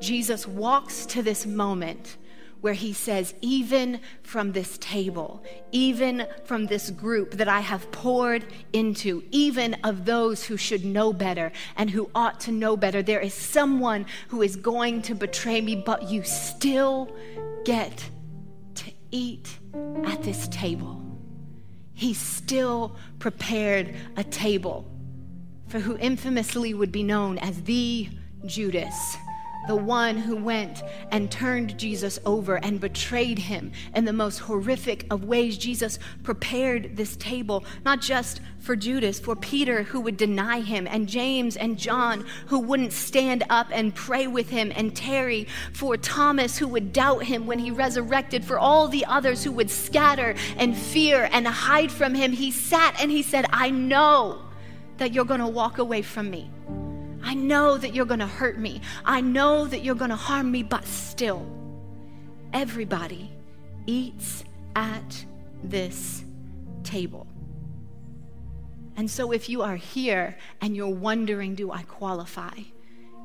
Jesus 0.00 0.46
walks 0.46 1.06
to 1.06 1.22
this 1.22 1.46
moment 1.46 2.16
where 2.60 2.74
he 2.74 2.92
says, 2.92 3.34
Even 3.40 4.00
from 4.22 4.52
this 4.52 4.78
table, 4.78 5.42
even 5.72 6.26
from 6.44 6.66
this 6.66 6.90
group 6.90 7.32
that 7.32 7.48
I 7.48 7.60
have 7.60 7.90
poured 7.92 8.44
into, 8.72 9.22
even 9.30 9.74
of 9.84 10.04
those 10.04 10.44
who 10.44 10.56
should 10.56 10.84
know 10.84 11.12
better 11.12 11.52
and 11.76 11.90
who 11.90 12.10
ought 12.14 12.40
to 12.40 12.52
know 12.52 12.76
better, 12.76 13.02
there 13.02 13.20
is 13.20 13.34
someone 13.34 14.06
who 14.28 14.42
is 14.42 14.56
going 14.56 15.02
to 15.02 15.14
betray 15.14 15.60
me, 15.60 15.76
but 15.76 16.10
you 16.10 16.22
still 16.22 17.14
get 17.64 18.10
to 18.74 18.92
eat 19.10 19.58
at 20.04 20.22
this 20.22 20.48
table. 20.48 21.02
He 21.94 22.14
still 22.14 22.96
prepared 23.18 23.94
a 24.16 24.24
table 24.24 24.88
for 25.66 25.80
who 25.80 25.96
infamously 25.98 26.72
would 26.74 26.92
be 26.92 27.02
known 27.02 27.38
as 27.38 27.62
the 27.62 28.08
Judas 28.46 29.16
the 29.66 29.76
one 29.76 30.16
who 30.16 30.36
went 30.36 30.82
and 31.10 31.30
turned 31.30 31.76
Jesus 31.78 32.18
over 32.24 32.56
and 32.56 32.80
betrayed 32.80 33.38
him 33.38 33.72
in 33.94 34.04
the 34.04 34.12
most 34.12 34.38
horrific 34.38 35.06
of 35.10 35.24
ways. 35.24 35.58
Jesus 35.58 35.98
prepared 36.22 36.96
this 36.96 37.16
table, 37.16 37.64
not 37.84 38.00
just 38.00 38.40
for 38.60 38.76
Judas, 38.76 39.20
for 39.20 39.36
Peter, 39.36 39.82
who 39.82 40.00
would 40.00 40.16
deny 40.16 40.60
him, 40.60 40.86
and 40.86 41.08
James 41.08 41.56
and 41.56 41.78
John, 41.78 42.24
who 42.46 42.58
wouldn't 42.58 42.92
stand 42.92 43.44
up 43.50 43.68
and 43.70 43.94
pray 43.94 44.26
with 44.26 44.48
him, 44.48 44.72
and 44.74 44.94
Terry, 44.96 45.46
for 45.72 45.96
Thomas, 45.96 46.58
who 46.58 46.68
would 46.68 46.92
doubt 46.92 47.24
him 47.24 47.46
when 47.46 47.58
he 47.58 47.70
resurrected, 47.70 48.44
for 48.44 48.58
all 48.58 48.88
the 48.88 49.04
others 49.04 49.44
who 49.44 49.52
would 49.52 49.70
scatter 49.70 50.34
and 50.56 50.76
fear 50.76 51.28
and 51.32 51.46
hide 51.46 51.92
from 51.92 52.14
him. 52.14 52.32
He 52.32 52.50
sat 52.50 52.96
and 53.00 53.10
he 53.10 53.22
said, 53.22 53.46
I 53.52 53.70
know 53.70 54.42
that 54.98 55.12
you're 55.12 55.24
going 55.24 55.40
to 55.40 55.46
walk 55.46 55.78
away 55.78 56.02
from 56.02 56.30
me. 56.30 56.50
I 57.28 57.34
know 57.34 57.76
that 57.76 57.94
you're 57.94 58.06
going 58.06 58.20
to 58.20 58.26
hurt 58.26 58.58
me. 58.58 58.80
I 59.04 59.20
know 59.20 59.66
that 59.66 59.84
you're 59.84 59.94
going 59.94 60.08
to 60.08 60.16
harm 60.16 60.50
me, 60.50 60.62
but 60.62 60.86
still, 60.86 61.46
everybody 62.54 63.30
eats 63.86 64.44
at 64.74 65.26
this 65.62 66.24
table. 66.84 67.26
And 68.96 69.10
so, 69.10 69.32
if 69.32 69.50
you 69.50 69.60
are 69.60 69.76
here 69.76 70.38
and 70.62 70.74
you're 70.74 70.88
wondering, 70.88 71.54
do 71.54 71.70
I 71.70 71.82
qualify? 71.82 72.60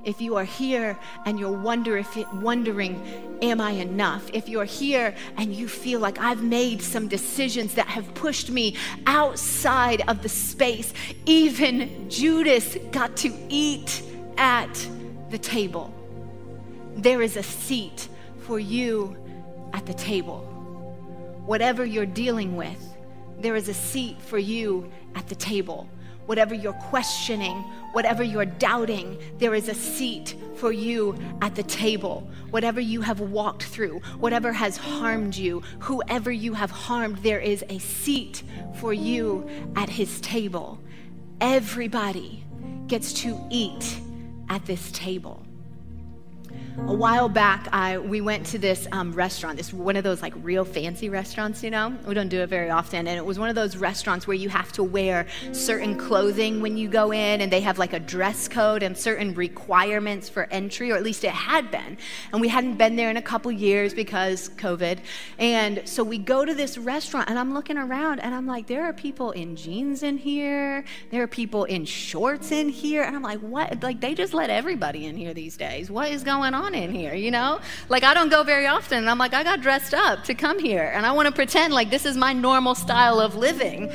If 0.04 0.20
you 0.20 0.36
are 0.36 0.44
here 0.44 0.98
and 1.26 1.40
you're 1.40 1.52
wonder 1.52 1.98
if 1.98 2.18
it, 2.18 2.32
wondering 2.34 3.38
am 3.42 3.62
I 3.62 3.72
enough? 3.72 4.30
If 4.34 4.50
you're 4.50 4.66
here 4.66 5.16
and 5.38 5.54
you 5.54 5.68
feel 5.68 6.00
like 6.00 6.20
I've 6.20 6.44
made 6.44 6.82
some 6.82 7.08
decisions 7.08 7.76
that 7.76 7.88
have 7.88 8.14
pushed 8.14 8.50
me 8.50 8.76
outside 9.06 10.04
of 10.08 10.22
the 10.22 10.30
space, 10.30 10.94
even 11.26 12.10
Judas 12.10 12.78
got 12.92 13.16
to 13.18 13.34
eat 13.50 14.04
at 14.38 14.88
the 15.30 15.38
table. 15.38 15.94
There 16.96 17.22
is 17.22 17.38
a 17.38 17.44
seat 17.44 18.10
for 18.40 18.60
you 18.60 19.16
at 19.74 19.86
the 19.86 19.94
table. 19.94 20.40
Whatever 21.46 21.86
you're 21.86 22.06
dealing 22.06 22.56
with, 22.56 22.80
there 23.40 23.56
is 23.56 23.68
a 23.68 23.74
seat 23.74 24.22
for 24.22 24.38
you 24.38 24.92
at 25.16 25.28
the 25.28 25.36
table. 25.36 25.90
Whatever 26.26 26.54
you're 26.56 26.74
questioning, 26.74 27.64
whatever 27.94 28.24
you're 28.24 28.46
doubting, 28.46 29.18
there 29.38 29.56
is 29.56 29.70
a 29.70 29.74
seat 29.74 30.36
for 30.56 30.72
you 30.72 31.18
at 31.42 31.56
the 31.56 31.64
table. 31.64 32.30
Whatever 32.50 32.80
you 32.80 33.02
have 33.02 33.20
walked 33.20 33.64
through, 33.64 34.00
whatever 34.20 34.52
has 34.52 34.78
harmed 34.78 35.36
you, 35.36 35.62
whoever 35.80 36.32
you 36.32 36.54
have 36.54 36.72
harmed, 36.72 37.18
there 37.20 37.40
is 37.40 37.64
a 37.70 37.80
seat 37.80 38.44
for 38.76 38.94
you 38.94 39.48
at 39.76 39.90
his 39.90 40.20
table. 40.22 40.80
Everybody 41.40 42.44
gets 42.88 43.14
to 43.22 43.40
eat 43.50 44.00
at 44.50 44.66
this 44.66 44.92
table 44.92 45.46
a 46.76 46.94
while 46.94 47.30
back, 47.30 47.68
I, 47.72 48.00
we 48.00 48.20
went 48.20 48.48
to 48.48 48.58
this 48.58 48.88
um, 48.92 49.14
restaurant, 49.14 49.58
this 49.58 49.72
one 49.72 49.96
of 49.96 50.04
those 50.04 50.24
like 50.24 50.34
real 50.42 50.66
fancy 50.66 51.08
restaurants, 51.08 51.64
you 51.64 51.70
know? 51.70 51.96
We 52.08 52.16
don't 52.16 52.30
do 52.30 52.42
it 52.42 52.50
very 52.50 52.72
often. 52.72 53.08
And 53.08 53.16
it 53.16 53.24
was 53.24 53.38
one 53.38 53.48
of 53.48 53.56
those 53.56 53.78
restaurants 53.78 54.26
where 54.26 54.36
you 54.36 54.50
have 54.50 54.72
to 54.74 54.84
wear 54.84 55.28
certain 55.52 55.96
clothing 55.98 56.62
when 56.62 56.76
you 56.76 56.88
go 56.88 57.12
in, 57.12 57.42
and 57.42 57.52
they 57.52 57.62
have 57.62 57.78
like 57.78 57.94
a 57.94 58.00
dress 58.00 58.48
code 58.48 58.82
and 58.82 58.98
certain 58.98 59.36
requirements 59.36 60.30
for 60.30 60.48
entry, 60.50 60.92
or 60.92 60.96
at 60.96 61.04
least 61.04 61.24
it 61.24 61.32
had 61.32 61.70
been. 61.70 61.98
And 62.32 62.42
we 62.42 62.48
hadn't 62.48 62.78
been 62.78 62.96
there 62.96 63.12
in 63.12 63.18
a 63.18 63.22
couple 63.22 63.52
years 63.52 63.94
because 63.94 64.50
COVID. 64.50 64.98
And 65.38 65.88
so 65.88 66.04
we 66.04 66.18
go 66.18 66.44
to 66.44 66.56
this 66.56 66.80
restaurant, 66.80 67.30
and 67.30 67.38
I'm 67.38 67.54
looking 67.54 67.78
around, 67.78 68.20
and 68.20 68.34
I'm 68.34 68.48
like, 68.48 68.66
there 68.66 68.84
are 68.84 68.94
people 68.94 69.30
in 69.32 69.56
jeans 69.56 70.02
in 70.02 70.18
here, 70.18 70.84
there 71.12 71.22
are 71.22 71.28
people 71.28 71.66
in 71.66 71.86
shorts 71.86 72.52
in 72.52 72.70
here. 72.70 73.04
And 73.04 73.16
I'm 73.16 73.22
like, 73.22 73.40
what? 73.40 73.84
Like, 73.84 74.02
they 74.02 74.16
just 74.16 74.34
let 74.34 74.50
everybody 74.50 75.06
in 75.06 75.16
here 75.16 75.36
these 75.36 75.56
days. 75.56 75.92
What 75.92 76.10
is 76.10 76.24
going 76.24 76.56
on? 76.56 76.63
On 76.64 76.74
in 76.74 76.94
here, 76.94 77.14
you 77.14 77.32
know? 77.32 77.60
Like, 77.90 78.04
I 78.04 78.14
don't 78.14 78.30
go 78.30 78.44
very 78.44 78.68
often, 78.68 79.00
and 79.00 79.10
I'm 79.10 79.18
like, 79.18 79.34
I 79.34 79.44
got 79.44 79.62
dressed 79.62 79.94
up 79.94 80.24
to 80.26 80.34
come 80.34 80.60
here, 80.60 80.92
and 80.94 81.06
I 81.06 81.12
want 81.12 81.28
to 81.28 81.34
pretend 81.34 81.74
like 81.74 81.90
this 81.90 82.06
is 82.06 82.16
my 82.18 82.34
normal 82.34 82.76
style 82.76 83.20
of 83.20 83.36
living. 83.36 83.92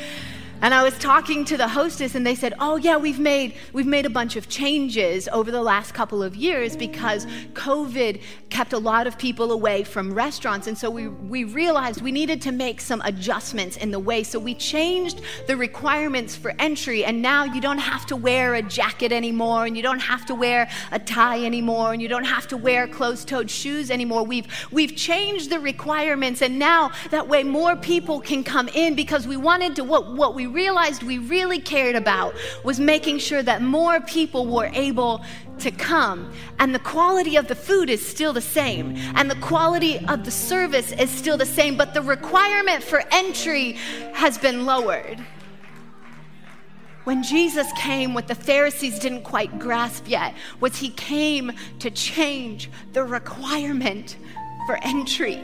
And 0.61 0.75
I 0.75 0.83
was 0.83 0.99
talking 0.99 1.45
to 1.45 1.57
the 1.57 1.69
hostess 1.69 2.17
and 2.17 2.27
they 2.27 2.35
said, 2.35 2.53
"Oh 2.59 2.77
yeah, 2.77 2.97
we've 2.97 3.21
made 3.21 3.55
we've 3.73 3.87
made 3.87 4.07
a 4.07 4.11
bunch 4.11 4.35
of 4.35 4.49
changes 4.49 5.29
over 5.29 5.53
the 5.53 5.63
last 5.63 5.95
couple 5.95 6.21
of 6.21 6.35
years 6.35 6.77
because 6.77 7.27
COVID 7.53 8.21
kept 8.51 8.73
a 8.73 8.79
lot 8.79 9.07
of 9.07 9.17
people 9.19 9.53
away 9.53 9.85
from 9.85 10.13
restaurants 10.13 10.67
and 10.67 10.77
so 10.77 10.91
we 10.91 11.07
we 11.07 11.45
realized 11.45 12.03
we 12.03 12.11
needed 12.11 12.43
to 12.43 12.51
make 12.51 12.81
some 12.81 13.01
adjustments 13.05 13.77
in 13.77 13.93
the 13.93 14.01
way. 14.01 14.25
So 14.25 14.41
we 14.41 14.53
changed 14.53 15.21
the 15.47 15.57
requirements 15.57 16.35
for 16.35 16.53
entry 16.59 17.05
and 17.05 17.23
now 17.23 17.45
you 17.45 17.61
don't 17.61 17.79
have 17.79 18.05
to 18.07 18.17
wear 18.17 18.55
a 18.55 18.63
jacket 18.63 19.13
anymore 19.13 19.65
and 19.65 19.77
you 19.77 19.83
don't 19.85 20.01
have 20.01 20.27
to 20.27 20.35
wear 20.35 20.69
a 20.91 20.99
tie 20.99 21.45
anymore 21.45 21.93
and 21.93 22.03
you 22.03 22.09
don't 22.09 22.25
have 22.25 22.49
to 22.49 22.57
wear 22.57 22.89
closed-toed 22.89 23.49
shoes 23.49 23.93
anymore. 23.93 24.25
We've 24.25 24.49
we've 24.73 24.97
changed 24.97 25.51
the 25.51 25.61
requirements 25.61 26.43
and 26.43 26.59
now 26.59 26.91
that 27.11 27.29
way 27.29 27.45
more 27.45 27.77
people 27.77 28.21
can 28.21 28.43
come 28.43 28.67
in 28.71 28.97
because 28.97 29.29
we 29.29 29.37
wanted 29.37 29.77
to 29.77 29.85
what 29.85 30.17
what 30.17 30.35
we 30.35 30.48
realized 30.49 31.03
we 31.03 31.19
really 31.19 31.61
cared 31.61 31.97
about 31.97 32.35
was 32.65 32.81
making 32.81 33.19
sure 33.19 33.43
that 33.43 33.63
more 33.63 34.01
people 34.01 34.47
were 34.47 34.71
able 34.73 35.25
to 35.61 35.71
come. 35.71 36.33
And 36.59 36.75
the 36.75 36.79
quality 36.79 37.37
of 37.37 37.49
the 37.49 37.55
food 37.55 37.91
is 37.91 38.07
still 38.07 38.33
the 38.33 38.41
same, 38.41 38.97
and 39.15 39.31
the 39.31 39.37
quality 39.37 39.99
of 40.07 40.25
the 40.25 40.31
service 40.31 40.93
is 40.93 41.11
still 41.11 41.37
the 41.37 41.47
same, 41.47 41.77
but 41.77 41.95
the 41.95 42.03
requirement 42.03 42.83
for 42.83 43.03
entry 43.11 43.73
has 44.13 44.39
been 44.39 44.67
lowered. 44.67 45.19
When 47.05 47.23
Jesus 47.23 47.67
came, 47.73 48.13
what 48.13 48.29
the 48.29 48.35
Pharisees 48.35 48.99
didn't 48.99 49.23
quite 49.23 49.59
grasp 49.59 50.09
yet 50.09 50.35
was 50.61 50.77
he 50.77 50.91
came 50.91 51.53
to 51.79 51.91
change 51.91 52.71
the 52.93 53.03
requirement 53.03 54.19
for 54.67 54.79
entry 54.83 55.43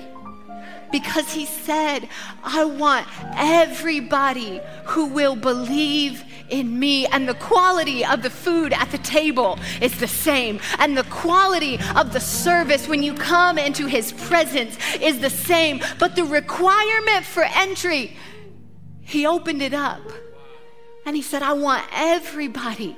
because 0.92 1.32
he 1.32 1.46
said, 1.46 2.08
I 2.42 2.64
want 2.64 3.06
everybody 3.36 4.60
who 4.84 5.06
will 5.06 5.36
believe 5.36 6.24
in 6.48 6.78
me. 6.78 7.06
And 7.06 7.28
the 7.28 7.34
quality 7.34 8.04
of 8.04 8.22
the 8.22 8.30
food 8.30 8.72
at 8.72 8.90
the 8.90 8.98
table 8.98 9.58
is 9.80 9.98
the 9.98 10.08
same. 10.08 10.60
And 10.78 10.96
the 10.96 11.04
quality 11.04 11.78
of 11.96 12.12
the 12.12 12.20
service 12.20 12.88
when 12.88 13.02
you 13.02 13.14
come 13.14 13.58
into 13.58 13.86
his 13.86 14.12
presence 14.12 14.76
is 15.00 15.20
the 15.20 15.30
same. 15.30 15.80
But 15.98 16.16
the 16.16 16.24
requirement 16.24 17.24
for 17.24 17.44
entry, 17.44 18.16
he 19.02 19.26
opened 19.26 19.62
it 19.62 19.74
up. 19.74 20.02
And 21.06 21.14
he 21.14 21.22
said, 21.22 21.42
I 21.42 21.52
want 21.52 21.84
everybody 21.92 22.96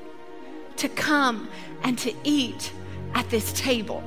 to 0.76 0.88
come 0.88 1.48
and 1.82 1.98
to 1.98 2.12
eat 2.22 2.72
at 3.14 3.28
this 3.30 3.52
table. 3.52 4.02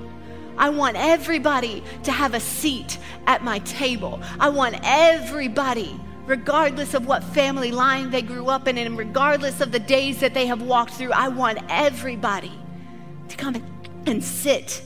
I 0.60 0.70
want 0.70 0.98
everybody 0.98 1.82
to 2.04 2.12
have 2.12 2.34
a 2.34 2.40
seat 2.40 2.98
at 3.28 3.44
my 3.46 3.60
table. 3.60 4.22
I 4.42 4.50
want 4.50 4.76
everybody, 4.84 5.98
regardless 6.26 6.94
of 6.94 7.08
what 7.08 7.24
family 7.24 7.72
line 7.72 8.10
they 8.10 8.22
grew 8.22 8.48
up 8.48 8.68
in 8.68 8.78
and 8.78 8.98
regardless 8.98 9.62
of 9.62 9.72
the 9.72 9.80
days 9.80 10.20
that 10.20 10.34
they 10.34 10.46
have 10.48 10.62
walked 10.62 10.96
through, 10.96 11.14
I 11.14 11.30
want 11.30 11.60
everybody 11.70 12.52
to 13.30 13.38
come 13.38 13.56
and 14.06 14.22
sit 14.22 14.84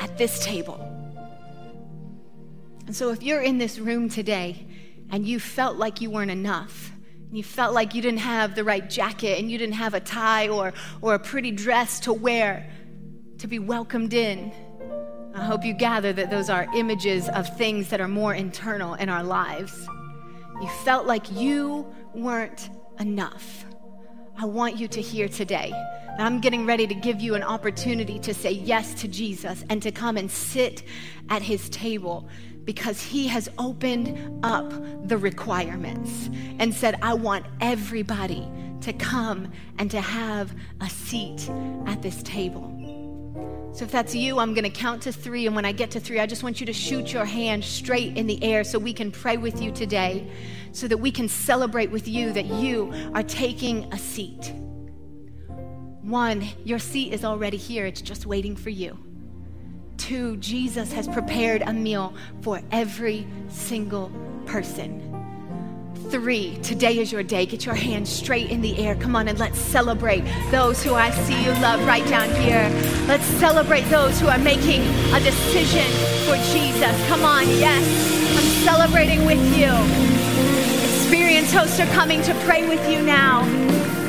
at 0.00 0.16
this 0.16 0.42
table. 0.42 0.86
And 2.86 2.96
so 2.96 3.10
if 3.10 3.22
you're 3.22 3.42
in 3.42 3.58
this 3.58 3.78
room 3.78 4.08
today 4.08 4.66
and 5.10 5.26
you 5.26 5.38
felt 5.38 5.76
like 5.76 6.00
you 6.00 6.10
weren't 6.10 6.30
enough, 6.30 6.92
you 7.30 7.42
felt 7.44 7.74
like 7.74 7.94
you 7.94 8.00
didn't 8.00 8.20
have 8.20 8.54
the 8.54 8.64
right 8.64 8.88
jacket 8.88 9.38
and 9.38 9.50
you 9.50 9.58
didn't 9.58 9.74
have 9.74 9.92
a 9.92 10.00
tie 10.00 10.48
or, 10.48 10.72
or 11.02 11.14
a 11.14 11.18
pretty 11.18 11.50
dress 11.50 12.00
to 12.00 12.12
wear 12.14 12.68
to 13.38 13.46
be 13.46 13.58
welcomed 13.58 14.14
in, 14.14 14.52
I 15.34 15.44
hope 15.44 15.64
you 15.64 15.72
gather 15.72 16.12
that 16.12 16.30
those 16.30 16.50
are 16.50 16.66
images 16.74 17.28
of 17.28 17.56
things 17.56 17.88
that 17.90 18.00
are 18.00 18.08
more 18.08 18.34
internal 18.34 18.94
in 18.94 19.08
our 19.08 19.22
lives. 19.22 19.86
You 20.60 20.68
felt 20.84 21.06
like 21.06 21.30
you 21.30 21.86
weren't 22.14 22.68
enough. 22.98 23.64
I 24.36 24.44
want 24.44 24.76
you 24.76 24.88
to 24.88 25.00
hear 25.00 25.28
today 25.28 25.70
that 25.70 26.20
I'm 26.20 26.40
getting 26.40 26.66
ready 26.66 26.86
to 26.86 26.94
give 26.94 27.20
you 27.20 27.34
an 27.34 27.42
opportunity 27.42 28.18
to 28.20 28.34
say 28.34 28.50
yes 28.50 28.94
to 29.02 29.08
Jesus 29.08 29.64
and 29.70 29.82
to 29.82 29.92
come 29.92 30.16
and 30.16 30.30
sit 30.30 30.82
at 31.28 31.42
his 31.42 31.68
table 31.70 32.28
because 32.64 33.00
he 33.00 33.28
has 33.28 33.48
opened 33.58 34.44
up 34.44 34.72
the 35.06 35.16
requirements 35.16 36.28
and 36.58 36.74
said, 36.74 36.98
I 37.02 37.14
want 37.14 37.46
everybody 37.60 38.48
to 38.80 38.92
come 38.92 39.50
and 39.78 39.90
to 39.90 40.00
have 40.00 40.54
a 40.80 40.90
seat 40.90 41.48
at 41.86 42.02
this 42.02 42.22
table. 42.22 42.79
So 43.72 43.84
if 43.84 43.92
that's 43.92 44.14
you, 44.14 44.38
I'm 44.38 44.52
going 44.52 44.64
to 44.64 44.70
count 44.70 45.02
to 45.02 45.12
three. 45.12 45.46
And 45.46 45.54
when 45.54 45.64
I 45.64 45.72
get 45.72 45.92
to 45.92 46.00
three, 46.00 46.18
I 46.18 46.26
just 46.26 46.42
want 46.42 46.60
you 46.60 46.66
to 46.66 46.72
shoot 46.72 47.12
your 47.12 47.24
hand 47.24 47.64
straight 47.64 48.16
in 48.16 48.26
the 48.26 48.42
air 48.42 48.64
so 48.64 48.78
we 48.78 48.92
can 48.92 49.10
pray 49.12 49.36
with 49.36 49.62
you 49.62 49.70
today, 49.70 50.28
so 50.72 50.88
that 50.88 50.96
we 50.96 51.10
can 51.10 51.28
celebrate 51.28 51.90
with 51.90 52.08
you 52.08 52.32
that 52.32 52.46
you 52.46 52.92
are 53.14 53.22
taking 53.22 53.92
a 53.92 53.98
seat. 53.98 54.52
One, 56.02 56.48
your 56.64 56.78
seat 56.78 57.12
is 57.12 57.24
already 57.24 57.56
here, 57.56 57.86
it's 57.86 58.02
just 58.02 58.26
waiting 58.26 58.56
for 58.56 58.70
you. 58.70 58.98
Two, 59.96 60.36
Jesus 60.38 60.92
has 60.92 61.06
prepared 61.06 61.62
a 61.62 61.72
meal 61.72 62.14
for 62.40 62.60
every 62.72 63.26
single 63.48 64.10
person 64.46 65.09
three, 66.10 66.56
today 66.62 66.98
is 66.98 67.12
your 67.12 67.22
day. 67.22 67.46
Get 67.46 67.64
your 67.64 67.74
hands 67.74 68.10
straight 68.10 68.50
in 68.50 68.60
the 68.60 68.76
air. 68.78 68.96
Come 68.96 69.14
on 69.14 69.28
and 69.28 69.38
let's 69.38 69.58
celebrate 69.58 70.24
those 70.50 70.82
who 70.82 70.94
I 70.94 71.10
see 71.10 71.40
you 71.44 71.50
love 71.60 71.84
right 71.86 72.06
down 72.08 72.28
here. 72.40 72.68
Let's 73.06 73.24
celebrate 73.24 73.82
those 73.82 74.20
who 74.20 74.26
are 74.26 74.38
making 74.38 74.82
a 75.14 75.20
decision 75.20 75.86
for 76.26 76.36
Jesus. 76.52 77.08
Come 77.08 77.24
on, 77.24 77.46
yes, 77.46 77.84
I'm 78.36 78.64
celebrating 78.64 79.24
with 79.24 79.40
you. 79.56 79.70
Experience 81.00 81.52
hosts 81.52 81.78
are 81.78 81.92
coming 81.94 82.22
to 82.22 82.34
pray 82.44 82.68
with 82.68 82.90
you 82.90 83.02
now. 83.02 83.42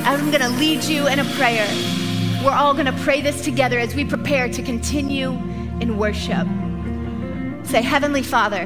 I'm 0.04 0.32
going 0.32 0.42
to 0.42 0.50
lead 0.50 0.84
you 0.84 1.08
in 1.08 1.20
a 1.20 1.26
prayer. 1.36 1.68
We're 2.44 2.52
all 2.52 2.74
going 2.74 2.88
to 2.88 2.98
pray 3.04 3.22
this 3.22 3.44
together 3.44 3.78
as 3.78 3.94
we 3.94 4.06
prepare 4.06 4.50
to 4.50 4.64
continue 4.64 5.30
in 5.80 5.98
worship. 5.98 6.48
Say, 7.64 7.84
Heavenly 7.84 8.24
Father, 8.24 8.66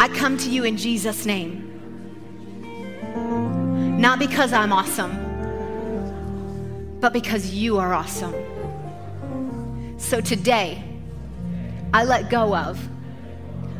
I 0.00 0.08
come 0.08 0.38
to 0.38 0.50
you 0.50 0.64
in 0.64 0.78
Jesus' 0.78 1.26
name. 1.26 1.63
Not 4.04 4.18
because 4.18 4.52
I'm 4.52 4.70
awesome, 4.70 5.12
but 7.00 7.14
because 7.14 7.54
you 7.54 7.78
are 7.78 7.94
awesome. 7.94 8.34
So 9.96 10.20
today, 10.20 10.84
I 11.94 12.04
let 12.04 12.28
go 12.28 12.54
of 12.54 12.78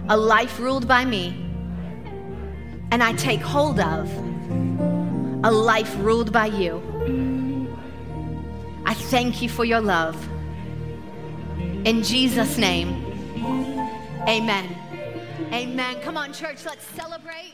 a 0.09 0.16
life 0.16 0.59
ruled 0.59 0.89
by 0.89 1.05
me, 1.05 1.47
and 2.91 3.03
I 3.03 3.12
take 3.12 3.43
hold 3.43 3.79
of 3.79 4.11
a 5.45 5.51
life 5.51 5.95
ruled 5.99 6.33
by 6.33 6.47
you. 6.47 6.81
I 8.87 8.95
thank 8.95 9.43
you 9.43 9.51
for 9.51 9.66
your 9.66 9.83
love. 9.83 10.16
In 11.85 12.03
Jesus' 12.03 12.57
name, 12.57 12.89
Amen. 14.27 14.75
Amen. 15.53 16.01
Come 16.01 16.16
on, 16.16 16.33
church, 16.33 16.64
let's 16.64 16.87
celebrate. 16.97 17.53